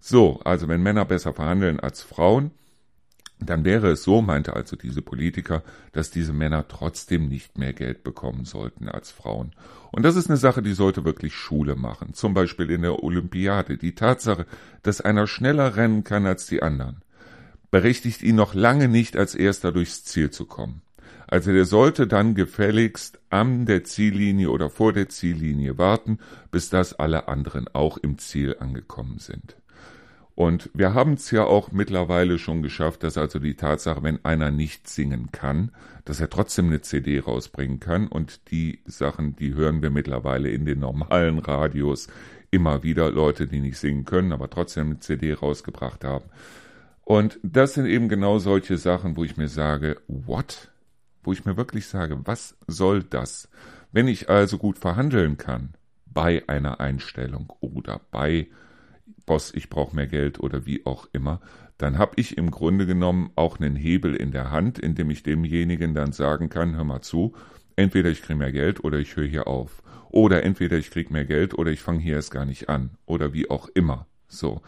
So, 0.00 0.38
also 0.44 0.68
wenn 0.68 0.82
Männer 0.82 1.06
besser 1.06 1.32
verhandeln 1.32 1.80
als 1.80 2.02
Frauen, 2.02 2.50
dann 3.40 3.64
wäre 3.64 3.90
es 3.90 4.02
so, 4.02 4.20
meinte 4.20 4.54
also 4.54 4.76
diese 4.76 5.00
Politiker, 5.00 5.62
dass 5.92 6.10
diese 6.10 6.34
Männer 6.34 6.68
trotzdem 6.68 7.26
nicht 7.26 7.56
mehr 7.56 7.72
Geld 7.72 8.04
bekommen 8.04 8.44
sollten 8.44 8.86
als 8.86 9.10
Frauen. 9.10 9.52
Und 9.92 10.02
das 10.02 10.16
ist 10.16 10.28
eine 10.28 10.36
Sache, 10.36 10.60
die 10.60 10.74
sollte 10.74 11.06
wirklich 11.06 11.34
Schule 11.34 11.74
machen. 11.74 12.12
Zum 12.12 12.34
Beispiel 12.34 12.70
in 12.70 12.82
der 12.82 13.02
Olympiade. 13.02 13.78
Die 13.78 13.94
Tatsache, 13.94 14.44
dass 14.82 15.00
einer 15.00 15.26
schneller 15.26 15.76
rennen 15.76 16.04
kann 16.04 16.26
als 16.26 16.44
die 16.46 16.62
anderen, 16.62 17.00
berechtigt 17.70 18.22
ihn 18.22 18.36
noch 18.36 18.52
lange 18.52 18.88
nicht, 18.88 19.16
als 19.16 19.34
erster 19.34 19.72
durchs 19.72 20.04
Ziel 20.04 20.30
zu 20.30 20.44
kommen. 20.44 20.82
Also 21.26 21.52
der 21.52 21.64
sollte 21.64 22.06
dann 22.06 22.34
gefälligst 22.34 23.20
an 23.30 23.66
der 23.66 23.84
Ziellinie 23.84 24.50
oder 24.50 24.70
vor 24.70 24.92
der 24.92 25.08
Ziellinie 25.08 25.78
warten, 25.78 26.18
bis 26.50 26.68
das 26.68 26.94
alle 26.94 27.28
anderen 27.28 27.68
auch 27.72 27.96
im 27.98 28.18
Ziel 28.18 28.56
angekommen 28.58 29.18
sind. 29.18 29.56
Und 30.34 30.70
wir 30.72 30.94
haben 30.94 31.14
es 31.14 31.30
ja 31.30 31.44
auch 31.44 31.72
mittlerweile 31.72 32.38
schon 32.38 32.62
geschafft, 32.62 33.02
dass 33.02 33.18
also 33.18 33.38
die 33.38 33.54
Tatsache, 33.54 34.02
wenn 34.02 34.24
einer 34.24 34.50
nicht 34.50 34.88
singen 34.88 35.30
kann, 35.30 35.72
dass 36.04 36.20
er 36.20 36.30
trotzdem 36.30 36.66
eine 36.66 36.80
CD 36.80 37.20
rausbringen 37.20 37.80
kann. 37.80 38.08
Und 38.08 38.50
die 38.50 38.80
Sachen, 38.86 39.36
die 39.36 39.54
hören 39.54 39.82
wir 39.82 39.90
mittlerweile 39.90 40.48
in 40.50 40.64
den 40.64 40.80
normalen 40.80 41.38
Radios 41.38 42.08
immer 42.50 42.82
wieder. 42.82 43.10
Leute, 43.10 43.46
die 43.46 43.60
nicht 43.60 43.78
singen 43.78 44.04
können, 44.04 44.32
aber 44.32 44.48
trotzdem 44.48 44.86
eine 44.86 45.00
CD 45.00 45.34
rausgebracht 45.34 46.02
haben. 46.02 46.24
Und 47.04 47.38
das 47.42 47.74
sind 47.74 47.86
eben 47.86 48.08
genau 48.08 48.38
solche 48.38 48.78
Sachen, 48.78 49.16
wo 49.16 49.24
ich 49.24 49.36
mir 49.36 49.48
sage, 49.48 50.00
what? 50.08 50.71
Wo 51.22 51.32
ich 51.32 51.44
mir 51.44 51.56
wirklich 51.56 51.86
sage, 51.86 52.20
was 52.24 52.56
soll 52.66 53.02
das? 53.02 53.48
Wenn 53.92 54.08
ich 54.08 54.28
also 54.28 54.58
gut 54.58 54.78
verhandeln 54.78 55.36
kann 55.36 55.74
bei 56.06 56.42
einer 56.48 56.80
Einstellung 56.80 57.52
oder 57.60 58.00
bei 58.10 58.48
Boss, 59.26 59.52
ich 59.54 59.70
brauche 59.70 59.94
mehr 59.94 60.06
Geld 60.06 60.40
oder 60.40 60.66
wie 60.66 60.84
auch 60.84 61.06
immer, 61.12 61.40
dann 61.78 61.98
habe 61.98 62.12
ich 62.16 62.36
im 62.38 62.50
Grunde 62.50 62.86
genommen 62.86 63.30
auch 63.36 63.58
einen 63.58 63.76
Hebel 63.76 64.14
in 64.14 64.30
der 64.30 64.50
Hand, 64.50 64.78
in 64.78 64.94
dem 64.94 65.10
ich 65.10 65.22
demjenigen 65.22 65.94
dann 65.94 66.12
sagen 66.12 66.48
kann, 66.48 66.76
hör 66.76 66.84
mal 66.84 67.02
zu, 67.02 67.34
entweder 67.76 68.10
ich 68.10 68.22
kriege 68.22 68.38
mehr 68.38 68.52
Geld 68.52 68.84
oder 68.84 68.98
ich 68.98 69.16
höre 69.16 69.26
hier 69.26 69.46
auf. 69.46 69.82
Oder 70.10 70.42
entweder 70.42 70.76
ich 70.76 70.90
kriege 70.90 71.12
mehr 71.12 71.24
Geld 71.24 71.54
oder 71.54 71.70
ich 71.70 71.80
fange 71.80 72.00
hier 72.00 72.16
erst 72.16 72.30
gar 72.30 72.44
nicht 72.44 72.68
an. 72.68 72.90
Oder 73.06 73.32
wie 73.32 73.48
auch 73.50 73.68
immer. 73.68 74.06
So. 74.28 74.60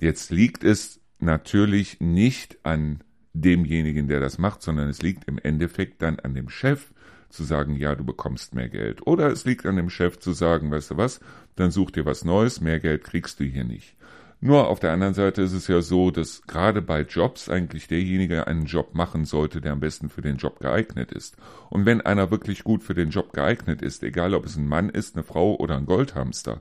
Jetzt 0.00 0.30
liegt 0.30 0.64
es 0.64 1.00
natürlich 1.18 2.00
nicht 2.00 2.58
an 2.64 3.00
demjenigen, 3.32 4.08
der 4.08 4.20
das 4.20 4.38
macht, 4.38 4.62
sondern 4.62 4.88
es 4.88 5.02
liegt 5.02 5.28
im 5.28 5.38
Endeffekt 5.38 6.02
dann 6.02 6.18
an 6.20 6.34
dem 6.34 6.48
Chef, 6.48 6.88
zu 7.30 7.44
sagen, 7.44 7.76
ja, 7.76 7.94
du 7.94 8.04
bekommst 8.04 8.54
mehr 8.54 8.68
Geld. 8.68 9.06
Oder 9.06 9.30
es 9.30 9.44
liegt 9.44 9.64
an 9.64 9.76
dem 9.76 9.88
Chef 9.88 10.18
zu 10.18 10.32
sagen, 10.32 10.70
weißt 10.70 10.92
du 10.92 10.96
was, 10.96 11.20
dann 11.56 11.70
such 11.70 11.92
dir 11.92 12.04
was 12.04 12.24
Neues, 12.24 12.60
mehr 12.60 12.80
Geld 12.80 13.04
kriegst 13.04 13.40
du 13.40 13.44
hier 13.44 13.64
nicht. 13.64 13.94
Nur 14.42 14.68
auf 14.68 14.80
der 14.80 14.92
anderen 14.92 15.12
Seite 15.12 15.42
ist 15.42 15.52
es 15.52 15.68
ja 15.68 15.82
so, 15.82 16.10
dass 16.10 16.42
gerade 16.46 16.80
bei 16.80 17.02
Jobs 17.02 17.50
eigentlich 17.50 17.88
derjenige 17.88 18.46
einen 18.46 18.64
Job 18.64 18.94
machen 18.94 19.26
sollte, 19.26 19.60
der 19.60 19.72
am 19.72 19.80
besten 19.80 20.08
für 20.08 20.22
den 20.22 20.38
Job 20.38 20.60
geeignet 20.60 21.12
ist. 21.12 21.36
Und 21.68 21.84
wenn 21.84 22.00
einer 22.00 22.30
wirklich 22.30 22.64
gut 22.64 22.82
für 22.82 22.94
den 22.94 23.10
Job 23.10 23.34
geeignet 23.34 23.82
ist, 23.82 24.02
egal 24.02 24.32
ob 24.32 24.46
es 24.46 24.56
ein 24.56 24.66
Mann 24.66 24.88
ist, 24.88 25.14
eine 25.14 25.24
Frau 25.24 25.56
oder 25.56 25.76
ein 25.76 25.84
Goldhamster, 25.84 26.60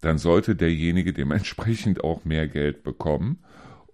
dann 0.00 0.18
sollte 0.18 0.56
derjenige 0.56 1.12
dementsprechend 1.12 2.02
auch 2.02 2.24
mehr 2.24 2.48
Geld 2.48 2.82
bekommen. 2.82 3.38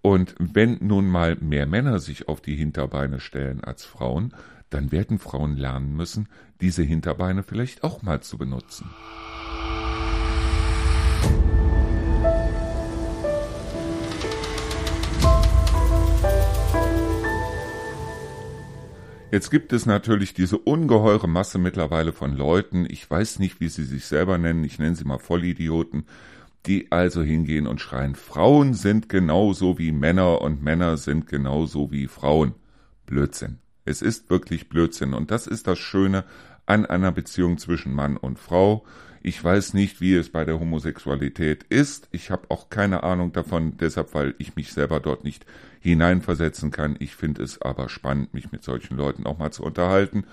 Und 0.03 0.35
wenn 0.39 0.79
nun 0.81 1.09
mal 1.09 1.37
mehr 1.41 1.67
Männer 1.67 1.99
sich 1.99 2.29
auf 2.29 2.41
die 2.41 2.55
Hinterbeine 2.55 3.21
stellen 3.21 3.63
als 3.63 3.85
Frauen, 3.85 4.33
dann 4.71 4.93
werden 4.93 5.19
Frauen 5.19 5.57
lernen 5.57 5.97
müssen, 5.97 6.29
diese 6.61 6.83
Hinterbeine 6.83 7.43
vielleicht 7.43 7.83
auch 7.83 8.03
mal 8.03 8.21
zu 8.21 8.39
benutzen. 8.39 8.91
Jetzt 19.31 19.51
gibt 19.51 19.75
es 19.75 19.85
natürlich 19.85 20.33
diese 20.33 20.57
ungeheure 20.57 21.29
Masse 21.29 21.59
mittlerweile 21.59 22.13
von 22.13 22.35
Leuten, 22.35 22.87
ich 22.89 23.09
weiß 23.11 23.41
nicht, 23.41 23.61
wie 23.61 23.69
sie 23.69 23.85
sich 23.85 24.07
selber 24.07 24.39
nennen, 24.39 24.65
ich 24.65 24.79
nenne 24.79 24.97
sie 24.97 25.05
mal 25.05 25.19
Vollidioten, 25.19 26.07
die 26.69 26.93
also 26.93 27.23
hingehen 27.23 27.67
und 27.67 27.81
schreien, 27.81 28.15
Frauen 28.15 28.75
sind 28.75 29.09
genauso 29.09 29.79
wie 29.79 29.91
Männer 29.91 30.43
und 30.43 30.63
Männer 30.63 30.97
sind 30.99 31.27
genauso 31.27 31.91
wie 31.91 32.07
Frauen. 32.07 32.55
Blödsinn. 33.07 33.59
Es 33.87 34.03
ist 34.03 34.29
wirklich 34.29 34.69
Blödsinn. 34.69 35.15
Und 35.15 35.31
das 35.31 35.47
ist 35.47 35.67
das 35.67 35.79
Schöne 35.79 36.25
an 36.67 36.85
einer 36.85 37.11
Beziehung 37.11 37.57
zwischen 37.57 37.95
Mann 37.95 38.19
und 38.19 38.39
Frau. 38.39 38.85
Ich 39.23 39.43
weiß 39.43 39.73
nicht, 39.73 40.01
wie 40.03 40.15
es 40.15 40.31
bei 40.31 40.45
der 40.45 40.61
Homosexualität 40.61 41.65
ist. 41.65 42.09
Ich 42.13 42.31
habe 42.31 42.51
auch 42.51 42.69
keine 42.69 43.03
Ahnung 43.03 43.33
davon, 43.33 43.79
deshalb, 43.79 44.15
weil 44.15 44.35
ich 44.39 44.55
mich 44.55 44.73
selber 44.73 45.01
dort 45.01 45.25
nicht 45.25 45.47
hineinversetzen 45.81 46.71
kann. 46.71 46.97
Ich 46.99 47.17
finde 47.17 47.43
es 47.43 47.63
aber 47.63 47.89
spannend, 47.89 48.35
mich 48.35 48.53
mit 48.53 48.63
solchen 48.63 48.97
Leuten 48.97 49.27
auch 49.27 49.39
mal 49.39 49.51
zu 49.51 49.65
unterhalten. 49.65 50.25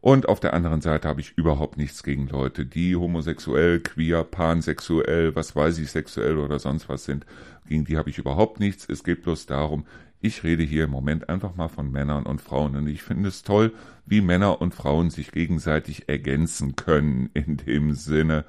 Und 0.00 0.28
auf 0.28 0.40
der 0.40 0.54
anderen 0.54 0.80
Seite 0.80 1.08
habe 1.08 1.20
ich 1.20 1.36
überhaupt 1.36 1.76
nichts 1.76 2.02
gegen 2.02 2.28
Leute, 2.28 2.64
die 2.64 2.94
homosexuell, 2.94 3.80
queer, 3.80 4.24
pansexuell, 4.24 5.34
was 5.34 5.56
weiß 5.56 5.78
ich, 5.78 5.90
sexuell 5.90 6.38
oder 6.38 6.58
sonst 6.58 6.88
was 6.88 7.04
sind. 7.04 7.26
Gegen 7.66 7.84
die 7.84 7.96
habe 7.96 8.10
ich 8.10 8.18
überhaupt 8.18 8.60
nichts. 8.60 8.88
Es 8.88 9.02
geht 9.02 9.22
bloß 9.22 9.46
darum, 9.46 9.84
ich 10.20 10.44
rede 10.44 10.62
hier 10.62 10.84
im 10.84 10.90
Moment 10.90 11.28
einfach 11.28 11.54
mal 11.56 11.68
von 11.68 11.90
Männern 11.90 12.24
und 12.24 12.40
Frauen 12.40 12.76
und 12.76 12.86
ich 12.86 13.02
finde 13.02 13.28
es 13.28 13.42
toll, 13.42 13.72
wie 14.06 14.20
Männer 14.20 14.60
und 14.60 14.74
Frauen 14.74 15.10
sich 15.10 15.32
gegenseitig 15.32 16.08
ergänzen 16.08 16.76
können 16.76 17.30
in 17.34 17.56
dem 17.58 17.92
Sinne. 17.92 18.44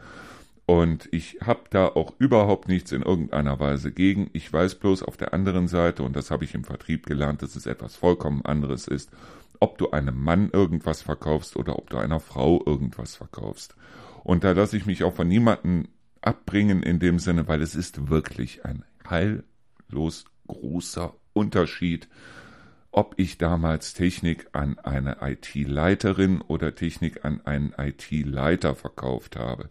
Und 0.65 1.07
ich 1.11 1.37
habe 1.45 1.61
da 1.69 1.87
auch 1.87 2.13
überhaupt 2.19 2.67
nichts 2.67 2.91
in 2.91 3.01
irgendeiner 3.01 3.57
Weise 3.57 3.91
gegen. 3.91 4.29
Ich 4.33 4.51
weiß 4.51 4.75
bloß 4.75 5.01
auf 5.01 5.15
der 5.15 5.33
anderen 5.33 5.69
Seite, 5.69 6.03
und 6.03 6.13
das 6.15 6.29
habe 6.29 6.43
ich 6.43 6.53
im 6.53 6.65
Vertrieb 6.65 7.05
gelernt, 7.05 7.41
dass 7.41 7.55
es 7.55 7.65
etwas 7.65 7.95
vollkommen 7.95 8.43
anderes 8.43 8.85
ist, 8.87 9.09
ob 9.59 9.77
du 9.77 9.91
einem 9.91 10.21
Mann 10.21 10.49
irgendwas 10.51 11.01
verkaufst 11.01 11.55
oder 11.55 11.77
ob 11.77 11.89
du 11.89 11.97
einer 11.97 12.19
Frau 12.19 12.63
irgendwas 12.65 13.15
verkaufst. 13.15 13.75
Und 14.23 14.43
da 14.43 14.51
lasse 14.51 14.77
ich 14.77 14.85
mich 14.85 15.03
auch 15.03 15.13
von 15.13 15.27
niemandem 15.27 15.87
abbringen 16.21 16.83
in 16.83 16.99
dem 16.99 17.19
Sinne, 17.19 17.47
weil 17.47 17.61
es 17.61 17.75
ist 17.75 18.09
wirklich 18.09 18.65
ein 18.65 18.83
heillos 19.09 20.25
großer 20.47 21.13
Unterschied, 21.33 22.07
ob 22.91 23.13
ich 23.17 23.37
damals 23.37 23.93
Technik 23.93 24.47
an 24.53 24.79
eine 24.79 25.17
IT-Leiterin 25.21 26.41
oder 26.41 26.73
Technik 26.73 27.23
an 27.25 27.41
einen 27.45 27.73
IT-Leiter 27.77 28.75
verkauft 28.75 29.35
habe. 29.35 29.69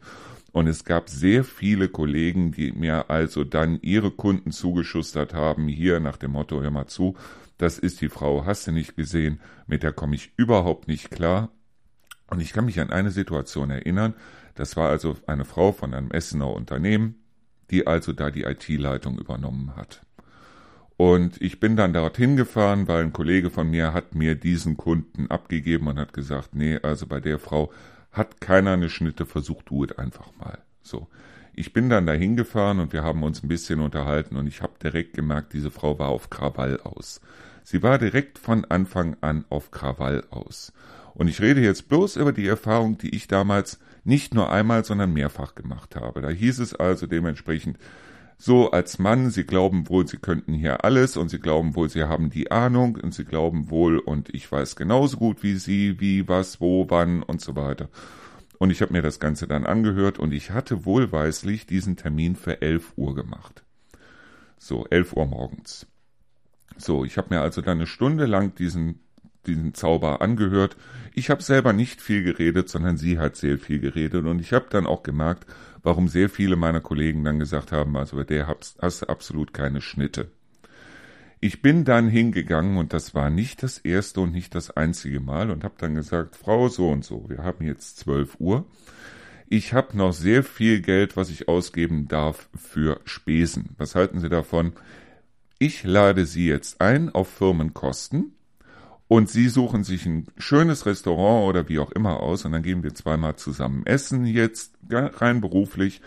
Und 0.52 0.68
es 0.68 0.84
gab 0.84 1.10
sehr 1.10 1.44
viele 1.44 1.88
Kollegen, 1.88 2.52
die 2.52 2.72
mir 2.72 3.10
also 3.10 3.44
dann 3.44 3.78
ihre 3.82 4.10
Kunden 4.10 4.52
zugeschustert 4.52 5.34
haben, 5.34 5.68
hier 5.68 6.00
nach 6.00 6.16
dem 6.16 6.30
Motto, 6.30 6.62
hör 6.62 6.70
mal 6.70 6.86
zu, 6.86 7.14
das 7.58 7.78
ist 7.78 8.00
die 8.00 8.08
Frau, 8.08 8.44
hast 8.44 8.66
du 8.66 8.72
nicht 8.72 8.96
gesehen, 8.96 9.40
mit 9.66 9.82
der 9.82 9.92
komme 9.92 10.14
ich 10.14 10.32
überhaupt 10.36 10.88
nicht 10.88 11.10
klar. 11.10 11.50
Und 12.28 12.40
ich 12.40 12.52
kann 12.52 12.64
mich 12.66 12.80
an 12.80 12.90
eine 12.90 13.10
Situation 13.10 13.70
erinnern, 13.70 14.14
das 14.54 14.76
war 14.76 14.88
also 14.88 15.16
eine 15.26 15.44
Frau 15.44 15.72
von 15.72 15.94
einem 15.94 16.10
Essener 16.10 16.52
Unternehmen, 16.52 17.22
die 17.70 17.86
also 17.86 18.12
da 18.12 18.30
die 18.30 18.44
IT-Leitung 18.44 19.18
übernommen 19.18 19.76
hat. 19.76 20.02
Und 20.96 21.40
ich 21.42 21.60
bin 21.60 21.76
dann 21.76 21.92
dorthin 21.92 22.36
gefahren, 22.36 22.88
weil 22.88 23.02
ein 23.02 23.12
Kollege 23.12 23.50
von 23.50 23.70
mir 23.70 23.92
hat 23.92 24.14
mir 24.14 24.34
diesen 24.34 24.78
Kunden 24.78 25.30
abgegeben 25.30 25.88
und 25.88 25.98
hat 25.98 26.14
gesagt, 26.14 26.54
nee, 26.54 26.78
also 26.82 27.06
bei 27.06 27.20
der 27.20 27.38
Frau 27.38 27.70
hat 28.12 28.40
keiner 28.40 28.72
eine 28.72 28.88
Schnitte, 28.88 29.26
versuch 29.26 29.62
du 29.62 29.84
es 29.84 29.96
einfach 29.98 30.34
mal. 30.38 30.58
So. 30.82 31.06
Ich 31.58 31.72
bin 31.72 31.88
dann 31.88 32.06
dahin 32.06 32.36
gefahren 32.36 32.80
und 32.80 32.92
wir 32.92 33.02
haben 33.02 33.22
uns 33.22 33.42
ein 33.42 33.48
bisschen 33.48 33.80
unterhalten 33.80 34.36
und 34.36 34.46
ich 34.46 34.62
habe 34.62 34.74
direkt 34.82 35.14
gemerkt, 35.14 35.52
diese 35.52 35.70
Frau 35.70 35.98
war 35.98 36.08
auf 36.08 36.28
Krawall 36.30 36.80
aus. 36.80 37.20
Sie 37.68 37.82
war 37.82 37.98
direkt 37.98 38.38
von 38.38 38.64
Anfang 38.64 39.16
an 39.22 39.44
auf 39.48 39.72
Krawall 39.72 40.22
aus. 40.30 40.72
Und 41.14 41.26
ich 41.26 41.40
rede 41.40 41.60
jetzt 41.60 41.88
bloß 41.88 42.14
über 42.14 42.32
die 42.32 42.46
Erfahrung, 42.46 42.96
die 42.96 43.12
ich 43.12 43.26
damals 43.26 43.80
nicht 44.04 44.34
nur 44.34 44.52
einmal, 44.52 44.84
sondern 44.84 45.12
mehrfach 45.12 45.56
gemacht 45.56 45.96
habe. 45.96 46.22
Da 46.22 46.28
hieß 46.28 46.60
es 46.60 46.76
also 46.76 47.08
dementsprechend, 47.08 47.76
so 48.38 48.70
als 48.70 49.00
Mann, 49.00 49.30
sie 49.30 49.42
glauben 49.42 49.88
wohl, 49.88 50.06
sie 50.06 50.18
könnten 50.18 50.52
hier 50.54 50.84
alles 50.84 51.16
und 51.16 51.28
sie 51.28 51.40
glauben 51.40 51.74
wohl, 51.74 51.88
sie 51.88 52.04
haben 52.04 52.30
die 52.30 52.52
Ahnung 52.52 53.00
und 53.02 53.12
sie 53.12 53.24
glauben 53.24 53.68
wohl 53.68 53.98
und 53.98 54.32
ich 54.32 54.50
weiß 54.52 54.76
genauso 54.76 55.16
gut 55.16 55.42
wie 55.42 55.56
sie, 55.56 55.98
wie, 55.98 56.28
was, 56.28 56.60
wo, 56.60 56.88
wann 56.88 57.24
und 57.24 57.40
so 57.40 57.56
weiter. 57.56 57.88
Und 58.58 58.70
ich 58.70 58.80
habe 58.80 58.92
mir 58.92 59.02
das 59.02 59.18
Ganze 59.18 59.48
dann 59.48 59.66
angehört 59.66 60.20
und 60.20 60.32
ich 60.32 60.52
hatte 60.52 60.84
wohlweislich 60.84 61.66
diesen 61.66 61.96
Termin 61.96 62.36
für 62.36 62.62
11 62.62 62.92
Uhr 62.94 63.16
gemacht. 63.16 63.64
So, 64.56 64.86
11 64.88 65.14
Uhr 65.14 65.26
morgens. 65.26 65.88
So, 66.76 67.04
ich 67.04 67.16
habe 67.16 67.34
mir 67.34 67.40
also 67.40 67.60
dann 67.62 67.78
eine 67.78 67.86
Stunde 67.86 68.26
lang 68.26 68.54
diesen, 68.54 69.00
diesen 69.46 69.74
Zauber 69.74 70.20
angehört. 70.20 70.76
Ich 71.14 71.30
habe 71.30 71.42
selber 71.42 71.72
nicht 71.72 72.00
viel 72.00 72.22
geredet, 72.22 72.68
sondern 72.68 72.96
sie 72.96 73.18
hat 73.18 73.36
sehr 73.36 73.58
viel 73.58 73.78
geredet 73.78 74.24
und 74.26 74.40
ich 74.40 74.52
habe 74.52 74.66
dann 74.68 74.86
auch 74.86 75.02
gemerkt, 75.02 75.46
warum 75.82 76.08
sehr 76.08 76.28
viele 76.28 76.56
meiner 76.56 76.80
Kollegen 76.80 77.24
dann 77.24 77.38
gesagt 77.38 77.72
haben, 77.72 77.96
also 77.96 78.16
bei 78.16 78.24
der 78.24 78.48
hast, 78.48 78.78
hast 78.82 79.02
du 79.02 79.06
absolut 79.06 79.54
keine 79.54 79.80
Schnitte. 79.80 80.28
Ich 81.40 81.62
bin 81.62 81.84
dann 81.84 82.08
hingegangen 82.08 82.76
und 82.76 82.92
das 82.92 83.14
war 83.14 83.30
nicht 83.30 83.62
das 83.62 83.78
erste 83.78 84.20
und 84.22 84.32
nicht 84.32 84.54
das 84.54 84.70
einzige 84.70 85.20
Mal 85.20 85.50
und 85.50 85.64
habe 85.64 85.74
dann 85.78 85.94
gesagt, 85.94 86.34
Frau 86.34 86.68
so 86.68 86.88
und 86.88 87.04
so, 87.04 87.28
wir 87.28 87.38
haben 87.38 87.64
jetzt 87.64 87.98
12 87.98 88.40
Uhr. 88.40 88.64
Ich 89.48 89.72
habe 89.72 89.96
noch 89.96 90.12
sehr 90.12 90.42
viel 90.42 90.80
Geld, 90.80 91.16
was 91.16 91.30
ich 91.30 91.46
ausgeben 91.46 92.08
darf 92.08 92.48
für 92.56 93.00
Spesen. 93.04 93.76
Was 93.78 93.94
halten 93.94 94.18
Sie 94.18 94.28
davon? 94.28 94.72
Ich 95.58 95.84
lade 95.84 96.26
Sie 96.26 96.46
jetzt 96.46 96.80
ein 96.80 97.10
auf 97.10 97.28
Firmenkosten 97.28 98.32
und 99.08 99.30
Sie 99.30 99.48
suchen 99.48 99.84
sich 99.84 100.04
ein 100.06 100.26
schönes 100.36 100.86
Restaurant 100.86 101.48
oder 101.48 101.68
wie 101.68 101.78
auch 101.78 101.92
immer 101.92 102.20
aus 102.20 102.44
und 102.44 102.52
dann 102.52 102.62
gehen 102.62 102.82
wir 102.82 102.94
zweimal 102.94 103.36
zusammen 103.36 103.86
essen 103.86 104.26
jetzt, 104.26 104.74
rein 104.90 105.40
beruflich, 105.40 106.00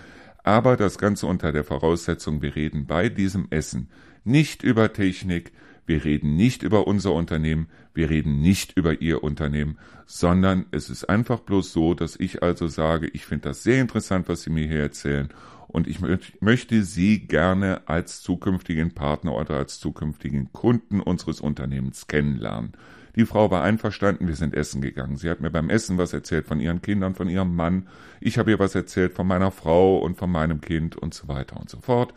aber 0.43 0.77
das 0.77 0.97
Ganze 0.97 1.27
unter 1.27 1.51
der 1.51 1.63
Voraussetzung, 1.63 2.41
wir 2.41 2.55
reden 2.55 2.85
bei 2.85 3.09
diesem 3.09 3.47
Essen 3.49 3.89
nicht 4.23 4.63
über 4.63 4.93
Technik, 4.93 5.51
wir 5.85 6.03
reden 6.03 6.35
nicht 6.35 6.62
über 6.62 6.85
unser 6.85 7.13
Unternehmen, 7.13 7.67
wir 7.95 8.09
reden 8.09 8.41
nicht 8.41 8.77
über 8.77 9.01
Ihr 9.01 9.23
Unternehmen, 9.23 9.79
sondern 10.05 10.67
es 10.71 10.89
ist 10.89 11.09
einfach 11.09 11.39
bloß 11.39 11.73
so, 11.73 11.95
dass 11.95 12.15
ich 12.15 12.43
also 12.43 12.67
sage, 12.67 13.09
ich 13.13 13.25
finde 13.25 13.49
das 13.49 13.63
sehr 13.63 13.81
interessant, 13.81 14.29
was 14.29 14.43
Sie 14.43 14.51
mir 14.51 14.67
hier 14.67 14.81
erzählen 14.81 15.29
und 15.69 15.88
ich 15.88 15.99
möchte 16.41 16.84
Sie 16.84 17.19
gerne 17.19 17.82
als 17.88 18.21
zukünftigen 18.21 18.93
Partner 18.93 19.36
oder 19.36 19.55
als 19.55 19.79
zukünftigen 19.79 20.51
Kunden 20.51 20.99
unseres 20.99 21.41
Unternehmens 21.41 22.08
kennenlernen. 22.08 22.73
Die 23.15 23.25
Frau 23.25 23.49
war 23.49 23.63
einverstanden, 23.63 24.27
wir 24.27 24.36
sind 24.36 24.53
essen 24.53 24.82
gegangen. 24.82 25.17
Sie 25.17 25.29
hat 25.29 25.41
mir 25.41 25.49
beim 25.49 25.69
Essen 25.69 25.97
was 25.97 26.13
erzählt 26.13 26.45
von 26.45 26.60
ihren 26.60 26.82
Kindern, 26.82 27.15
von 27.15 27.27
ihrem 27.27 27.55
Mann. 27.55 27.88
Ich 28.21 28.38
habe 28.38 28.51
ihr 28.51 28.60
was 28.60 28.75
erzählt 28.75 29.13
von 29.13 29.27
meiner 29.27 29.51
Frau 29.51 29.97
und 29.97 30.17
von 30.17 30.32
meinem 30.32 30.62
Kind 30.62 30.95
und 30.95 31.13
so 31.13 31.27
weiter 31.27 31.58
und 31.60 31.69
so 31.69 31.79
fort. 31.79 32.13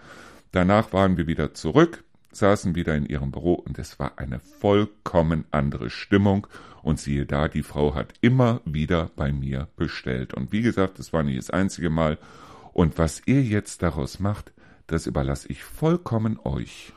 Danach 0.52 0.92
waren 0.92 1.16
wir 1.16 1.26
wieder 1.26 1.54
zurück 1.54 2.04
saßen 2.32 2.74
wieder 2.74 2.94
in 2.96 3.06
ihrem 3.06 3.30
Büro 3.30 3.54
und 3.54 3.78
es 3.78 3.98
war 3.98 4.18
eine 4.18 4.40
vollkommen 4.40 5.44
andere 5.50 5.90
Stimmung. 5.90 6.46
Und 6.82 6.98
siehe 6.98 7.26
da, 7.26 7.46
die 7.46 7.62
Frau 7.62 7.94
hat 7.94 8.14
immer 8.22 8.60
wieder 8.64 9.10
bei 9.14 9.30
mir 9.30 9.68
bestellt. 9.76 10.34
Und 10.34 10.50
wie 10.50 10.62
gesagt, 10.62 10.98
es 10.98 11.12
war 11.12 11.22
nicht 11.22 11.38
das 11.38 11.50
einzige 11.50 11.90
Mal. 11.90 12.18
Und 12.72 12.98
was 12.98 13.22
ihr 13.26 13.42
jetzt 13.42 13.82
daraus 13.82 14.18
macht, 14.18 14.52
das 14.86 15.06
überlasse 15.06 15.48
ich 15.48 15.62
vollkommen 15.62 16.38
euch. 16.42 16.92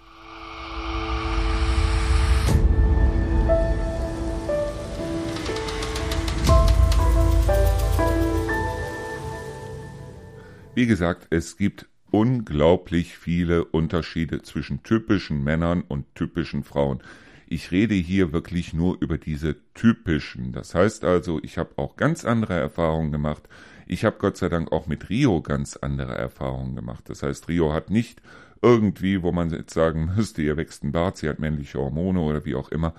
Wie 10.75 10.87
gesagt, 10.87 11.27
es 11.29 11.55
gibt 11.55 11.87
unglaublich 12.11 13.17
viele 13.17 13.63
Unterschiede 13.63 14.41
zwischen 14.41 14.83
typischen 14.83 15.41
Männern 15.41 15.81
und 15.81 16.13
typischen 16.15 16.65
Frauen. 16.65 17.01
Ich 17.47 17.71
rede 17.71 17.95
hier 17.95 18.33
wirklich 18.33 18.73
nur 18.73 18.97
über 18.99 19.17
diese 19.17 19.55
typischen. 19.73 20.51
Das 20.51 20.75
heißt 20.75 21.05
also, 21.05 21.39
ich 21.43 21.57
habe 21.57 21.77
auch 21.77 21.95
ganz 21.95 22.25
andere 22.25 22.55
Erfahrungen 22.55 23.13
gemacht. 23.13 23.43
Ich 23.85 24.05
habe 24.05 24.17
Gott 24.19 24.37
sei 24.37 24.49
Dank 24.49 24.71
auch 24.71 24.87
mit 24.87 25.09
Rio 25.09 25.41
ganz 25.41 25.77
andere 25.77 26.15
Erfahrungen 26.15 26.75
gemacht. 26.75 27.09
Das 27.09 27.23
heißt, 27.23 27.47
Rio 27.47 27.73
hat 27.73 27.89
nicht 27.89 28.21
irgendwie, 28.61 29.21
wo 29.21 29.31
man 29.31 29.51
jetzt 29.51 29.73
sagen 29.73 30.11
müsste, 30.15 30.41
ihr 30.41 30.57
wächst 30.57 30.83
ein 30.83 30.91
Bart, 30.91 31.17
sie 31.17 31.29
hat 31.29 31.39
männliche 31.39 31.79
Hormone 31.79 32.19
oder 32.19 32.45
wie 32.45 32.55
auch 32.55 32.69
immer. 32.69 32.93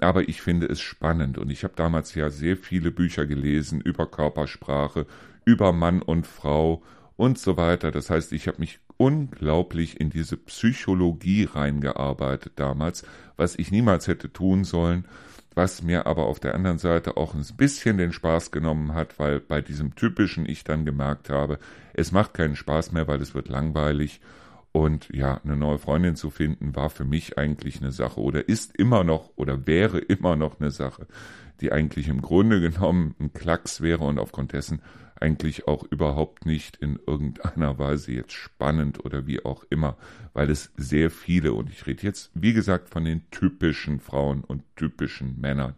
Aber 0.00 0.28
ich 0.28 0.42
finde 0.42 0.66
es 0.66 0.80
spannend 0.80 1.38
und 1.38 1.50
ich 1.50 1.62
habe 1.62 1.74
damals 1.76 2.14
ja 2.14 2.28
sehr 2.28 2.56
viele 2.56 2.90
Bücher 2.90 3.26
gelesen 3.26 3.80
über 3.80 4.06
Körpersprache, 4.06 5.06
über 5.44 5.72
Mann 5.72 6.02
und 6.02 6.26
Frau 6.26 6.82
und 7.16 7.38
so 7.38 7.56
weiter. 7.56 7.92
Das 7.92 8.10
heißt, 8.10 8.32
ich 8.32 8.48
habe 8.48 8.58
mich 8.58 8.80
unglaublich 8.96 10.00
in 10.00 10.10
diese 10.10 10.36
Psychologie 10.36 11.44
reingearbeitet 11.44 12.54
damals, 12.56 13.04
was 13.36 13.56
ich 13.56 13.70
niemals 13.70 14.08
hätte 14.08 14.32
tun 14.32 14.64
sollen, 14.64 15.06
was 15.54 15.82
mir 15.82 16.06
aber 16.06 16.26
auf 16.26 16.40
der 16.40 16.54
anderen 16.54 16.78
Seite 16.78 17.16
auch 17.16 17.34
ein 17.34 17.44
bisschen 17.56 17.98
den 17.98 18.12
Spaß 18.12 18.50
genommen 18.50 18.94
hat, 18.94 19.18
weil 19.18 19.40
bei 19.40 19.60
diesem 19.60 19.94
typischen 19.94 20.48
ich 20.48 20.64
dann 20.64 20.84
gemerkt 20.84 21.30
habe, 21.30 21.58
es 21.94 22.12
macht 22.12 22.34
keinen 22.34 22.56
Spaß 22.56 22.92
mehr, 22.92 23.06
weil 23.08 23.20
es 23.20 23.34
wird 23.34 23.48
langweilig. 23.48 24.20
Und 24.72 25.10
ja, 25.12 25.38
eine 25.44 25.56
neue 25.56 25.78
Freundin 25.78 26.16
zu 26.16 26.30
finden 26.30 26.74
war 26.74 26.88
für 26.88 27.04
mich 27.04 27.36
eigentlich 27.36 27.80
eine 27.80 27.92
Sache 27.92 28.20
oder 28.20 28.48
ist 28.48 28.74
immer 28.76 29.04
noch 29.04 29.30
oder 29.36 29.66
wäre 29.66 29.98
immer 29.98 30.34
noch 30.34 30.60
eine 30.60 30.70
Sache, 30.70 31.06
die 31.60 31.72
eigentlich 31.72 32.08
im 32.08 32.22
Grunde 32.22 32.60
genommen 32.60 33.14
ein 33.20 33.34
Klacks 33.34 33.82
wäre 33.82 34.04
und 34.04 34.18
aufgrund 34.18 34.54
dessen 34.54 34.80
eigentlich 35.22 35.68
auch 35.68 35.84
überhaupt 35.84 36.46
nicht 36.46 36.76
in 36.78 36.98
irgendeiner 37.06 37.78
Weise 37.78 38.12
jetzt 38.12 38.32
spannend 38.32 39.04
oder 39.04 39.26
wie 39.26 39.44
auch 39.44 39.64
immer, 39.70 39.96
weil 40.34 40.50
es 40.50 40.72
sehr 40.76 41.10
viele, 41.10 41.52
und 41.52 41.70
ich 41.70 41.86
rede 41.86 42.02
jetzt, 42.02 42.32
wie 42.34 42.52
gesagt, 42.52 42.88
von 42.88 43.04
den 43.04 43.30
typischen 43.30 44.00
Frauen 44.00 44.42
und 44.42 44.64
typischen 44.76 45.40
Männern. 45.40 45.74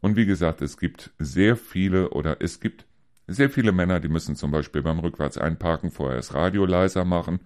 Und 0.00 0.16
wie 0.16 0.26
gesagt, 0.26 0.62
es 0.62 0.76
gibt 0.76 1.12
sehr 1.18 1.56
viele 1.56 2.10
oder 2.10 2.38
es 2.40 2.58
gibt 2.58 2.84
sehr 3.28 3.50
viele 3.50 3.70
Männer, 3.70 4.00
die 4.00 4.08
müssen 4.08 4.34
zum 4.34 4.50
Beispiel 4.50 4.82
beim 4.82 4.98
Rückwärts 4.98 5.38
einparken 5.38 5.92
vorher 5.92 6.16
das 6.16 6.34
Radio 6.34 6.66
leiser 6.66 7.04
machen. 7.04 7.38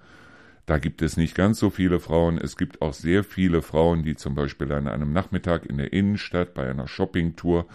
Da 0.65 0.79
gibt 0.79 1.03
es 1.03 1.19
nicht 1.19 1.35
ganz 1.35 1.61
so 1.61 1.69
viele 1.69 2.01
Frauen. 2.01 2.39
Es 2.39 2.57
gibt 2.57 2.81
auch 2.81 2.95
sehr 2.95 3.23
viele 3.23 3.61
Frauen, 3.61 4.03
die 4.03 4.17
zum 4.17 4.35
Beispiel 4.35 4.73
an 4.73 4.89
einem 4.89 5.13
Nachmittag 5.13 5.67
in 5.67 5.77
der 5.77 5.93
Innenstadt 5.93 6.55
bei 6.55 6.69
einer 6.69 6.89
Shoppingtour 6.89 7.67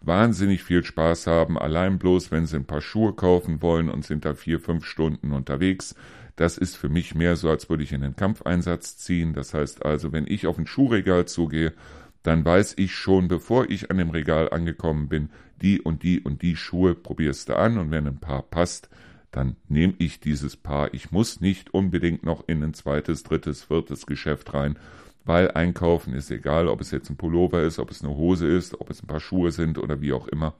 wahnsinnig 0.00 0.62
viel 0.62 0.84
Spaß 0.84 1.26
haben, 1.26 1.58
allein 1.58 1.98
bloß, 1.98 2.30
wenn 2.30 2.46
sie 2.46 2.56
ein 2.56 2.64
paar 2.64 2.80
Schuhe 2.80 3.12
kaufen 3.12 3.62
wollen 3.62 3.90
und 3.90 4.04
sind 4.04 4.24
da 4.24 4.34
vier, 4.34 4.60
fünf 4.60 4.84
Stunden 4.84 5.32
unterwegs. 5.32 5.94
Das 6.36 6.56
ist 6.56 6.76
für 6.76 6.88
mich 6.88 7.14
mehr 7.14 7.36
so, 7.36 7.50
als 7.50 7.68
würde 7.68 7.82
ich 7.82 7.92
in 7.92 8.00
den 8.00 8.16
Kampfeinsatz 8.16 8.96
ziehen. 8.96 9.34
Das 9.34 9.52
heißt 9.52 9.84
also, 9.84 10.12
wenn 10.12 10.26
ich 10.26 10.46
auf 10.46 10.58
ein 10.58 10.66
Schuhregal 10.66 11.26
zugehe, 11.26 11.74
dann 12.22 12.44
weiß 12.44 12.74
ich 12.78 12.94
schon, 12.94 13.28
bevor 13.28 13.68
ich 13.68 13.90
an 13.90 13.98
dem 13.98 14.10
Regal 14.10 14.50
angekommen 14.50 15.08
bin, 15.08 15.30
die 15.62 15.80
und 15.80 16.02
die 16.02 16.20
und 16.20 16.42
die 16.42 16.56
Schuhe 16.56 16.94
probierst 16.94 17.48
du 17.48 17.56
an 17.56 17.78
und 17.78 17.90
wenn 17.90 18.06
ein 18.06 18.20
Paar 18.20 18.42
passt, 18.42 18.88
dann 19.30 19.56
nehme 19.68 19.94
ich 19.98 20.20
dieses 20.20 20.56
Paar. 20.56 20.92
Ich 20.92 21.12
muss 21.12 21.40
nicht 21.40 21.72
unbedingt 21.72 22.24
noch 22.24 22.48
in 22.48 22.62
ein 22.62 22.74
zweites, 22.74 23.22
drittes, 23.22 23.64
viertes 23.64 24.06
Geschäft 24.06 24.52
rein, 24.54 24.76
weil 25.24 25.50
einkaufen 25.50 26.14
ist 26.14 26.30
egal, 26.30 26.68
ob 26.68 26.80
es 26.80 26.90
jetzt 26.90 27.10
ein 27.10 27.16
Pullover 27.16 27.62
ist, 27.62 27.78
ob 27.78 27.90
es 27.90 28.02
eine 28.02 28.14
Hose 28.14 28.46
ist, 28.46 28.80
ob 28.80 28.90
es 28.90 29.02
ein 29.02 29.06
paar 29.06 29.20
Schuhe 29.20 29.52
sind 29.52 29.78
oder 29.78 30.00
wie 30.00 30.12
auch 30.12 30.28
immer, 30.28 30.54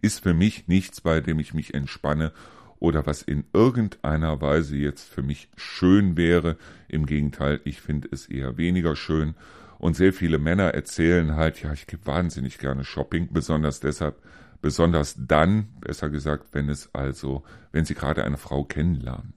ist 0.00 0.22
für 0.22 0.34
mich 0.34 0.68
nichts, 0.68 1.00
bei 1.00 1.20
dem 1.20 1.38
ich 1.38 1.54
mich 1.54 1.74
entspanne 1.74 2.32
oder 2.78 3.06
was 3.06 3.22
in 3.22 3.44
irgendeiner 3.52 4.40
Weise 4.40 4.76
jetzt 4.76 5.08
für 5.08 5.22
mich 5.22 5.48
schön 5.56 6.16
wäre. 6.16 6.56
Im 6.88 7.06
Gegenteil, 7.06 7.60
ich 7.64 7.80
finde 7.80 8.08
es 8.12 8.26
eher 8.26 8.56
weniger 8.56 8.94
schön. 8.96 9.34
Und 9.78 9.96
sehr 9.96 10.12
viele 10.12 10.38
Männer 10.38 10.74
erzählen 10.74 11.36
halt, 11.36 11.62
ja, 11.62 11.72
ich 11.72 11.86
gehe 11.86 12.00
wahnsinnig 12.04 12.58
gerne 12.58 12.84
Shopping, 12.84 13.28
besonders 13.32 13.80
deshalb, 13.80 14.20
besonders 14.60 15.16
dann, 15.18 15.68
besser 15.80 16.10
gesagt, 16.10 16.48
wenn 16.52 16.68
es 16.68 16.92
also, 16.94 17.44
wenn 17.72 17.84
sie 17.84 17.94
gerade 17.94 18.24
eine 18.24 18.38
Frau 18.38 18.64
kennenlernen. 18.64 19.34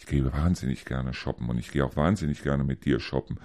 Ich 0.00 0.06
gehe 0.06 0.32
wahnsinnig 0.32 0.86
gerne 0.86 1.12
shoppen 1.12 1.50
und 1.50 1.58
ich 1.58 1.70
gehe 1.70 1.84
auch 1.84 1.94
wahnsinnig 1.94 2.42
gerne 2.42 2.64
mit 2.64 2.86
dir 2.86 3.00
shoppen. 3.00 3.38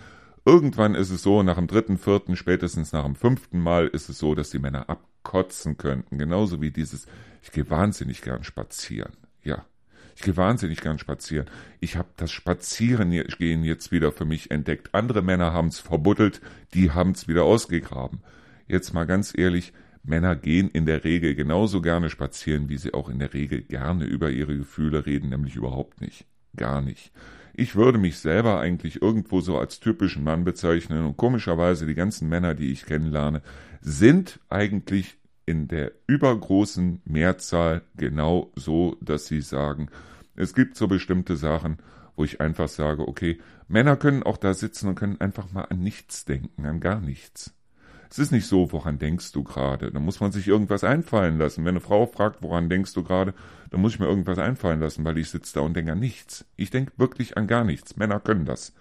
Irgendwann 0.45 0.95
ist 0.95 1.09
es 1.09 1.21
so, 1.21 1.43
nach 1.43 1.57
dem 1.57 1.67
dritten, 1.67 1.97
vierten, 1.97 2.37
spätestens 2.37 2.93
nach 2.93 3.03
dem 3.03 3.15
fünften 3.15 3.59
Mal 3.59 3.87
ist 3.87 4.07
es 4.07 4.19
so, 4.19 4.35
dass 4.35 4.51
die 4.51 4.59
Männer 4.59 4.89
abkotzen 4.89 5.77
könnten. 5.77 6.17
Genauso 6.17 6.61
wie 6.61 6.71
dieses, 6.71 7.07
ich 7.43 7.51
gehe 7.51 7.69
wahnsinnig 7.69 8.21
gern 8.21 8.45
spazieren. 8.45 9.11
Ja, 9.43 9.65
ich 10.15 10.21
gehe 10.21 10.37
wahnsinnig 10.37 10.79
gern 10.79 10.97
spazieren. 10.97 11.49
Ich 11.81 11.97
habe 11.97 12.07
das 12.15 12.31
Spazierengehen 12.31 13.63
jetzt 13.65 13.91
wieder 13.91 14.13
für 14.13 14.25
mich 14.25 14.49
entdeckt. 14.49 14.95
Andere 14.95 15.21
Männer 15.21 15.51
haben 15.51 15.67
es 15.67 15.79
verbuddelt, 15.79 16.39
die 16.73 16.91
haben 16.91 17.11
es 17.11 17.27
wieder 17.27 17.43
ausgegraben. 17.43 18.21
Jetzt 18.65 18.93
mal 18.93 19.05
ganz 19.05 19.37
ehrlich, 19.37 19.73
Männer 20.03 20.37
gehen 20.37 20.69
in 20.69 20.85
der 20.85 21.03
Regel 21.03 21.35
genauso 21.35 21.81
gerne 21.81 22.09
spazieren, 22.09 22.69
wie 22.69 22.77
sie 22.77 22.93
auch 22.93 23.09
in 23.09 23.19
der 23.19 23.33
Regel 23.33 23.61
gerne 23.61 24.05
über 24.05 24.29
ihre 24.29 24.57
Gefühle 24.57 25.05
reden, 25.05 25.29
nämlich 25.29 25.57
überhaupt 25.57 25.99
nicht. 25.99 26.25
Gar 26.55 26.81
nicht. 26.81 27.11
Ich 27.53 27.75
würde 27.75 27.97
mich 27.97 28.17
selber 28.19 28.59
eigentlich 28.59 29.01
irgendwo 29.01 29.39
so 29.39 29.57
als 29.57 29.79
typischen 29.79 30.23
Mann 30.23 30.43
bezeichnen 30.43 31.05
und 31.05 31.17
komischerweise 31.17 31.85
die 31.85 31.95
ganzen 31.95 32.27
Männer, 32.27 32.53
die 32.53 32.71
ich 32.71 32.85
kennenlerne, 32.85 33.41
sind 33.81 34.39
eigentlich 34.49 35.17
in 35.45 35.67
der 35.67 35.91
übergroßen 36.07 37.01
Mehrzahl 37.05 37.83
genau 37.95 38.51
so, 38.55 38.97
dass 38.99 39.27
sie 39.27 39.41
sagen, 39.41 39.89
es 40.35 40.53
gibt 40.53 40.75
so 40.75 40.87
bestimmte 40.87 41.37
Sachen, 41.37 41.77
wo 42.15 42.23
ich 42.23 42.41
einfach 42.41 42.67
sage, 42.67 43.07
okay, 43.07 43.39
Männer 43.67 43.95
können 43.95 44.23
auch 44.23 44.37
da 44.37 44.53
sitzen 44.53 44.89
und 44.89 44.95
können 44.95 45.21
einfach 45.21 45.51
mal 45.51 45.63
an 45.63 45.79
nichts 45.79 46.25
denken, 46.25 46.65
an 46.65 46.79
gar 46.79 46.99
nichts. 46.99 47.53
Es 48.09 48.19
ist 48.19 48.31
nicht 48.31 48.47
so, 48.47 48.71
woran 48.71 48.99
denkst 48.99 49.31
du 49.31 49.43
gerade? 49.43 49.91
Da 49.91 49.99
muss 49.99 50.19
man 50.19 50.31
sich 50.31 50.47
irgendwas 50.47 50.83
einfallen 50.83 51.37
lassen. 51.37 51.65
Wenn 51.65 51.73
eine 51.73 51.81
Frau 51.81 52.05
fragt, 52.05 52.41
woran 52.41 52.69
denkst 52.69 52.93
du 52.93 53.03
gerade, 53.03 53.33
dann 53.69 53.81
muss 53.81 53.93
ich 53.93 53.99
mir 53.99 54.07
irgendwas 54.07 54.39
einfallen 54.39 54.79
lassen, 54.79 55.03
weil 55.03 55.17
ich 55.17 55.29
sitze 55.29 55.55
da 55.55 55.61
und 55.61 55.75
denke 55.75 55.91
an 55.91 55.99
nichts. 55.99 56.45
Ich 56.55 56.69
denke 56.69 56.93
wirklich 56.97 57.37
an 57.37 57.47
gar 57.47 57.63
nichts. 57.63 57.97
Männer 57.97 58.19
können 58.19 58.45
das. 58.45 58.73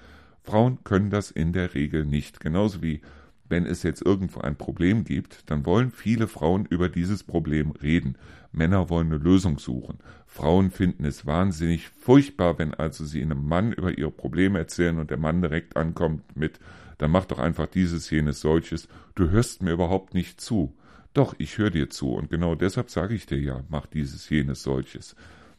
Frauen 0.42 0.78
können 0.84 1.10
das 1.10 1.30
in 1.30 1.52
der 1.52 1.74
Regel 1.74 2.04
nicht. 2.04 2.40
Genauso 2.40 2.82
wie 2.82 3.00
wenn 3.48 3.66
es 3.66 3.82
jetzt 3.82 4.02
irgendwo 4.02 4.40
ein 4.40 4.56
Problem 4.56 5.04
gibt, 5.04 5.50
dann 5.50 5.66
wollen 5.66 5.90
viele 5.90 6.28
Frauen 6.28 6.66
über 6.66 6.88
dieses 6.88 7.22
Problem 7.22 7.72
reden. 7.72 8.16
Männer 8.52 8.88
wollen 8.88 9.08
eine 9.08 9.22
Lösung 9.22 9.58
suchen. 9.58 9.98
Frauen 10.26 10.70
finden 10.70 11.04
es 11.04 11.26
wahnsinnig 11.26 11.88
furchtbar, 11.88 12.58
wenn 12.58 12.72
also 12.72 13.04
sie 13.04 13.20
einem 13.22 13.46
Mann 13.46 13.72
über 13.72 13.96
ihre 13.96 14.10
Probleme 14.10 14.58
erzählen 14.58 14.98
und 14.98 15.10
der 15.10 15.18
Mann 15.18 15.42
direkt 15.42 15.76
ankommt 15.76 16.36
mit, 16.36 16.58
dann 17.04 17.10
mach 17.10 17.26
doch 17.26 17.38
einfach 17.38 17.66
dieses, 17.66 18.08
jenes, 18.08 18.40
solches. 18.40 18.88
Du 19.14 19.28
hörst 19.28 19.60
mir 19.60 19.72
überhaupt 19.72 20.14
nicht 20.14 20.40
zu. 20.40 20.74
Doch, 21.12 21.34
ich 21.36 21.58
höre 21.58 21.68
dir 21.68 21.90
zu 21.90 22.14
und 22.14 22.30
genau 22.30 22.54
deshalb 22.54 22.88
sage 22.88 23.14
ich 23.14 23.26
dir 23.26 23.38
ja, 23.38 23.62
mach 23.68 23.84
dieses, 23.84 24.30
jenes, 24.30 24.62
solches. 24.62 25.14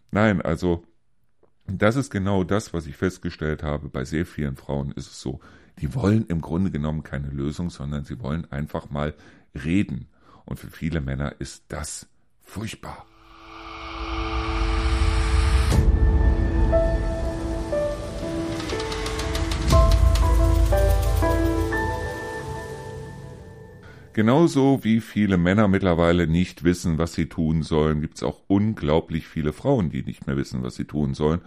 Nein, 0.09 0.41
also 0.41 0.83
das 1.67 1.97
ist 1.97 2.09
genau 2.09 2.43
das, 2.43 2.73
was 2.73 2.87
ich 2.87 2.97
festgestellt 2.97 3.61
habe. 3.61 3.89
Bei 3.89 4.05
sehr 4.05 4.25
vielen 4.25 4.55
Frauen 4.55 4.91
ist 4.93 5.05
es 5.05 5.21
so, 5.21 5.39
die 5.77 5.93
wollen 5.93 6.25
im 6.29 6.41
Grunde 6.41 6.71
genommen 6.71 7.03
keine 7.03 7.29
Lösung, 7.29 7.69
sondern 7.69 8.05
sie 8.05 8.19
wollen 8.21 8.51
einfach 8.51 8.89
mal 8.89 9.13
reden. 9.53 10.07
Und 10.45 10.57
für 10.57 10.71
viele 10.71 10.99
Männer 10.99 11.35
ist 11.37 11.65
das 11.67 12.07
furchtbar. 12.41 13.05
Genauso 24.15 24.81
wie 24.85 25.01
viele 25.01 25.37
Männer 25.37 25.67
mittlerweile 25.67 26.25
nicht 26.25 26.63
wissen, 26.63 26.97
was 26.97 27.15
sie 27.15 27.25
tun 27.25 27.63
sollen, 27.63 27.99
gibt 27.99 28.15
es 28.15 28.23
auch 28.23 28.43
unglaublich 28.47 29.27
viele 29.27 29.51
Frauen, 29.51 29.89
die 29.89 30.03
nicht 30.03 30.25
mehr 30.25 30.37
wissen, 30.37 30.63
was 30.63 30.75
sie 30.75 30.85
tun 30.85 31.13
sollen. 31.13 31.41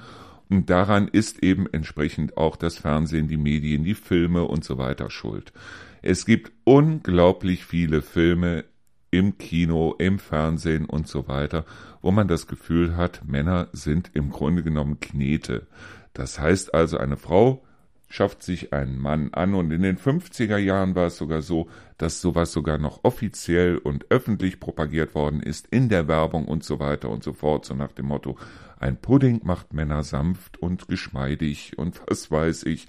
Und 0.50 0.68
daran 0.68 1.08
ist 1.08 1.42
eben 1.42 1.66
entsprechend 1.72 2.36
auch 2.36 2.56
das 2.56 2.76
Fernsehen, 2.76 3.26
die 3.26 3.38
Medien, 3.38 3.84
die 3.84 3.94
Filme 3.94 4.44
und 4.44 4.64
so 4.64 4.76
weiter 4.76 5.08
schuld. 5.08 5.54
Es 6.02 6.26
gibt 6.26 6.52
unglaublich 6.64 7.64
viele 7.64 8.02
Filme 8.02 8.66
im 9.10 9.38
Kino, 9.38 9.94
im 9.98 10.18
Fernsehen 10.18 10.84
und 10.84 11.08
so 11.08 11.26
weiter, 11.26 11.64
wo 12.02 12.10
man 12.10 12.28
das 12.28 12.48
Gefühl 12.48 12.98
hat, 12.98 13.22
Männer 13.24 13.68
sind 13.72 14.10
im 14.12 14.28
Grunde 14.28 14.62
genommen 14.62 15.00
Knete. 15.00 15.68
Das 16.12 16.38
heißt 16.38 16.74
also, 16.74 16.98
eine 16.98 17.16
Frau 17.16 17.64
schafft 18.08 18.42
sich 18.42 18.72
einen 18.72 18.98
Mann 18.98 19.30
an 19.32 19.54
und 19.54 19.70
in 19.70 19.82
den 19.82 19.98
50er 19.98 20.56
Jahren 20.56 20.94
war 20.94 21.06
es 21.06 21.18
sogar 21.18 21.42
so, 21.42 21.68
dass 21.98 22.20
sowas 22.20 22.52
sogar 22.52 22.78
noch 22.78 23.04
offiziell 23.04 23.76
und 23.76 24.10
öffentlich 24.10 24.60
propagiert 24.60 25.14
worden 25.14 25.40
ist 25.40 25.66
in 25.68 25.88
der 25.88 26.08
Werbung 26.08 26.46
und 26.46 26.64
so 26.64 26.80
weiter 26.80 27.10
und 27.10 27.22
so 27.22 27.32
fort, 27.34 27.64
so 27.64 27.74
nach 27.74 27.92
dem 27.92 28.06
Motto, 28.06 28.36
ein 28.80 28.96
Pudding 28.96 29.40
macht 29.44 29.74
Männer 29.74 30.02
sanft 30.02 30.58
und 30.58 30.88
geschmeidig 30.88 31.76
und 31.76 32.00
was 32.06 32.30
weiß 32.30 32.64
ich, 32.64 32.86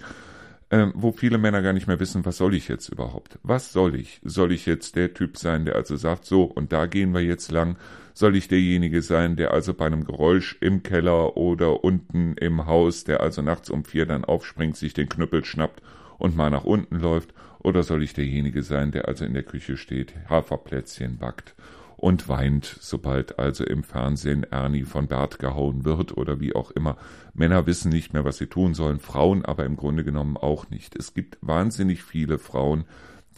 äh, 0.70 0.86
wo 0.94 1.12
viele 1.12 1.38
Männer 1.38 1.62
gar 1.62 1.72
nicht 1.72 1.86
mehr 1.86 2.00
wissen, 2.00 2.24
was 2.24 2.38
soll 2.38 2.54
ich 2.54 2.68
jetzt 2.68 2.88
überhaupt? 2.88 3.38
Was 3.42 3.72
soll 3.72 3.96
ich? 3.96 4.20
Soll 4.24 4.52
ich 4.52 4.66
jetzt 4.66 4.96
der 4.96 5.12
Typ 5.12 5.36
sein, 5.36 5.64
der 5.64 5.76
also 5.76 5.96
sagt, 5.96 6.24
so, 6.24 6.44
und 6.44 6.72
da 6.72 6.86
gehen 6.86 7.12
wir 7.12 7.20
jetzt 7.20 7.50
lang? 7.50 7.76
Soll 8.14 8.36
ich 8.36 8.48
derjenige 8.48 9.02
sein, 9.02 9.36
der 9.36 9.52
also 9.52 9.74
bei 9.74 9.86
einem 9.86 10.04
Geräusch 10.04 10.56
im 10.60 10.82
Keller 10.82 11.36
oder 11.36 11.84
unten 11.84 12.34
im 12.34 12.66
Haus, 12.66 13.04
der 13.04 13.20
also 13.20 13.42
nachts 13.42 13.70
um 13.70 13.84
vier 13.84 14.06
dann 14.06 14.24
aufspringt, 14.24 14.76
sich 14.76 14.94
den 14.94 15.08
Knüppel 15.08 15.44
schnappt 15.44 15.82
und 16.18 16.36
mal 16.36 16.50
nach 16.50 16.64
unten 16.64 16.98
läuft? 16.98 17.34
Oder 17.60 17.82
soll 17.82 18.02
ich 18.02 18.14
derjenige 18.14 18.62
sein, 18.62 18.90
der 18.90 19.08
also 19.08 19.24
in 19.24 19.34
der 19.34 19.42
Küche 19.42 19.76
steht, 19.76 20.14
Haferplätzchen 20.28 21.18
backt 21.18 21.54
und 22.00 22.28
weint, 22.28 22.64
sobald 22.80 23.38
also 23.38 23.64
im 23.64 23.84
Fernsehen 23.84 24.44
Ernie 24.44 24.84
von 24.84 25.06
Bert 25.06 25.38
gehauen 25.38 25.84
wird 25.84 26.16
oder 26.16 26.40
wie 26.40 26.54
auch 26.54 26.70
immer. 26.70 26.96
Männer 27.34 27.66
wissen 27.66 27.90
nicht 27.90 28.14
mehr, 28.14 28.24
was 28.24 28.38
sie 28.38 28.46
tun 28.46 28.72
sollen, 28.72 29.00
Frauen 29.00 29.44
aber 29.44 29.66
im 29.66 29.76
Grunde 29.76 30.02
genommen 30.02 30.38
auch 30.38 30.70
nicht. 30.70 30.96
Es 30.96 31.12
gibt 31.12 31.36
wahnsinnig 31.42 32.02
viele 32.02 32.38
Frauen, 32.38 32.84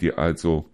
die 0.00 0.12
also 0.12 0.66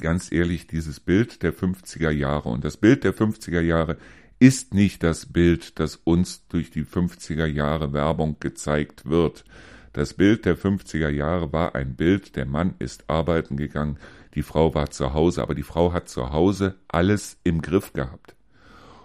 ganz 0.00 0.32
ehrlich 0.32 0.66
dieses 0.66 1.00
Bild 1.00 1.42
der 1.42 1.54
50er 1.54 2.10
Jahre 2.10 2.48
und 2.48 2.64
das 2.64 2.76
Bild 2.76 3.04
der 3.04 3.14
50er 3.14 3.60
Jahre 3.60 3.96
ist 4.38 4.74
nicht 4.74 5.02
das 5.02 5.26
Bild, 5.26 5.78
das 5.78 5.96
uns 5.96 6.46
durch 6.48 6.70
die 6.70 6.84
50er 6.84 7.46
Jahre 7.46 7.92
Werbung 7.92 8.36
gezeigt 8.40 9.08
wird. 9.08 9.44
Das 9.92 10.14
Bild 10.14 10.44
der 10.44 10.58
50er 10.58 11.08
Jahre 11.08 11.52
war 11.52 11.74
ein 11.74 11.94
Bild, 11.94 12.36
der 12.36 12.46
Mann 12.46 12.74
ist 12.78 13.08
arbeiten 13.08 13.56
gegangen, 13.56 13.98
die 14.34 14.42
Frau 14.42 14.74
war 14.74 14.90
zu 14.90 15.14
Hause, 15.14 15.42
aber 15.42 15.54
die 15.54 15.62
Frau 15.62 15.92
hat 15.92 16.08
zu 16.08 16.32
Hause 16.32 16.74
alles 16.88 17.38
im 17.44 17.62
Griff 17.62 17.92
gehabt. 17.92 18.34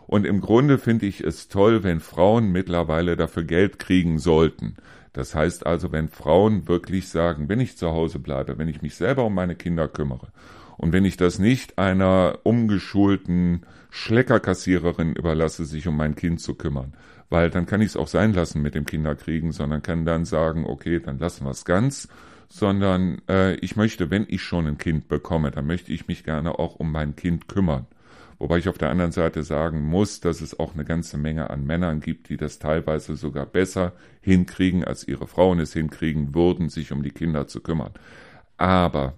Und 0.08 0.26
im 0.26 0.42
Grunde 0.42 0.80
finde 0.80 1.06
ich 1.06 1.22
es 1.22 1.50
toll, 1.50 1.84
wenn 1.84 2.00
Frauen 2.00 2.52
mittlerweile 2.52 3.16
dafür 3.16 3.44
Geld 3.44 3.78
kriegen 3.78 4.18
sollten. 4.18 4.76
Das 5.14 5.36
heißt 5.36 5.68
also, 5.68 5.92
wenn 5.92 6.10
Frauen 6.10 6.68
wirklich 6.68 7.10
sagen, 7.10 7.48
wenn 7.48 7.60
ich 7.60 7.78
zu 7.78 7.92
Hause 7.92 8.18
bleibe, 8.18 8.58
wenn 8.58 8.68
ich 8.68 8.82
mich 8.82 8.96
selber 8.96 9.26
um 9.26 9.36
meine 9.36 9.56
Kinder 9.56 9.88
kümmere 9.88 10.32
und 10.80 10.94
wenn 10.94 11.04
ich 11.04 11.18
das 11.18 11.40
nicht 11.40 11.78
einer 11.78 12.40
umgeschulten 12.44 13.66
Schleckerkassiererin 13.90 15.12
überlasse, 15.12 15.66
sich 15.66 15.86
um 15.88 15.98
mein 15.98 16.16
Kind 16.16 16.40
zu 16.40 16.56
kümmern, 16.56 16.94
weil 17.30 17.50
dann 17.50 17.66
kann 17.66 17.82
ich 17.82 17.90
es 17.90 17.98
auch 17.98 18.08
sein 18.08 18.34
lassen 18.34 18.62
mit 18.62 18.76
dem 18.76 18.86
Kinderkriegen, 18.86 19.52
sondern 19.52 19.84
kann 19.84 20.06
dann 20.06 20.24
sagen, 20.24 20.66
okay, 20.66 21.02
dann 21.02 21.20
lassen 21.20 21.44
wir 21.44 21.52
es 21.52 21.66
ganz, 21.66 22.08
sondern 22.48 23.22
äh, 23.28 23.56
ich 23.56 23.76
möchte, 23.76 24.10
wenn 24.10 24.26
ich 24.30 24.42
schon 24.42 24.68
ein 24.68 24.78
Kind 24.78 25.10
bekomme, 25.10 25.52
dann 25.52 25.68
möchte 25.68 25.92
ich 25.92 26.08
mich 26.08 26.24
gerne 26.24 26.58
auch 26.58 26.76
um 26.76 26.94
mein 26.94 27.14
Kind 27.18 27.50
kümmern. 27.50 27.86
Wobei 28.38 28.58
ich 28.60 28.70
auf 28.70 28.78
der 28.78 28.90
anderen 28.90 29.12
Seite 29.12 29.44
sagen 29.44 29.82
muss, 29.82 30.22
dass 30.22 30.40
es 30.40 30.58
auch 30.58 30.76
eine 30.76 30.86
ganze 30.86 31.18
Menge 31.18 31.50
an 31.50 31.66
Männern 31.66 32.00
gibt, 32.00 32.30
die 32.30 32.38
das 32.38 32.58
teilweise 32.58 33.18
sogar 33.18 33.46
besser 33.46 33.92
hinkriegen, 34.22 34.86
als 34.86 35.06
ihre 35.06 35.28
Frauen 35.28 35.60
es 35.60 35.74
hinkriegen 35.74 36.34
würden, 36.34 36.70
sich 36.70 36.94
um 36.94 37.04
die 37.04 37.12
Kinder 37.12 37.48
zu 37.48 37.60
kümmern. 37.60 37.92
Aber 38.56 39.18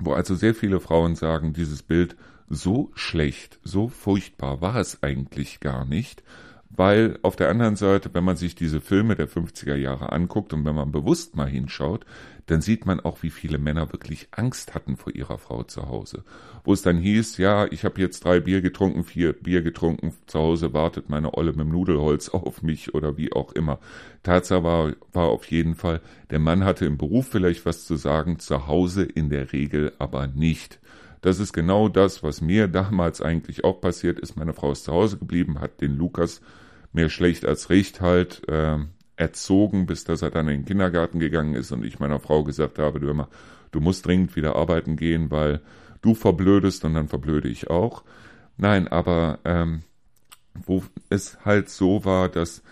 wo 0.00 0.12
also 0.12 0.34
sehr 0.34 0.54
viele 0.54 0.80
Frauen 0.80 1.14
sagen, 1.14 1.52
dieses 1.52 1.82
Bild 1.82 2.16
so 2.48 2.90
schlecht, 2.94 3.60
so 3.62 3.88
furchtbar 3.88 4.60
war 4.60 4.76
es 4.76 5.02
eigentlich 5.02 5.60
gar 5.60 5.84
nicht, 5.84 6.22
weil 6.70 7.18
auf 7.22 7.34
der 7.34 7.50
anderen 7.50 7.76
Seite, 7.76 8.10
wenn 8.12 8.24
man 8.24 8.36
sich 8.36 8.54
diese 8.54 8.80
Filme 8.80 9.16
der 9.16 9.28
50er 9.28 9.74
Jahre 9.74 10.12
anguckt 10.12 10.52
und 10.52 10.64
wenn 10.64 10.74
man 10.74 10.92
bewusst 10.92 11.34
mal 11.34 11.48
hinschaut, 11.48 12.06
dann 12.46 12.60
sieht 12.62 12.86
man 12.86 13.00
auch, 13.00 13.22
wie 13.22 13.30
viele 13.30 13.58
Männer 13.58 13.92
wirklich 13.92 14.28
Angst 14.30 14.74
hatten 14.74 14.96
vor 14.96 15.14
ihrer 15.14 15.38
Frau 15.38 15.62
zu 15.62 15.88
Hause. 15.88 16.24
Wo 16.64 16.72
es 16.72 16.82
dann 16.82 16.98
hieß, 16.98 17.38
ja, 17.38 17.66
ich 17.66 17.84
habe 17.84 18.00
jetzt 18.00 18.24
drei 18.24 18.40
Bier 18.40 18.60
getrunken, 18.60 19.04
vier 19.04 19.32
Bier 19.32 19.62
getrunken, 19.62 20.14
zu 20.26 20.38
Hause 20.38 20.72
wartet 20.72 21.10
meine 21.10 21.36
Olle 21.36 21.52
mit 21.52 21.60
dem 21.60 21.70
Nudelholz 21.70 22.28
auf 22.30 22.62
mich 22.62 22.94
oder 22.94 23.16
wie 23.16 23.32
auch 23.32 23.52
immer. 23.52 23.78
Tatsache 24.22 24.64
war, 24.64 24.92
war 25.12 25.26
auf 25.26 25.46
jeden 25.46 25.74
Fall, 25.74 26.00
der 26.30 26.38
Mann 26.38 26.64
hatte 26.64 26.86
im 26.86 26.98
Beruf 26.98 27.28
vielleicht 27.28 27.66
was 27.66 27.84
zu 27.84 27.96
sagen, 27.96 28.38
zu 28.38 28.66
Hause 28.66 29.02
in 29.02 29.28
der 29.28 29.52
Regel 29.52 29.92
aber 29.98 30.26
nicht. 30.26 30.80
Das 31.20 31.38
ist 31.38 31.52
genau 31.52 31.88
das, 31.88 32.22
was 32.22 32.40
mir 32.40 32.68
damals 32.68 33.20
eigentlich 33.20 33.64
auch 33.64 33.80
passiert 33.80 34.18
ist. 34.18 34.36
Meine 34.36 34.54
Frau 34.54 34.72
ist 34.72 34.84
zu 34.84 34.92
Hause 34.92 35.18
geblieben, 35.18 35.60
hat 35.60 35.80
den 35.80 35.96
Lukas 35.96 36.40
mehr 36.92 37.08
schlecht 37.08 37.44
als 37.44 37.70
recht 37.70 38.00
halt 38.00 38.48
äh, 38.48 38.78
erzogen, 39.16 39.86
bis 39.86 40.04
dass 40.04 40.22
er 40.22 40.30
dann 40.30 40.48
in 40.48 40.60
den 40.60 40.64
Kindergarten 40.64 41.20
gegangen 41.20 41.54
ist 41.54 41.72
und 41.72 41.84
ich 41.84 41.98
meiner 41.98 42.20
Frau 42.20 42.42
gesagt 42.42 42.78
habe, 42.78 43.00
du 43.00 43.10
immer, 43.10 43.28
du 43.70 43.80
musst 43.80 44.06
dringend 44.06 44.34
wieder 44.34 44.56
arbeiten 44.56 44.96
gehen, 44.96 45.30
weil 45.30 45.60
du 46.00 46.14
verblödest 46.14 46.84
und 46.84 46.94
dann 46.94 47.08
verblöde 47.08 47.48
ich 47.48 47.68
auch. 47.68 48.02
Nein, 48.56 48.88
aber 48.88 49.38
ähm, 49.44 49.82
wo 50.54 50.82
es 51.10 51.38
halt 51.44 51.68
so 51.68 52.04
war, 52.04 52.28
dass 52.28 52.62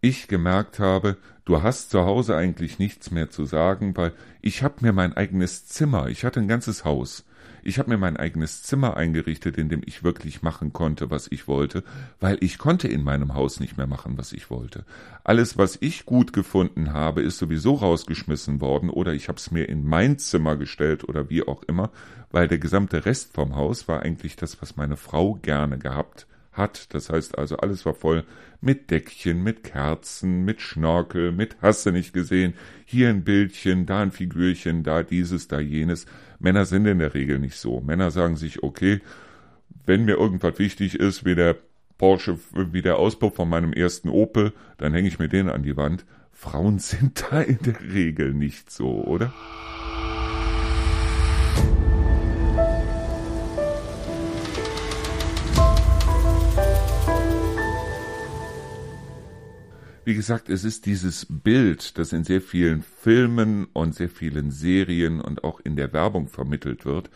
ich 0.00 0.28
gemerkt 0.28 0.78
habe, 0.78 1.16
du 1.44 1.62
hast 1.62 1.90
zu 1.90 2.04
Hause 2.04 2.36
eigentlich 2.36 2.78
nichts 2.78 3.10
mehr 3.10 3.30
zu 3.30 3.44
sagen, 3.44 3.96
weil 3.96 4.12
ich 4.42 4.62
habe 4.62 4.76
mir 4.80 4.92
mein 4.92 5.16
eigenes 5.16 5.66
Zimmer, 5.66 6.08
ich 6.08 6.24
hatte 6.24 6.40
ein 6.40 6.48
ganzes 6.48 6.84
Haus, 6.84 7.24
ich 7.64 7.78
habe 7.78 7.90
mir 7.90 7.98
mein 7.98 8.16
eigenes 8.16 8.62
Zimmer 8.62 8.96
eingerichtet, 8.96 9.56
in 9.58 9.68
dem 9.68 9.82
ich 9.84 10.04
wirklich 10.04 10.42
machen 10.42 10.72
konnte, 10.72 11.10
was 11.10 11.26
ich 11.30 11.48
wollte, 11.48 11.82
weil 12.20 12.38
ich 12.40 12.58
konnte 12.58 12.88
in 12.88 13.02
meinem 13.02 13.34
Haus 13.34 13.60
nicht 13.60 13.76
mehr 13.76 13.86
machen, 13.86 14.16
was 14.16 14.32
ich 14.32 14.50
wollte. 14.50 14.84
Alles, 15.24 15.58
was 15.58 15.78
ich 15.80 16.06
gut 16.06 16.32
gefunden 16.32 16.92
habe, 16.92 17.22
ist 17.22 17.38
sowieso 17.38 17.74
rausgeschmissen 17.74 18.60
worden 18.60 18.90
oder 18.90 19.14
ich 19.14 19.28
habe 19.28 19.38
es 19.38 19.50
mir 19.50 19.68
in 19.68 19.84
mein 19.84 20.18
Zimmer 20.18 20.56
gestellt 20.56 21.08
oder 21.08 21.30
wie 21.30 21.46
auch 21.46 21.62
immer, 21.64 21.90
weil 22.30 22.48
der 22.48 22.58
gesamte 22.58 23.06
Rest 23.06 23.32
vom 23.32 23.56
Haus 23.56 23.88
war 23.88 24.02
eigentlich 24.02 24.36
das, 24.36 24.60
was 24.60 24.76
meine 24.76 24.96
Frau 24.96 25.34
gerne 25.34 25.78
gehabt 25.78 26.26
hat. 26.56 26.94
Das 26.94 27.10
heißt 27.10 27.38
also, 27.38 27.56
alles 27.56 27.84
war 27.84 27.94
voll 27.94 28.24
mit 28.60 28.90
Deckchen, 28.90 29.42
mit 29.42 29.62
Kerzen, 29.64 30.44
mit 30.44 30.60
Schnorkel, 30.60 31.32
mit 31.32 31.60
Hasse 31.60 31.92
nicht 31.92 32.12
gesehen. 32.12 32.54
Hier 32.84 33.08
ein 33.10 33.24
Bildchen, 33.24 33.86
da 33.86 34.00
ein 34.00 34.12
Figürchen, 34.12 34.82
da 34.82 35.02
dieses, 35.02 35.48
da 35.48 35.60
jenes. 35.60 36.06
Männer 36.44 36.66
sind 36.66 36.86
in 36.86 36.98
der 37.00 37.14
Regel 37.14 37.38
nicht 37.38 37.56
so. 37.56 37.80
Männer 37.80 38.10
sagen 38.10 38.36
sich, 38.36 38.62
okay, 38.62 39.00
wenn 39.86 40.04
mir 40.04 40.16
irgendwas 40.16 40.58
wichtig 40.58 40.94
ist, 40.94 41.24
wie 41.24 41.34
der 41.34 41.56
Porsche, 41.96 42.38
wie 42.52 42.82
der 42.82 42.98
Auspuff 42.98 43.34
von 43.34 43.48
meinem 43.48 43.72
ersten 43.72 44.10
Opel, 44.10 44.52
dann 44.76 44.92
hänge 44.92 45.08
ich 45.08 45.18
mir 45.18 45.28
den 45.28 45.48
an 45.48 45.62
die 45.62 45.76
Wand. 45.76 46.04
Frauen 46.32 46.78
sind 46.90 47.24
da 47.30 47.40
in 47.40 47.58
der 47.64 47.80
Regel 47.80 48.34
nicht 48.34 48.70
so, 48.70 49.04
oder? 49.04 49.32
Wie 60.06 60.14
gesagt, 60.14 60.50
es 60.50 60.64
ist 60.64 60.84
dieses 60.84 61.26
Bild, 61.30 61.96
das 61.96 62.12
in 62.12 62.24
sehr 62.24 62.42
vielen 62.42 62.82
Filmen 62.82 63.66
und 63.72 63.94
sehr 63.94 64.10
vielen 64.10 64.50
Serien 64.50 65.22
und 65.22 65.44
auch 65.44 65.60
in 65.60 65.76
der 65.76 65.94
Werbung 65.94 66.28
vermittelt 66.28 66.84
wird, 66.84 67.08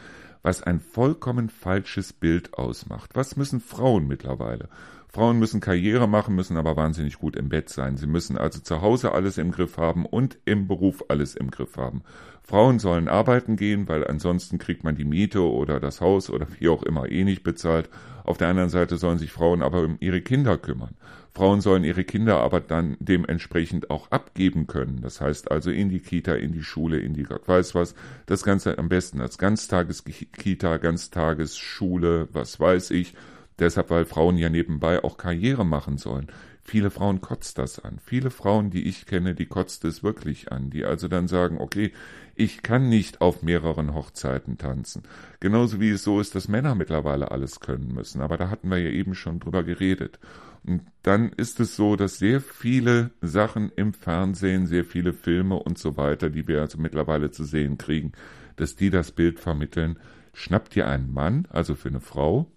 was 0.42 0.62
ein 0.62 0.80
vollkommen 0.80 1.50
falsches 1.50 2.14
Bild 2.14 2.54
ausmacht. 2.54 3.10
Was 3.12 3.36
müssen 3.36 3.60
Frauen 3.60 4.06
mittlerweile? 4.06 4.70
Frauen 5.10 5.38
müssen 5.38 5.60
Karriere 5.60 6.06
machen, 6.06 6.34
müssen 6.34 6.58
aber 6.58 6.76
wahnsinnig 6.76 7.18
gut 7.18 7.34
im 7.34 7.48
Bett 7.48 7.70
sein. 7.70 7.96
Sie 7.96 8.06
müssen 8.06 8.36
also 8.36 8.60
zu 8.60 8.82
Hause 8.82 9.12
alles 9.12 9.38
im 9.38 9.50
Griff 9.50 9.78
haben 9.78 10.04
und 10.04 10.38
im 10.44 10.68
Beruf 10.68 11.04
alles 11.08 11.34
im 11.34 11.50
Griff 11.50 11.78
haben. 11.78 12.02
Frauen 12.42 12.78
sollen 12.78 13.08
arbeiten 13.08 13.56
gehen, 13.56 13.88
weil 13.88 14.06
ansonsten 14.06 14.58
kriegt 14.58 14.84
man 14.84 14.96
die 14.96 15.04
Miete 15.04 15.42
oder 15.42 15.80
das 15.80 16.00
Haus 16.00 16.30
oder 16.30 16.46
wie 16.58 16.68
auch 16.68 16.82
immer 16.82 17.10
eh 17.10 17.24
nicht 17.24 17.42
bezahlt. 17.42 17.88
Auf 18.24 18.36
der 18.36 18.48
anderen 18.48 18.68
Seite 18.68 18.98
sollen 18.98 19.18
sich 19.18 19.32
Frauen 19.32 19.62
aber 19.62 19.82
um 19.82 19.96
ihre 20.00 20.20
Kinder 20.20 20.58
kümmern. 20.58 20.94
Frauen 21.32 21.60
sollen 21.62 21.84
ihre 21.84 22.04
Kinder 22.04 22.40
aber 22.40 22.60
dann 22.60 22.96
dementsprechend 23.00 23.90
auch 23.90 24.10
abgeben 24.10 24.66
können. 24.66 25.00
Das 25.00 25.20
heißt 25.20 25.50
also 25.50 25.70
in 25.70 25.88
die 25.88 26.00
Kita, 26.00 26.34
in 26.34 26.52
die 26.52 26.62
Schule, 26.62 26.98
in 26.98 27.14
die 27.14 27.22
Gott 27.22 27.46
weiß 27.48 27.74
was. 27.74 27.94
Das 28.26 28.42
Ganze 28.42 28.76
am 28.76 28.88
besten 28.88 29.20
als 29.20 29.38
Ganztageskita, 29.38 30.76
Ganztagesschule, 30.76 32.28
was 32.32 32.60
weiß 32.60 32.90
ich. 32.90 33.14
Deshalb, 33.58 33.90
weil 33.90 34.04
Frauen 34.04 34.36
ja 34.36 34.48
nebenbei 34.48 35.02
auch 35.02 35.16
Karriere 35.16 35.64
machen 35.64 35.98
sollen. 35.98 36.28
Viele 36.62 36.90
Frauen 36.90 37.20
kotzt 37.20 37.58
das 37.58 37.78
an. 37.78 37.98
Viele 38.04 38.30
Frauen, 38.30 38.70
die 38.70 38.86
ich 38.86 39.06
kenne, 39.06 39.34
die 39.34 39.46
kotzt 39.46 39.84
es 39.84 40.02
wirklich 40.02 40.52
an. 40.52 40.70
Die 40.70 40.84
also 40.84 41.08
dann 41.08 41.26
sagen, 41.26 41.58
okay, 41.58 41.92
ich 42.34 42.62
kann 42.62 42.88
nicht 42.88 43.20
auf 43.20 43.42
mehreren 43.42 43.94
Hochzeiten 43.94 44.58
tanzen. 44.58 45.02
Genauso 45.40 45.80
wie 45.80 45.90
es 45.90 46.04
so 46.04 46.20
ist, 46.20 46.34
dass 46.34 46.46
Männer 46.46 46.74
mittlerweile 46.74 47.30
alles 47.30 47.60
können 47.60 47.94
müssen. 47.94 48.20
Aber 48.20 48.36
da 48.36 48.50
hatten 48.50 48.68
wir 48.68 48.78
ja 48.78 48.90
eben 48.90 49.14
schon 49.14 49.40
drüber 49.40 49.64
geredet. 49.64 50.20
Und 50.64 50.82
dann 51.02 51.30
ist 51.30 51.58
es 51.58 51.74
so, 51.74 51.96
dass 51.96 52.18
sehr 52.18 52.40
viele 52.40 53.10
Sachen 53.22 53.72
im 53.74 53.94
Fernsehen, 53.94 54.66
sehr 54.66 54.84
viele 54.84 55.14
Filme 55.14 55.56
und 55.56 55.78
so 55.78 55.96
weiter, 55.96 56.30
die 56.30 56.46
wir 56.46 56.60
also 56.60 56.78
mittlerweile 56.78 57.30
zu 57.30 57.44
sehen 57.44 57.78
kriegen, 57.78 58.12
dass 58.56 58.76
die 58.76 58.90
das 58.90 59.12
Bild 59.12 59.40
vermitteln, 59.40 59.98
schnappt 60.34 60.74
dir 60.74 60.86
einen 60.86 61.12
Mann, 61.12 61.48
also 61.50 61.74
für 61.74 61.88
eine 61.88 62.00
Frau, 62.00 62.52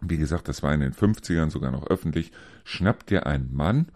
wie 0.00 0.16
gesagt, 0.16 0.48
das 0.48 0.62
war 0.62 0.74
in 0.74 0.80
den 0.80 0.92
50ern 0.92 1.50
sogar 1.50 1.70
noch 1.70 1.86
öffentlich, 1.86 2.32
schnappt 2.64 3.10
dir 3.10 3.26
einen 3.26 3.54
Mann 3.54 3.88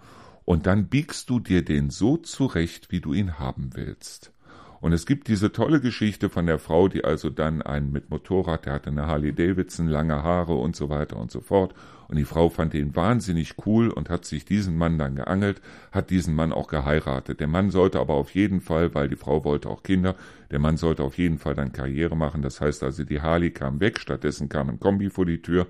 und 0.44 0.66
dann 0.66 0.88
biegst 0.88 1.30
du 1.30 1.40
dir 1.40 1.64
den 1.64 1.90
so 1.90 2.16
zurecht, 2.16 2.90
wie 2.90 3.00
du 3.00 3.12
ihn 3.12 3.38
haben 3.38 3.70
willst. 3.74 4.32
Und 4.80 4.94
es 4.94 5.04
gibt 5.04 5.28
diese 5.28 5.52
tolle 5.52 5.80
Geschichte 5.80 6.30
von 6.30 6.46
der 6.46 6.58
Frau, 6.58 6.88
die 6.88 7.04
also 7.04 7.28
dann 7.28 7.60
einen 7.60 7.92
mit 7.92 8.08
Motorrad, 8.08 8.64
der 8.64 8.72
hatte 8.72 8.90
eine 8.90 9.06
Harley 9.06 9.34
Davidson, 9.34 9.86
lange 9.86 10.22
Haare 10.22 10.54
und 10.54 10.74
so 10.74 10.88
weiter 10.88 11.16
und 11.16 11.30
so 11.30 11.40
fort. 11.40 11.74
Und 12.08 12.16
die 12.16 12.24
Frau 12.24 12.48
fand 12.48 12.72
ihn 12.74 12.96
wahnsinnig 12.96 13.54
cool 13.66 13.90
und 13.90 14.08
hat 14.08 14.24
sich 14.24 14.44
diesen 14.44 14.76
Mann 14.78 14.98
dann 14.98 15.16
geangelt, 15.16 15.60
hat 15.92 16.10
diesen 16.10 16.34
Mann 16.34 16.52
auch 16.52 16.66
geheiratet. 16.66 17.40
Der 17.40 17.46
Mann 17.46 17.70
sollte 17.70 18.00
aber 18.00 18.14
auf 18.14 18.34
jeden 18.34 18.62
Fall, 18.62 18.94
weil 18.94 19.08
die 19.08 19.16
Frau 19.16 19.44
wollte 19.44 19.68
auch 19.68 19.82
Kinder, 19.82 20.16
der 20.50 20.58
Mann 20.58 20.78
sollte 20.78 21.04
auf 21.04 21.18
jeden 21.18 21.38
Fall 21.38 21.54
dann 21.54 21.72
Karriere 21.72 22.16
machen. 22.16 22.40
Das 22.40 22.60
heißt 22.60 22.82
also, 22.82 23.04
die 23.04 23.20
Harley 23.20 23.50
kam 23.50 23.80
weg, 23.80 24.00
stattdessen 24.00 24.48
kam 24.48 24.70
ein 24.70 24.80
Kombi 24.80 25.10
vor 25.10 25.26
die 25.26 25.42
Tür. 25.42 25.66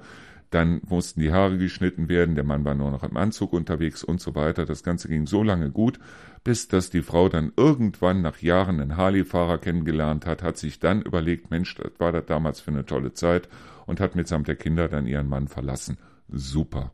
Dann 0.50 0.80
mussten 0.88 1.20
die 1.20 1.32
Haare 1.32 1.58
geschnitten 1.58 2.08
werden, 2.08 2.34
der 2.34 2.44
Mann 2.44 2.64
war 2.64 2.74
nur 2.74 2.90
noch 2.90 3.04
im 3.04 3.16
Anzug 3.16 3.52
unterwegs 3.52 4.02
und 4.02 4.20
so 4.20 4.34
weiter. 4.34 4.66
Das 4.66 4.82
Ganze 4.82 5.08
ging 5.08 5.26
so 5.26 5.42
lange 5.42 5.70
gut, 5.70 6.00
bis 6.42 6.66
dass 6.68 6.90
die 6.90 7.02
Frau 7.02 7.28
dann 7.28 7.52
irgendwann 7.56 8.20
nach 8.20 8.38
Jahren 8.42 8.80
einen 8.80 8.96
Harley-Fahrer 8.96 9.58
kennengelernt 9.58 10.26
hat, 10.26 10.42
hat 10.42 10.56
sich 10.56 10.80
dann 10.80 11.02
überlegt, 11.02 11.50
Mensch, 11.50 11.74
das 11.76 11.92
war 11.98 12.10
das 12.12 12.26
damals 12.26 12.60
für 12.60 12.72
eine 12.72 12.84
tolle 12.84 13.12
Zeit 13.12 13.48
und 13.86 14.00
hat 14.00 14.16
mitsamt 14.16 14.48
der 14.48 14.56
Kinder 14.56 14.88
dann 14.88 15.06
ihren 15.06 15.28
Mann 15.28 15.48
verlassen. 15.48 15.98
Super. 16.28 16.92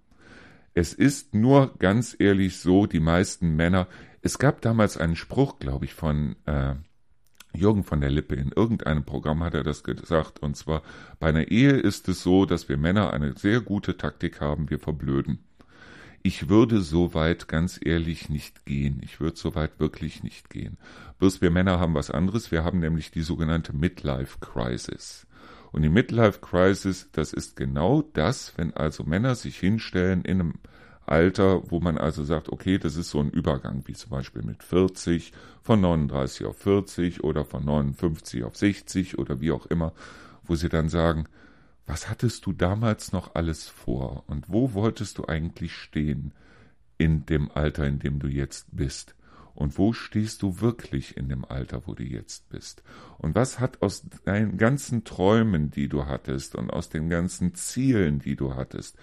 Es 0.74 0.92
ist 0.92 1.34
nur 1.34 1.74
ganz 1.78 2.14
ehrlich 2.18 2.58
so, 2.58 2.86
die 2.86 3.00
meisten 3.00 3.56
Männer, 3.56 3.88
es 4.20 4.38
gab 4.38 4.60
damals 4.60 4.98
einen 4.98 5.16
Spruch, 5.16 5.58
glaube 5.58 5.86
ich, 5.86 5.94
von 5.94 6.36
äh, 6.44 6.74
Jürgen 7.56 7.84
von 7.84 8.00
der 8.00 8.10
Lippe, 8.10 8.34
in 8.36 8.52
irgendeinem 8.52 9.04
Programm 9.04 9.42
hat 9.42 9.54
er 9.54 9.64
das 9.64 9.82
gesagt, 9.82 10.40
und 10.40 10.56
zwar, 10.56 10.82
bei 11.18 11.28
einer 11.28 11.48
Ehe 11.50 11.72
ist 11.72 12.08
es 12.08 12.22
so, 12.22 12.46
dass 12.46 12.68
wir 12.68 12.76
Männer 12.76 13.12
eine 13.12 13.36
sehr 13.36 13.60
gute 13.60 13.96
Taktik 13.96 14.40
haben, 14.40 14.70
wir 14.70 14.78
verblöden. 14.78 15.40
Ich 16.22 16.48
würde 16.48 16.80
so 16.80 17.14
weit 17.14 17.46
ganz 17.46 17.78
ehrlich 17.80 18.28
nicht 18.28 18.66
gehen. 18.66 19.00
Ich 19.04 19.20
würde 19.20 19.36
so 19.36 19.54
weit 19.54 19.78
wirklich 19.78 20.24
nicht 20.24 20.50
gehen. 20.50 20.76
Bloß 21.20 21.40
wir 21.40 21.52
Männer 21.52 21.78
haben 21.78 21.94
was 21.94 22.10
anderes. 22.10 22.50
Wir 22.50 22.64
haben 22.64 22.80
nämlich 22.80 23.12
die 23.12 23.22
sogenannte 23.22 23.72
Midlife 23.72 24.38
Crisis. 24.40 25.28
Und 25.70 25.82
die 25.82 25.88
Midlife 25.88 26.40
Crisis, 26.40 27.08
das 27.12 27.32
ist 27.32 27.54
genau 27.54 28.02
das, 28.02 28.54
wenn 28.56 28.74
also 28.74 29.04
Männer 29.04 29.36
sich 29.36 29.56
hinstellen 29.58 30.22
in 30.22 30.40
einem 30.40 30.54
Alter, 31.06 31.70
wo 31.70 31.80
man 31.80 31.98
also 31.98 32.24
sagt, 32.24 32.48
okay, 32.50 32.78
das 32.78 32.96
ist 32.96 33.10
so 33.10 33.20
ein 33.20 33.30
Übergang, 33.30 33.82
wie 33.86 33.92
zum 33.92 34.10
Beispiel 34.10 34.42
mit 34.42 34.62
40, 34.62 35.32
von 35.62 35.80
39 35.80 36.46
auf 36.46 36.58
40 36.58 37.22
oder 37.24 37.44
von 37.44 37.64
59 37.64 38.44
auf 38.44 38.56
60 38.56 39.18
oder 39.18 39.40
wie 39.40 39.52
auch 39.52 39.66
immer, 39.66 39.92
wo 40.44 40.56
sie 40.56 40.68
dann 40.68 40.88
sagen, 40.88 41.26
was 41.86 42.10
hattest 42.10 42.44
du 42.46 42.52
damals 42.52 43.12
noch 43.12 43.34
alles 43.34 43.68
vor 43.68 44.24
und 44.26 44.50
wo 44.50 44.74
wolltest 44.74 45.18
du 45.18 45.26
eigentlich 45.26 45.72
stehen 45.72 46.32
in 46.98 47.24
dem 47.26 47.50
Alter, 47.52 47.86
in 47.86 48.00
dem 48.00 48.18
du 48.18 48.26
jetzt 48.26 48.66
bist? 48.72 49.14
Und 49.54 49.78
wo 49.78 49.94
stehst 49.94 50.42
du 50.42 50.60
wirklich 50.60 51.16
in 51.16 51.30
dem 51.30 51.44
Alter, 51.46 51.86
wo 51.86 51.94
du 51.94 52.02
jetzt 52.02 52.50
bist? 52.50 52.82
Und 53.16 53.34
was 53.34 53.58
hat 53.58 53.80
aus 53.80 54.04
deinen 54.24 54.58
ganzen 54.58 55.04
Träumen, 55.04 55.70
die 55.70 55.88
du 55.88 56.04
hattest 56.04 56.54
und 56.56 56.70
aus 56.70 56.90
den 56.90 57.08
ganzen 57.08 57.54
Zielen, 57.54 58.18
die 58.18 58.36
du 58.36 58.54
hattest, 58.54 58.98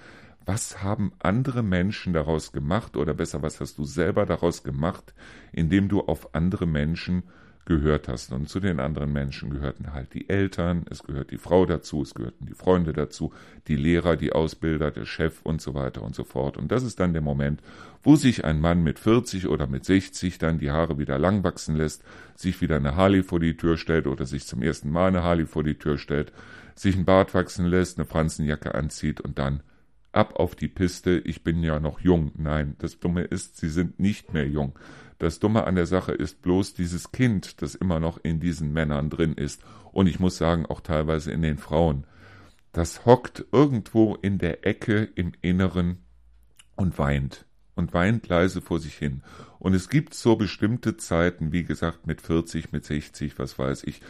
was 0.46 0.84
haben 0.84 1.14
andere 1.20 1.64
Menschen 1.64 2.14
daraus 2.14 2.52
gemacht 2.52 2.98
oder 2.98 3.14
besser, 3.14 3.42
was 3.42 3.60
hast 3.60 3.78
du 3.78 3.84
selber 3.84 4.26
daraus 4.26 4.64
gemacht, 4.64 5.14
indem 5.52 5.90
du 5.90 6.02
auf 6.02 6.34
andere 6.36 6.66
Menschen 6.66 7.24
gehört 7.66 8.08
hast. 8.08 8.32
Und 8.34 8.50
zu 8.50 8.60
den 8.60 8.80
anderen 8.80 9.14
Menschen 9.14 9.50
gehörten 9.50 9.94
halt 9.94 10.14
die 10.14 10.30
Eltern, 10.30 10.86
es 10.90 11.04
gehört 11.04 11.32
die 11.32 11.38
Frau 11.38 11.66
dazu, 11.66 12.02
es 12.02 12.14
gehörten 12.14 12.46
die 12.46 12.54
Freunde 12.54 12.94
dazu, 12.94 13.32
die 13.68 13.76
Lehrer, 13.76 14.18
die 14.18 14.34
Ausbilder, 14.34 14.92
der 14.92 15.06
Chef 15.06 15.42
und 15.44 15.62
so 15.62 15.74
weiter 15.74 16.02
und 16.02 16.16
so 16.16 16.24
fort. 16.24 16.58
Und 16.58 16.72
das 16.72 16.84
ist 16.84 17.00
dann 17.00 17.14
der 17.14 17.22
Moment, 17.22 17.62
wo 18.02 18.16
sich 18.16 18.44
ein 18.44 18.60
Mann 18.60 18.84
mit 18.84 19.00
40 19.00 19.48
oder 19.48 19.68
mit 19.68 19.86
60 19.86 20.38
dann 20.38 20.60
die 20.60 20.72
Haare 20.72 20.98
wieder 20.98 21.18
lang 21.18 21.44
wachsen 21.44 21.76
lässt, 21.76 22.04
sich 22.36 22.60
wieder 22.62 22.76
eine 22.76 22.96
Harley 22.96 23.24
vor 23.24 23.40
die 23.40 23.56
Tür 23.56 23.78
stellt 23.78 24.08
oder 24.08 24.26
sich 24.26 24.46
zum 24.46 24.62
ersten 24.62 24.92
Mal 24.92 25.08
eine 25.08 25.24
Harley 25.24 25.46
vor 25.46 25.64
die 25.64 25.76
Tür 25.76 25.98
stellt, 25.98 26.34
sich 26.76 26.96
ein 26.98 27.06
Bart 27.06 27.34
wachsen 27.34 27.66
lässt, 27.66 27.98
eine 27.98 28.06
Franzenjacke 28.06 28.76
anzieht 28.76 29.22
und 29.22 29.40
dann 29.40 29.62
ab 30.14 30.36
auf 30.38 30.56
die 30.56 30.68
Piste, 30.68 31.20
ich 31.26 31.44
bin 31.44 31.64
ja 31.64 31.80
noch 31.80 32.00
jung. 32.00 32.32
Nein, 32.36 32.76
das 32.80 33.00
Dumme 33.00 33.24
ist, 33.24 33.58
sie 33.58 33.70
sind 33.70 34.00
nicht 34.00 34.34
mehr 34.34 34.48
jung. 34.48 34.78
Das 35.20 35.40
Dumme 35.40 35.66
an 35.66 35.76
der 35.76 35.86
Sache 35.86 36.12
ist 36.12 36.42
bloß 36.42 36.74
dieses 36.74 37.12
Kind, 37.12 37.62
das 37.62 37.76
immer 37.76 38.00
noch 38.00 38.18
in 38.24 38.40
diesen 38.40 38.74
Männern 38.74 39.10
drin 39.10 39.34
ist. 39.34 39.62
Und 39.92 40.08
ich 40.08 40.20
muss 40.20 40.38
sagen, 40.38 40.66
auch 40.66 40.82
teilweise 40.82 41.32
in 41.32 41.42
den 41.42 41.58
Frauen. 41.58 42.06
Das 42.72 43.06
hockt 43.06 43.46
irgendwo 43.52 44.16
in 44.16 44.38
der 44.38 44.66
Ecke 44.66 45.10
im 45.16 45.34
Inneren 45.42 46.00
und 46.76 46.98
weint. 46.98 47.46
Und 47.76 47.94
weint 47.94 48.28
leise 48.28 48.62
vor 48.62 48.80
sich 48.80 48.96
hin. 48.96 49.24
Und 49.60 49.74
es 49.74 49.90
gibt 49.90 50.14
so 50.14 50.36
bestimmte 50.36 50.98
Zeiten, 50.98 51.52
wie 51.52 51.64
gesagt, 51.64 52.06
mit 52.06 52.22
40, 52.22 52.72
mit 52.72 52.86
60, 52.86 53.40
was 53.40 53.58
weiß 53.58 53.84
ich, 53.86 54.02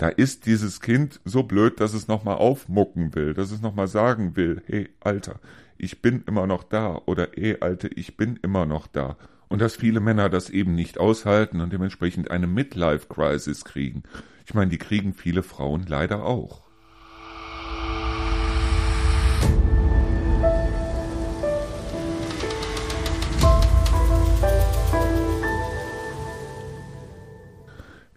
da 0.00 0.08
ist 0.08 0.46
dieses 0.46 0.80
Kind 0.80 1.20
so 1.26 1.42
blöd, 1.42 1.78
dass 1.78 1.92
es 1.92 2.08
nochmal 2.08 2.36
aufmucken 2.36 3.14
will, 3.14 3.34
dass 3.34 3.50
es 3.50 3.60
nochmal 3.60 3.86
sagen 3.86 4.34
will, 4.34 4.62
hey, 4.64 4.88
Alter, 5.00 5.40
ich 5.76 6.00
bin 6.00 6.24
immer 6.26 6.46
noch 6.46 6.64
da 6.64 7.02
oder 7.04 7.28
hey, 7.34 7.58
Alte, 7.60 7.88
ich 7.88 8.16
bin 8.16 8.38
immer 8.42 8.64
noch 8.64 8.86
da. 8.86 9.18
Und 9.48 9.60
dass 9.60 9.76
viele 9.76 10.00
Männer 10.00 10.30
das 10.30 10.48
eben 10.48 10.74
nicht 10.74 10.98
aushalten 10.98 11.60
und 11.60 11.70
dementsprechend 11.70 12.30
eine 12.30 12.46
Midlife-Crisis 12.46 13.66
kriegen. 13.66 14.04
Ich 14.46 14.54
meine, 14.54 14.70
die 14.70 14.78
kriegen 14.78 15.12
viele 15.12 15.42
Frauen 15.42 15.84
leider 15.86 16.24
auch. 16.24 16.62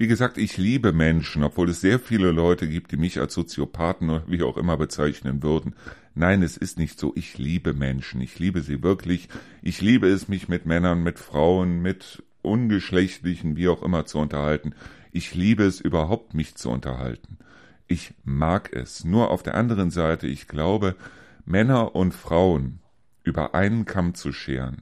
Wie 0.04 0.08
gesagt, 0.08 0.38
ich 0.38 0.58
liebe 0.58 0.92
Menschen, 0.92 1.46
obwohl 1.46 1.70
es 1.70 1.80
sehr 1.80 1.98
viele 1.98 2.32
Leute 2.32 2.68
gibt, 2.68 2.92
die 2.92 2.98
mich 2.98 3.22
als 3.22 3.34
Soziopathen 3.36 4.10
oder 4.10 4.26
wie 4.28 4.44
auch 4.44 4.58
immer 4.58 4.76
bezeichnen 4.76 5.42
würden. 5.42 5.76
Nein, 6.14 6.44
es 6.44 6.58
ist 6.58 6.78
nicht 6.78 7.00
so. 7.00 7.14
Ich 7.16 7.38
liebe 7.38 7.74
Menschen. 7.74 8.20
Ich 8.20 8.38
liebe 8.38 8.60
sie 8.60 8.84
wirklich. 8.84 9.30
Ich 9.62 9.80
liebe 9.80 10.10
es, 10.10 10.28
mich 10.28 10.50
mit 10.50 10.66
Männern, 10.66 11.04
mit 11.04 11.20
Frauen, 11.20 11.82
mit 11.82 12.22
Ungeschlechtlichen, 12.42 13.56
wie 13.56 13.70
auch 13.70 13.82
immer 13.82 14.06
zu 14.06 14.18
unterhalten. 14.18 14.76
Ich 15.14 15.36
liebe 15.36 15.64
es 15.64 15.80
überhaupt, 15.80 16.34
mich 16.34 16.56
zu 16.56 16.70
unterhalten. 16.70 17.38
Ich 17.88 18.14
mag 18.26 18.74
es. 18.74 19.06
Nur 19.06 19.32
auf 19.32 19.42
der 19.42 19.56
anderen 19.56 19.90
Seite, 19.90 20.28
ich 20.28 20.50
glaube, 20.50 20.98
Männer 21.46 21.96
und 21.96 22.14
Frauen 22.14 22.82
über 23.24 23.56
einen 23.56 23.86
Kamm 23.86 24.16
zu 24.16 24.34
scheren, 24.34 24.82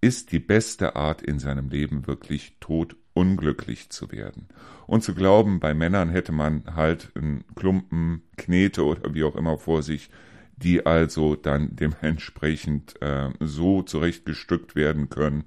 ist 0.00 0.32
die 0.32 0.40
beste 0.40 0.96
Art 0.96 1.22
in 1.22 1.38
seinem 1.38 1.68
Leben 1.68 2.08
wirklich 2.08 2.56
tot 2.58 2.96
unglücklich 3.14 3.90
zu 3.90 4.10
werden. 4.12 4.48
Und 4.86 5.02
zu 5.02 5.14
glauben, 5.14 5.60
bei 5.60 5.74
Männern 5.74 6.08
hätte 6.08 6.32
man 6.32 6.64
halt 6.74 7.10
einen 7.14 7.44
Klumpen 7.54 8.22
Knete 8.36 8.84
oder 8.84 9.14
wie 9.14 9.24
auch 9.24 9.36
immer 9.36 9.58
vor 9.58 9.82
sich, 9.82 10.10
die 10.56 10.84
also 10.84 11.36
dann 11.36 11.74
dementsprechend 11.76 13.00
äh, 13.00 13.30
so 13.40 13.82
zurechtgestückt 13.82 14.76
werden 14.76 15.08
können, 15.08 15.44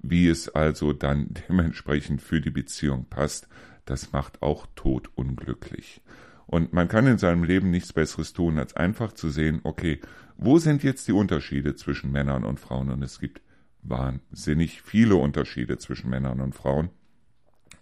wie 0.00 0.28
es 0.28 0.48
also 0.48 0.92
dann 0.92 1.34
dementsprechend 1.48 2.22
für 2.22 2.40
die 2.40 2.50
Beziehung 2.50 3.06
passt, 3.08 3.48
das 3.84 4.12
macht 4.12 4.42
auch 4.42 4.66
tot 4.74 5.10
unglücklich. 5.14 6.02
Und 6.46 6.72
man 6.72 6.88
kann 6.88 7.06
in 7.06 7.18
seinem 7.18 7.44
Leben 7.44 7.70
nichts 7.70 7.92
Besseres 7.92 8.32
tun, 8.32 8.58
als 8.58 8.76
einfach 8.76 9.12
zu 9.12 9.30
sehen, 9.30 9.60
okay, 9.64 10.00
wo 10.36 10.58
sind 10.58 10.82
jetzt 10.82 11.08
die 11.08 11.12
Unterschiede 11.12 11.76
zwischen 11.76 12.12
Männern 12.12 12.44
und 12.44 12.60
Frauen? 12.60 12.90
Und 12.90 13.02
es 13.02 13.20
gibt 13.20 13.40
wahnsinnig 13.82 14.82
viele 14.82 15.16
Unterschiede 15.16 15.78
zwischen 15.78 16.10
Männern 16.10 16.40
und 16.40 16.54
Frauen. 16.54 16.90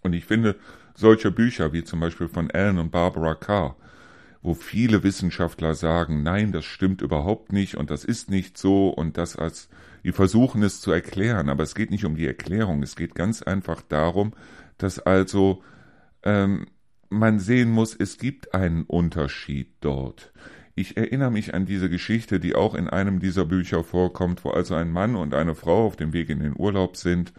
Und 0.01 0.13
ich 0.13 0.25
finde, 0.25 0.55
solche 0.95 1.31
Bücher 1.31 1.73
wie 1.73 1.83
zum 1.83 1.99
Beispiel 1.99 2.27
von 2.27 2.51
Alan 2.51 2.79
und 2.79 2.91
Barbara 2.91 3.35
Carr, 3.35 3.75
wo 4.41 4.53
viele 4.53 5.03
Wissenschaftler 5.03 5.75
sagen, 5.75 6.23
nein, 6.23 6.51
das 6.51 6.65
stimmt 6.65 7.01
überhaupt 7.01 7.53
nicht 7.53 7.75
und 7.75 7.91
das 7.91 8.03
ist 8.03 8.29
nicht 8.29 8.57
so 8.57 8.89
und 8.89 9.17
das 9.17 9.35
als, 9.35 9.69
die 10.03 10.11
versuchen 10.11 10.63
es 10.63 10.81
zu 10.81 10.91
erklären, 10.91 11.49
aber 11.49 11.63
es 11.63 11.75
geht 11.75 11.91
nicht 11.91 12.05
um 12.05 12.15
die 12.15 12.25
Erklärung, 12.25 12.81
es 12.81 12.95
geht 12.95 13.13
ganz 13.13 13.43
einfach 13.43 13.81
darum, 13.81 14.33
dass 14.77 14.99
also 14.99 15.63
ähm, 16.23 16.67
man 17.09 17.39
sehen 17.39 17.69
muss, 17.69 17.95
es 17.95 18.17
gibt 18.17 18.55
einen 18.55 18.83
Unterschied 18.83 19.73
dort. 19.81 20.31
Ich 20.73 20.97
erinnere 20.97 21.29
mich 21.29 21.53
an 21.53 21.65
diese 21.65 21.89
Geschichte, 21.89 22.39
die 22.39 22.55
auch 22.55 22.73
in 22.73 22.87
einem 22.87 23.19
dieser 23.19 23.45
Bücher 23.45 23.83
vorkommt, 23.83 24.43
wo 24.45 24.49
also 24.49 24.73
ein 24.73 24.91
Mann 24.91 25.15
und 25.15 25.33
eine 25.33 25.53
Frau 25.53 25.85
auf 25.85 25.97
dem 25.97 26.13
Weg 26.13 26.29
in 26.29 26.39
den 26.39 26.55
Urlaub 26.57 26.95
sind 26.95 27.33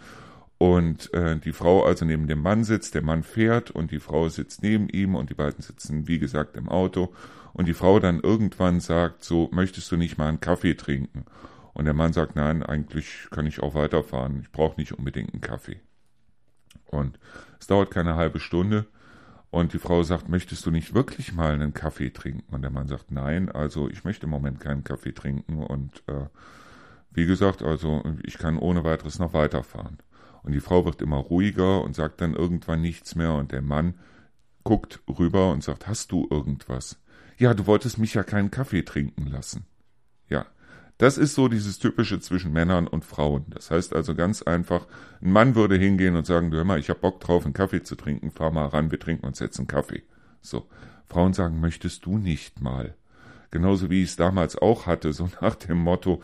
und 0.62 1.12
äh, 1.12 1.40
die 1.40 1.50
Frau 1.50 1.84
also 1.84 2.04
neben 2.04 2.28
dem 2.28 2.40
Mann 2.40 2.62
sitzt, 2.62 2.94
der 2.94 3.02
Mann 3.02 3.24
fährt 3.24 3.72
und 3.72 3.90
die 3.90 3.98
Frau 3.98 4.28
sitzt 4.28 4.62
neben 4.62 4.88
ihm 4.88 5.16
und 5.16 5.28
die 5.28 5.34
beiden 5.34 5.60
sitzen, 5.60 6.06
wie 6.06 6.20
gesagt, 6.20 6.56
im 6.56 6.68
Auto 6.68 7.12
und 7.52 7.66
die 7.66 7.74
Frau 7.74 7.98
dann 7.98 8.20
irgendwann 8.20 8.78
sagt 8.78 9.24
so, 9.24 9.48
möchtest 9.50 9.90
du 9.90 9.96
nicht 9.96 10.18
mal 10.18 10.28
einen 10.28 10.38
Kaffee 10.38 10.74
trinken? 10.74 11.24
Und 11.72 11.86
der 11.86 11.94
Mann 11.94 12.12
sagt, 12.12 12.36
nein, 12.36 12.62
eigentlich 12.62 13.26
kann 13.32 13.44
ich 13.44 13.60
auch 13.60 13.74
weiterfahren, 13.74 14.38
ich 14.40 14.52
brauche 14.52 14.78
nicht 14.80 14.92
unbedingt 14.92 15.32
einen 15.32 15.40
Kaffee. 15.40 15.80
Und 16.84 17.18
es 17.58 17.66
dauert 17.66 17.90
keine 17.90 18.14
halbe 18.14 18.38
Stunde 18.38 18.86
und 19.50 19.72
die 19.72 19.80
Frau 19.80 20.04
sagt, 20.04 20.28
möchtest 20.28 20.64
du 20.64 20.70
nicht 20.70 20.94
wirklich 20.94 21.32
mal 21.32 21.54
einen 21.54 21.74
Kaffee 21.74 22.10
trinken? 22.10 22.54
Und 22.54 22.62
der 22.62 22.70
Mann 22.70 22.86
sagt, 22.86 23.10
nein, 23.10 23.50
also 23.50 23.88
ich 23.88 24.04
möchte 24.04 24.26
im 24.26 24.30
Moment 24.30 24.60
keinen 24.60 24.84
Kaffee 24.84 25.12
trinken 25.12 25.60
und 25.64 26.04
äh, 26.06 26.26
wie 27.10 27.26
gesagt, 27.26 27.64
also 27.64 28.04
ich 28.22 28.38
kann 28.38 28.58
ohne 28.58 28.84
weiteres 28.84 29.18
noch 29.18 29.32
weiterfahren. 29.32 29.98
Und 30.42 30.52
die 30.52 30.60
Frau 30.60 30.84
wird 30.84 31.02
immer 31.02 31.18
ruhiger 31.18 31.82
und 31.82 31.94
sagt 31.94 32.20
dann 32.20 32.34
irgendwann 32.34 32.80
nichts 32.80 33.14
mehr 33.14 33.34
und 33.34 33.52
der 33.52 33.62
Mann 33.62 33.94
guckt 34.64 35.00
rüber 35.08 35.50
und 35.50 35.62
sagt, 35.62 35.86
hast 35.86 36.12
du 36.12 36.26
irgendwas? 36.30 36.98
Ja, 37.38 37.54
du 37.54 37.66
wolltest 37.66 37.98
mich 37.98 38.14
ja 38.14 38.22
keinen 38.22 38.50
Kaffee 38.50 38.82
trinken 38.82 39.26
lassen. 39.26 39.66
Ja, 40.28 40.46
das 40.98 41.18
ist 41.18 41.34
so 41.34 41.48
dieses 41.48 41.78
typische 41.78 42.20
zwischen 42.20 42.52
Männern 42.52 42.86
und 42.86 43.04
Frauen. 43.04 43.46
Das 43.48 43.70
heißt 43.70 43.94
also 43.94 44.14
ganz 44.14 44.42
einfach, 44.42 44.86
ein 45.20 45.32
Mann 45.32 45.54
würde 45.54 45.76
hingehen 45.76 46.16
und 46.16 46.26
sagen, 46.26 46.50
du 46.50 46.58
hör 46.58 46.64
mal, 46.64 46.78
ich 46.78 46.90
hab 46.90 47.00
Bock 47.00 47.20
drauf, 47.20 47.44
einen 47.44 47.54
Kaffee 47.54 47.82
zu 47.82 47.96
trinken, 47.96 48.30
fahr 48.30 48.52
mal 48.52 48.66
ran, 48.66 48.90
wir 48.90 49.00
trinken 49.00 49.26
uns 49.26 49.38
jetzt 49.40 49.58
einen 49.58 49.68
Kaffee. 49.68 50.02
So. 50.40 50.68
Frauen 51.08 51.34
sagen, 51.34 51.60
möchtest 51.60 52.06
du 52.06 52.16
nicht 52.16 52.62
mal? 52.62 52.94
Genauso 53.50 53.90
wie 53.90 54.02
ich 54.02 54.10
es 54.10 54.16
damals 54.16 54.56
auch 54.56 54.86
hatte, 54.86 55.12
so 55.12 55.28
nach 55.40 55.56
dem 55.56 55.78
Motto, 55.78 56.22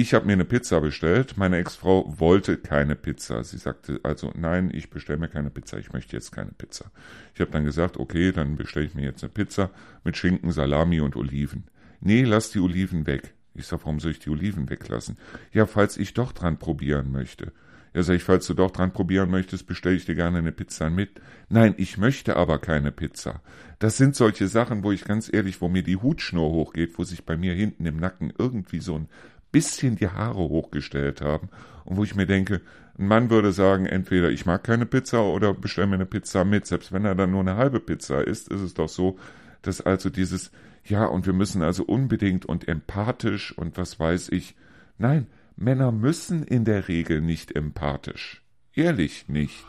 ich 0.00 0.14
habe 0.14 0.26
mir 0.26 0.32
eine 0.32 0.44
Pizza 0.44 0.80
bestellt. 0.80 1.36
Meine 1.36 1.58
Ex-Frau 1.58 2.18
wollte 2.18 2.56
keine 2.56 2.96
Pizza. 2.96 3.44
Sie 3.44 3.58
sagte 3.58 4.00
also, 4.02 4.32
nein, 4.34 4.70
ich 4.72 4.88
bestelle 4.88 5.18
mir 5.18 5.28
keine 5.28 5.50
Pizza. 5.50 5.78
Ich 5.78 5.92
möchte 5.92 6.16
jetzt 6.16 6.32
keine 6.32 6.52
Pizza. 6.52 6.90
Ich 7.34 7.40
habe 7.40 7.50
dann 7.50 7.64
gesagt, 7.64 7.98
okay, 7.98 8.32
dann 8.32 8.56
bestelle 8.56 8.86
ich 8.86 8.94
mir 8.94 9.04
jetzt 9.04 9.22
eine 9.22 9.30
Pizza 9.30 9.70
mit 10.02 10.16
Schinken, 10.16 10.52
Salami 10.52 11.00
und 11.00 11.16
Oliven. 11.16 11.64
Nee, 12.00 12.22
lass 12.22 12.50
die 12.50 12.60
Oliven 12.60 13.06
weg. 13.06 13.34
Ich 13.54 13.66
sag, 13.66 13.80
warum 13.80 14.00
soll 14.00 14.12
ich 14.12 14.20
die 14.20 14.30
Oliven 14.30 14.70
weglassen? 14.70 15.18
Ja, 15.52 15.66
falls 15.66 15.96
ich 15.98 16.14
doch 16.14 16.32
dran 16.32 16.58
probieren 16.58 17.12
möchte. 17.12 17.52
Ja, 17.92 18.02
sag 18.02 18.14
ich, 18.14 18.22
falls 18.22 18.46
du 18.46 18.54
doch 18.54 18.70
dran 18.70 18.92
probieren 18.92 19.30
möchtest, 19.30 19.66
bestelle 19.66 19.96
ich 19.96 20.06
dir 20.06 20.14
gerne 20.14 20.38
eine 20.38 20.52
Pizza 20.52 20.88
mit. 20.88 21.20
Nein, 21.48 21.74
ich 21.76 21.98
möchte 21.98 22.36
aber 22.36 22.58
keine 22.58 22.92
Pizza. 22.92 23.42
Das 23.80 23.96
sind 23.96 24.14
solche 24.14 24.46
Sachen, 24.46 24.84
wo 24.84 24.92
ich 24.92 25.04
ganz 25.04 25.30
ehrlich, 25.32 25.60
wo 25.60 25.68
mir 25.68 25.82
die 25.82 25.96
Hutschnur 25.96 26.50
hochgeht, 26.50 26.96
wo 26.98 27.04
sich 27.04 27.24
bei 27.24 27.36
mir 27.36 27.54
hinten 27.54 27.86
im 27.86 27.96
Nacken 27.96 28.32
irgendwie 28.38 28.78
so 28.78 28.94
ein 28.94 29.08
bisschen 29.52 29.96
die 29.96 30.08
Haare 30.08 30.38
hochgestellt 30.38 31.20
haben 31.20 31.48
und 31.84 31.96
wo 31.96 32.04
ich 32.04 32.14
mir 32.14 32.26
denke, 32.26 32.60
ein 32.98 33.06
Mann 33.08 33.30
würde 33.30 33.52
sagen, 33.52 33.86
entweder 33.86 34.30
ich 34.30 34.46
mag 34.46 34.62
keine 34.62 34.86
Pizza 34.86 35.24
oder 35.24 35.54
bestell 35.54 35.86
mir 35.86 35.94
eine 35.94 36.06
Pizza 36.06 36.44
mit. 36.44 36.66
Selbst 36.66 36.92
wenn 36.92 37.04
er 37.04 37.14
dann 37.14 37.30
nur 37.30 37.40
eine 37.40 37.56
halbe 37.56 37.80
Pizza 37.80 38.26
isst, 38.26 38.48
ist 38.48 38.60
es 38.60 38.74
doch 38.74 38.88
so, 38.88 39.18
dass 39.62 39.80
also 39.80 40.10
dieses, 40.10 40.50
ja, 40.84 41.06
und 41.06 41.26
wir 41.26 41.32
müssen 41.32 41.62
also 41.62 41.84
unbedingt 41.84 42.44
und 42.44 42.68
empathisch 42.68 43.56
und 43.56 43.76
was 43.78 43.98
weiß 43.98 44.28
ich. 44.30 44.54
Nein, 44.98 45.26
Männer 45.56 45.92
müssen 45.92 46.42
in 46.42 46.64
der 46.64 46.88
Regel 46.88 47.20
nicht 47.20 47.56
empathisch. 47.56 48.42
Ehrlich 48.74 49.28
nicht. 49.28 49.64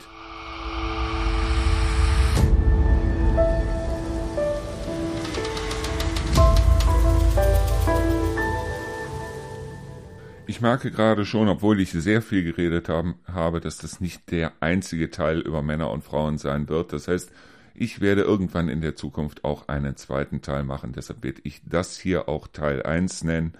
Ich 10.52 10.60
merke 10.60 10.90
gerade 10.90 11.24
schon, 11.24 11.48
obwohl 11.48 11.80
ich 11.80 11.92
sehr 11.92 12.20
viel 12.20 12.44
geredet 12.44 12.90
haben, 12.90 13.14
habe, 13.24 13.58
dass 13.58 13.78
das 13.78 14.02
nicht 14.02 14.30
der 14.30 14.52
einzige 14.60 15.10
Teil 15.10 15.40
über 15.40 15.62
Männer 15.62 15.90
und 15.90 16.04
Frauen 16.04 16.36
sein 16.36 16.68
wird. 16.68 16.92
Das 16.92 17.08
heißt, 17.08 17.32
ich 17.74 18.02
werde 18.02 18.20
irgendwann 18.20 18.68
in 18.68 18.82
der 18.82 18.94
Zukunft 18.94 19.44
auch 19.44 19.68
einen 19.68 19.96
zweiten 19.96 20.42
Teil 20.42 20.62
machen. 20.62 20.92
Deshalb 20.92 21.24
werde 21.24 21.40
ich 21.44 21.62
das 21.64 21.98
hier 21.98 22.28
auch 22.28 22.48
Teil 22.48 22.82
1 22.82 23.24
nennen. 23.24 23.54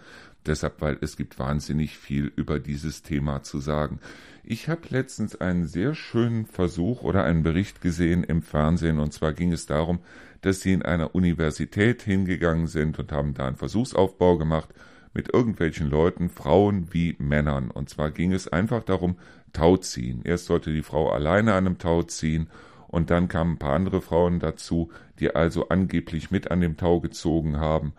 Deshalb, 0.44 0.82
weil 0.82 0.98
es 1.00 1.16
gibt 1.16 1.38
wahnsinnig 1.38 1.96
viel 1.96 2.30
über 2.36 2.60
dieses 2.60 3.00
Thema 3.00 3.42
zu 3.42 3.58
sagen. 3.58 3.98
Ich 4.44 4.68
habe 4.68 4.82
letztens 4.90 5.40
einen 5.40 5.64
sehr 5.66 5.94
schönen 5.94 6.44
Versuch 6.44 7.04
oder 7.04 7.24
einen 7.24 7.42
Bericht 7.42 7.80
gesehen 7.80 8.22
im 8.22 8.42
Fernsehen 8.42 8.98
und 8.98 9.14
zwar 9.14 9.32
ging 9.32 9.50
es 9.50 9.64
darum, 9.64 10.00
dass 10.42 10.60
sie 10.60 10.74
in 10.74 10.82
einer 10.82 11.14
Universität 11.14 12.02
hingegangen 12.02 12.66
sind 12.66 12.98
und 12.98 13.12
haben 13.12 13.32
da 13.32 13.46
einen 13.46 13.56
Versuchsaufbau 13.56 14.36
gemacht 14.36 14.68
mit 15.14 15.32
irgendwelchen 15.32 15.90
Leuten, 15.90 16.28
Frauen 16.28 16.88
wie 16.92 17.16
Männern. 17.18 17.70
Und 17.70 17.88
zwar 17.88 18.10
ging 18.10 18.32
es 18.32 18.48
einfach 18.48 18.82
darum, 18.82 19.16
Tau 19.52 19.76
ziehen. 19.76 20.22
Erst 20.24 20.46
sollte 20.46 20.72
die 20.72 20.82
Frau 20.82 21.10
alleine 21.10 21.52
an 21.52 21.66
einem 21.66 21.78
Tau 21.78 22.02
ziehen 22.02 22.48
und 22.88 23.10
dann 23.10 23.28
kamen 23.28 23.52
ein 23.52 23.58
paar 23.58 23.74
andere 23.74 24.00
Frauen 24.00 24.38
dazu, 24.40 24.90
die 25.18 25.34
also 25.34 25.68
angeblich 25.68 26.30
mit 26.30 26.50
an 26.50 26.60
dem 26.60 26.76
Tau 26.76 27.00
gezogen 27.00 27.58
haben, 27.58 27.92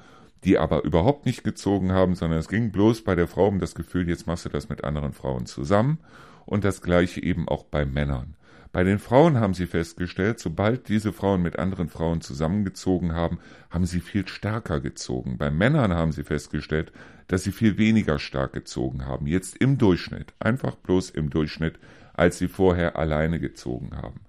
die 0.43 0.57
aber 0.57 0.83
überhaupt 0.83 1.25
nicht 1.25 1.43
gezogen 1.43 1.91
haben, 1.91 2.15
sondern 2.15 2.39
es 2.39 2.47
ging 2.47 2.71
bloß 2.71 3.03
bei 3.03 3.15
der 3.15 3.27
Frau 3.27 3.47
um 3.47 3.59
das 3.59 3.75
Gefühl, 3.75 4.09
jetzt 4.09 4.27
machst 4.27 4.45
du 4.45 4.49
das 4.49 4.69
mit 4.69 4.83
anderen 4.83 5.13
Frauen 5.13 5.45
zusammen 5.45 5.99
und 6.45 6.63
das 6.63 6.81
gleiche 6.81 7.23
eben 7.23 7.47
auch 7.47 7.63
bei 7.63 7.85
Männern. 7.85 8.35
Bei 8.73 8.83
den 8.83 8.97
Frauen 8.97 9.39
haben 9.39 9.53
sie 9.53 9.67
festgestellt, 9.67 10.39
sobald 10.39 10.89
diese 10.89 11.13
Frauen 11.13 11.43
mit 11.43 11.59
anderen 11.59 11.89
Frauen 11.89 12.21
zusammengezogen 12.21 13.13
haben, 13.13 13.37
haben 13.69 13.85
sie 13.85 13.99
viel 13.99 14.27
stärker 14.27 14.81
gezogen. 14.81 15.37
Bei 15.37 15.51
Männern 15.51 15.93
haben 15.93 16.11
sie 16.11 16.23
festgestellt, 16.23 16.91
dass 17.27 17.43
sie 17.43 17.51
viel 17.51 17.77
weniger 17.77 18.17
stark 18.17 18.51
gezogen 18.53 19.05
haben. 19.05 19.27
Jetzt 19.27 19.57
im 19.57 19.77
Durchschnitt, 19.77 20.33
einfach 20.39 20.75
bloß 20.75 21.11
im 21.11 21.29
Durchschnitt, 21.29 21.77
als 22.15 22.39
sie 22.39 22.47
vorher 22.47 22.97
alleine 22.97 23.39
gezogen 23.39 23.91
haben. 23.95 24.21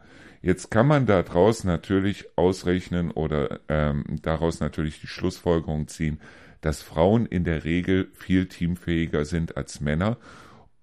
Jetzt 0.43 0.71
kann 0.71 0.87
man 0.87 1.07
daraus 1.07 1.65
natürlich 1.65 2.27
ausrechnen 2.37 3.13
oder 3.13 3.61
ähm, 3.71 4.05
daraus 4.21 4.61
natürlich 4.61 5.01
die 5.01 5.07
Schlussfolgerung 5.07 5.89
ziehen, 5.89 6.21
dass 6.61 6.83
Frauen 6.83 7.25
in 7.25 7.45
der 7.45 7.65
Regel 7.65 8.09
viel 8.13 8.47
teamfähiger 8.47 9.25
sind 9.25 9.57
als 9.57 9.81
Männer 9.81 10.19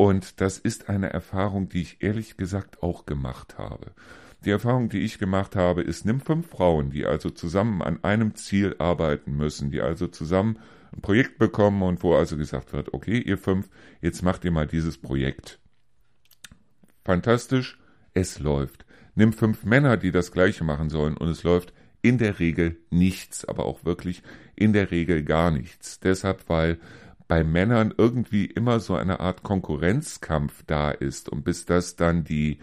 und 0.02 0.42
das 0.42 0.58
ist 0.58 0.90
eine 0.90 1.14
Erfahrung, 1.14 1.70
die 1.70 1.84
ich 1.84 2.02
ehrlich 2.02 2.36
gesagt 2.36 2.82
auch 2.82 3.06
gemacht 3.06 3.60
habe. 3.60 3.92
Die 4.44 4.50
Erfahrung, 4.50 4.90
die 4.90 5.02
ich 5.02 5.20
gemacht 5.20 5.56
habe, 5.56 5.84
ist, 5.84 6.08
nimm 6.08 6.22
fünf 6.22 6.48
Frauen, 6.48 6.90
die 6.90 7.06
also 7.06 7.30
zusammen 7.30 7.84
an 7.84 8.04
einem 8.04 8.34
Ziel 8.34 8.76
arbeiten 8.80 9.38
müssen, 9.38 9.70
die 9.70 9.80
also 9.80 10.08
zusammen 10.08 10.58
ein 10.92 11.02
Projekt 11.02 11.38
bekommen 11.38 11.84
und 11.84 12.02
wo 12.02 12.16
also 12.16 12.36
gesagt 12.36 12.74
wird, 12.74 12.96
okay, 12.96 13.20
ihr 13.20 13.38
fünf, 13.38 13.70
jetzt 14.02 14.24
macht 14.24 14.44
ihr 14.44 14.50
mal 14.50 14.66
dieses 14.66 14.98
Projekt. 14.98 15.60
Fantastisch, 17.06 17.78
es 18.16 18.40
läuft. 18.40 18.88
Nimm 19.14 19.34
fünf 19.34 19.66
Männer, 19.66 19.98
die 19.98 20.12
das 20.12 20.32
gleiche 20.32 20.64
machen 20.64 20.90
sollen 20.90 21.16
und 21.16 21.28
es 21.28 21.44
läuft 21.44 21.74
in 22.02 22.18
der 22.18 22.40
Regel 22.40 22.78
nichts, 22.90 23.46
aber 23.46 23.68
auch 23.68 23.86
wirklich 23.86 24.24
in 24.56 24.74
der 24.74 24.90
Regel 24.90 25.24
gar 25.24 25.52
nichts. 25.52 26.00
Deshalb, 26.00 26.50
weil 26.50 26.80
bei 27.32 27.46
Männern 27.46 27.94
irgendwie 27.98 28.44
immer 28.44 28.82
so 28.82 28.94
eine 28.94 29.22
Art 29.22 29.42
Konkurrenzkampf 29.42 30.64
da 30.68 30.92
ist 30.92 31.30
und 31.30 31.46
bis 31.46 31.66
das 31.66 31.96
dann 31.96 32.26
die 32.26 32.60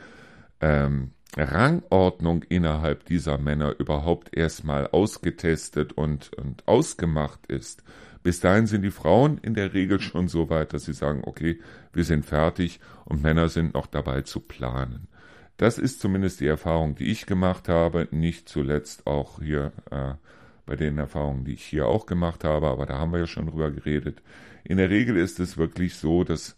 ähm, 0.61 1.13
Rangordnung 1.35 2.43
innerhalb 2.43 3.07
dieser 3.07 3.39
Männer 3.39 3.75
überhaupt 3.79 4.37
erstmal 4.37 4.87
ausgetestet 4.89 5.95
und, 5.95 6.35
und 6.35 6.69
ausgemacht 6.69 7.47
ist, 7.47 7.83
bis 8.23 8.41
dahin 8.41 8.67
sind 8.67 8.83
die 8.83 8.91
Frauen 8.91 9.39
in 9.39 9.55
der 9.55 9.73
Regel 9.73 10.01
schon 10.01 10.29
so 10.29 10.51
weit, 10.51 10.75
dass 10.75 10.85
sie 10.85 10.93
sagen, 10.93 11.23
okay, 11.25 11.61
wir 11.95 12.05
sind 12.05 12.27
fertig 12.27 12.79
und 13.07 13.23
Männer 13.23 13.49
sind 13.49 13.73
noch 13.73 13.87
dabei 13.87 14.21
zu 14.21 14.39
planen. 14.39 15.09
Das 15.57 15.79
ist 15.79 15.99
zumindest 15.99 16.41
die 16.41 16.47
Erfahrung, 16.47 16.95
die 16.95 17.11
ich 17.11 17.25
gemacht 17.25 17.71
habe, 17.71 18.07
nicht 18.11 18.51
zuletzt 18.51 19.07
auch 19.07 19.41
hier 19.41 19.73
äh, 19.91 20.13
bei 20.67 20.77
den 20.77 20.99
Erfahrungen, 20.99 21.47
die 21.47 21.55
ich 21.55 21.65
hier 21.65 21.87
auch 21.87 22.05
gemacht 22.05 22.45
habe, 22.45 22.67
aber 22.67 22.85
da 22.85 22.99
haben 22.99 23.13
wir 23.13 23.21
ja 23.21 23.27
schon 23.27 23.47
drüber 23.47 23.71
geredet. 23.71 24.21
In 24.69 24.77
der 24.77 24.91
Regel 24.91 25.17
ist 25.17 25.41
es 25.41 25.57
wirklich 25.57 25.95
so, 25.97 26.25
dass 26.25 26.57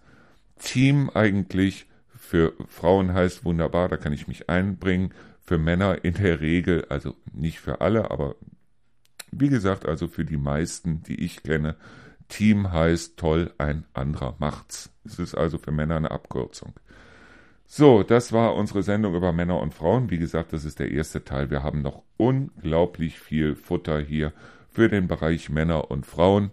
Team 0.59 1.11
eigentlich 1.15 1.87
für 2.17 2.53
Frauen 2.69 3.15
heißt 3.15 3.45
wunderbar, 3.45 3.89
da 3.89 3.97
kann 3.97 4.13
ich 4.13 4.29
mich 4.29 4.51
einbringen. 4.51 5.15
Für 5.41 5.59
Männer 5.59 6.05
in 6.05 6.15
der 6.15 6.41
Regel, 6.41 6.85
also 6.91 7.17
nicht 7.33 7.61
für 7.61 7.81
alle, 7.81 8.11
aber 8.11 8.37
Wie 9.33 9.49
gesagt, 9.49 9.87
also 9.87 10.09
für 10.09 10.25
die 10.25 10.37
meisten, 10.37 11.03
die 11.05 11.21
ich 11.25 11.43
kenne, 11.43 11.77
Team 12.29 12.73
heißt 12.73 13.17
toll, 13.17 13.53
ein 13.59 13.85
anderer 13.93 14.37
macht's. 14.39 14.91
Es 15.05 15.19
ist 15.19 15.35
also 15.35 15.59
für 15.59 15.73
Männer 15.73 15.97
eine 15.97 16.11
Abkürzung. 16.11 16.75
So, 17.67 18.03
das 18.03 18.33
war 18.33 18.57
unsere 18.57 18.83
Sendung 18.83 19.15
über 19.15 19.33
Männer 19.33 19.61
und 19.61 19.75
Frauen. 19.75 20.11
Wie 20.11 20.19
gesagt, 20.19 20.53
das 20.53 20.65
ist 20.65 20.81
der 20.81 20.91
erste 20.91 21.25
Teil. 21.25 21.51
Wir 21.51 21.63
haben 21.63 21.83
noch 21.83 22.03
unglaublich 22.17 23.21
viel 23.21 23.55
Futter 23.55 24.01
hier 24.01 24.33
für 24.69 24.89
den 24.89 25.07
Bereich 25.07 25.51
Männer 25.51 25.91
und 25.91 26.07
Frauen. 26.07 26.51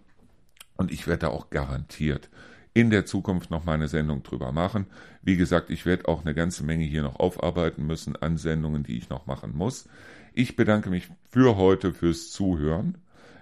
Und 0.77 0.91
ich 0.91 1.07
werde 1.07 1.21
da 1.21 1.27
auch 1.29 1.49
garantiert 1.49 2.29
in 2.73 2.91
der 2.91 3.05
Zukunft 3.05 3.49
noch 3.49 3.65
mal 3.65 3.73
eine 3.73 3.87
Sendung 3.87 4.21
drüber 4.23 4.51
machen. 4.51 4.85
Wie 5.23 5.35
gesagt, 5.35 5.71
ich 5.71 5.85
werde 5.85 6.07
auch 6.07 6.21
eine 6.21 6.35
ganze 6.35 6.63
Menge 6.63 6.85
hier 6.85 7.01
noch 7.01 7.19
aufarbeiten 7.19 7.85
müssen 7.87 8.15
an 8.15 8.37
Sendungen, 8.37 8.83
die 8.83 8.97
ich 8.97 9.09
noch 9.09 9.25
machen 9.25 9.55
muss. 9.55 9.89
Ich 10.33 10.55
bedanke 10.55 10.91
mich 10.91 11.09
für 11.29 11.57
heute 11.57 11.93
fürs 11.93 12.31
Zuhören. 12.31 12.99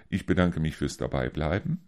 Ich 0.08 0.24
bedanke 0.24 0.58
mich 0.58 0.76
fürs 0.76 0.96
Dabeibleiben. 0.96 1.82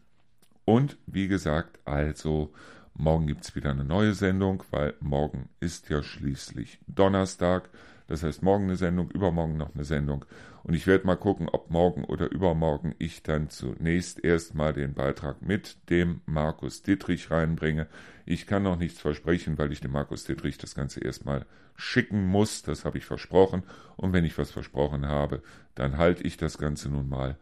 Und 0.67 0.99
wie 1.07 1.29
gesagt, 1.29 1.79
also 1.87 2.53
Morgen 3.01 3.29
gibt 3.29 3.45
es 3.45 3.55
wieder 3.55 3.71
eine 3.71 3.85
neue 3.85 4.13
Sendung, 4.13 4.65
weil 4.73 4.95
morgen 4.99 5.49
ist 5.61 5.89
ja 5.89 6.03
schließlich 6.03 6.81
Donnerstag. 6.89 7.71
Das 8.09 8.25
heißt, 8.25 8.43
morgen 8.43 8.65
eine 8.65 8.75
Sendung, 8.75 9.09
übermorgen 9.13 9.57
noch 9.57 9.73
eine 9.73 9.85
Sendung. 9.85 10.25
Und 10.69 10.75
ich 10.75 10.87
werde 10.87 11.07
mal 11.07 11.17
gucken, 11.17 11.49
ob 11.49 11.71
morgen 11.71 12.05
oder 12.05 12.31
übermorgen 12.31 12.95
ich 12.99 13.23
dann 13.23 13.49
zunächst 13.49 14.23
erstmal 14.23 14.75
den 14.75 14.93
Beitrag 14.93 15.41
mit 15.41 15.79
dem 15.89 16.21
Markus 16.27 16.83
Dittrich 16.83 17.31
reinbringe. 17.31 17.87
Ich 18.27 18.47
kann 18.47 18.65
noch 18.65 18.77
nichts 18.77 19.01
versprechen, 19.01 19.57
weil 19.57 19.73
ich 19.73 19.81
dem 19.81 19.93
Markus 19.93 20.25
Dittrich 20.25 20.59
das 20.59 20.75
Ganze 20.75 21.01
erstmal 21.01 21.47
schicken 21.75 22.27
muss. 22.27 22.61
Das 22.61 22.85
habe 22.85 22.99
ich 22.99 23.07
versprochen. 23.07 23.63
Und 23.97 24.13
wenn 24.13 24.27
ich 24.27 24.37
was 24.37 24.51
versprochen 24.51 25.07
habe, 25.07 25.43
dann 25.75 25.97
halte 25.97 26.23
ich 26.25 26.37
das 26.37 26.59
Ganze 26.59 26.91
nun 26.91 27.09
mal. 27.09 27.39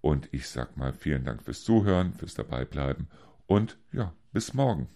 Und 0.00 0.28
ich 0.30 0.48
sag 0.48 0.76
mal 0.76 0.92
vielen 0.92 1.24
Dank 1.24 1.42
fürs 1.42 1.64
Zuhören, 1.64 2.14
fürs 2.14 2.34
Dabeibleiben 2.34 3.08
und 3.48 3.76
ja, 3.90 4.12
bis 4.32 4.54
morgen. 4.54 4.86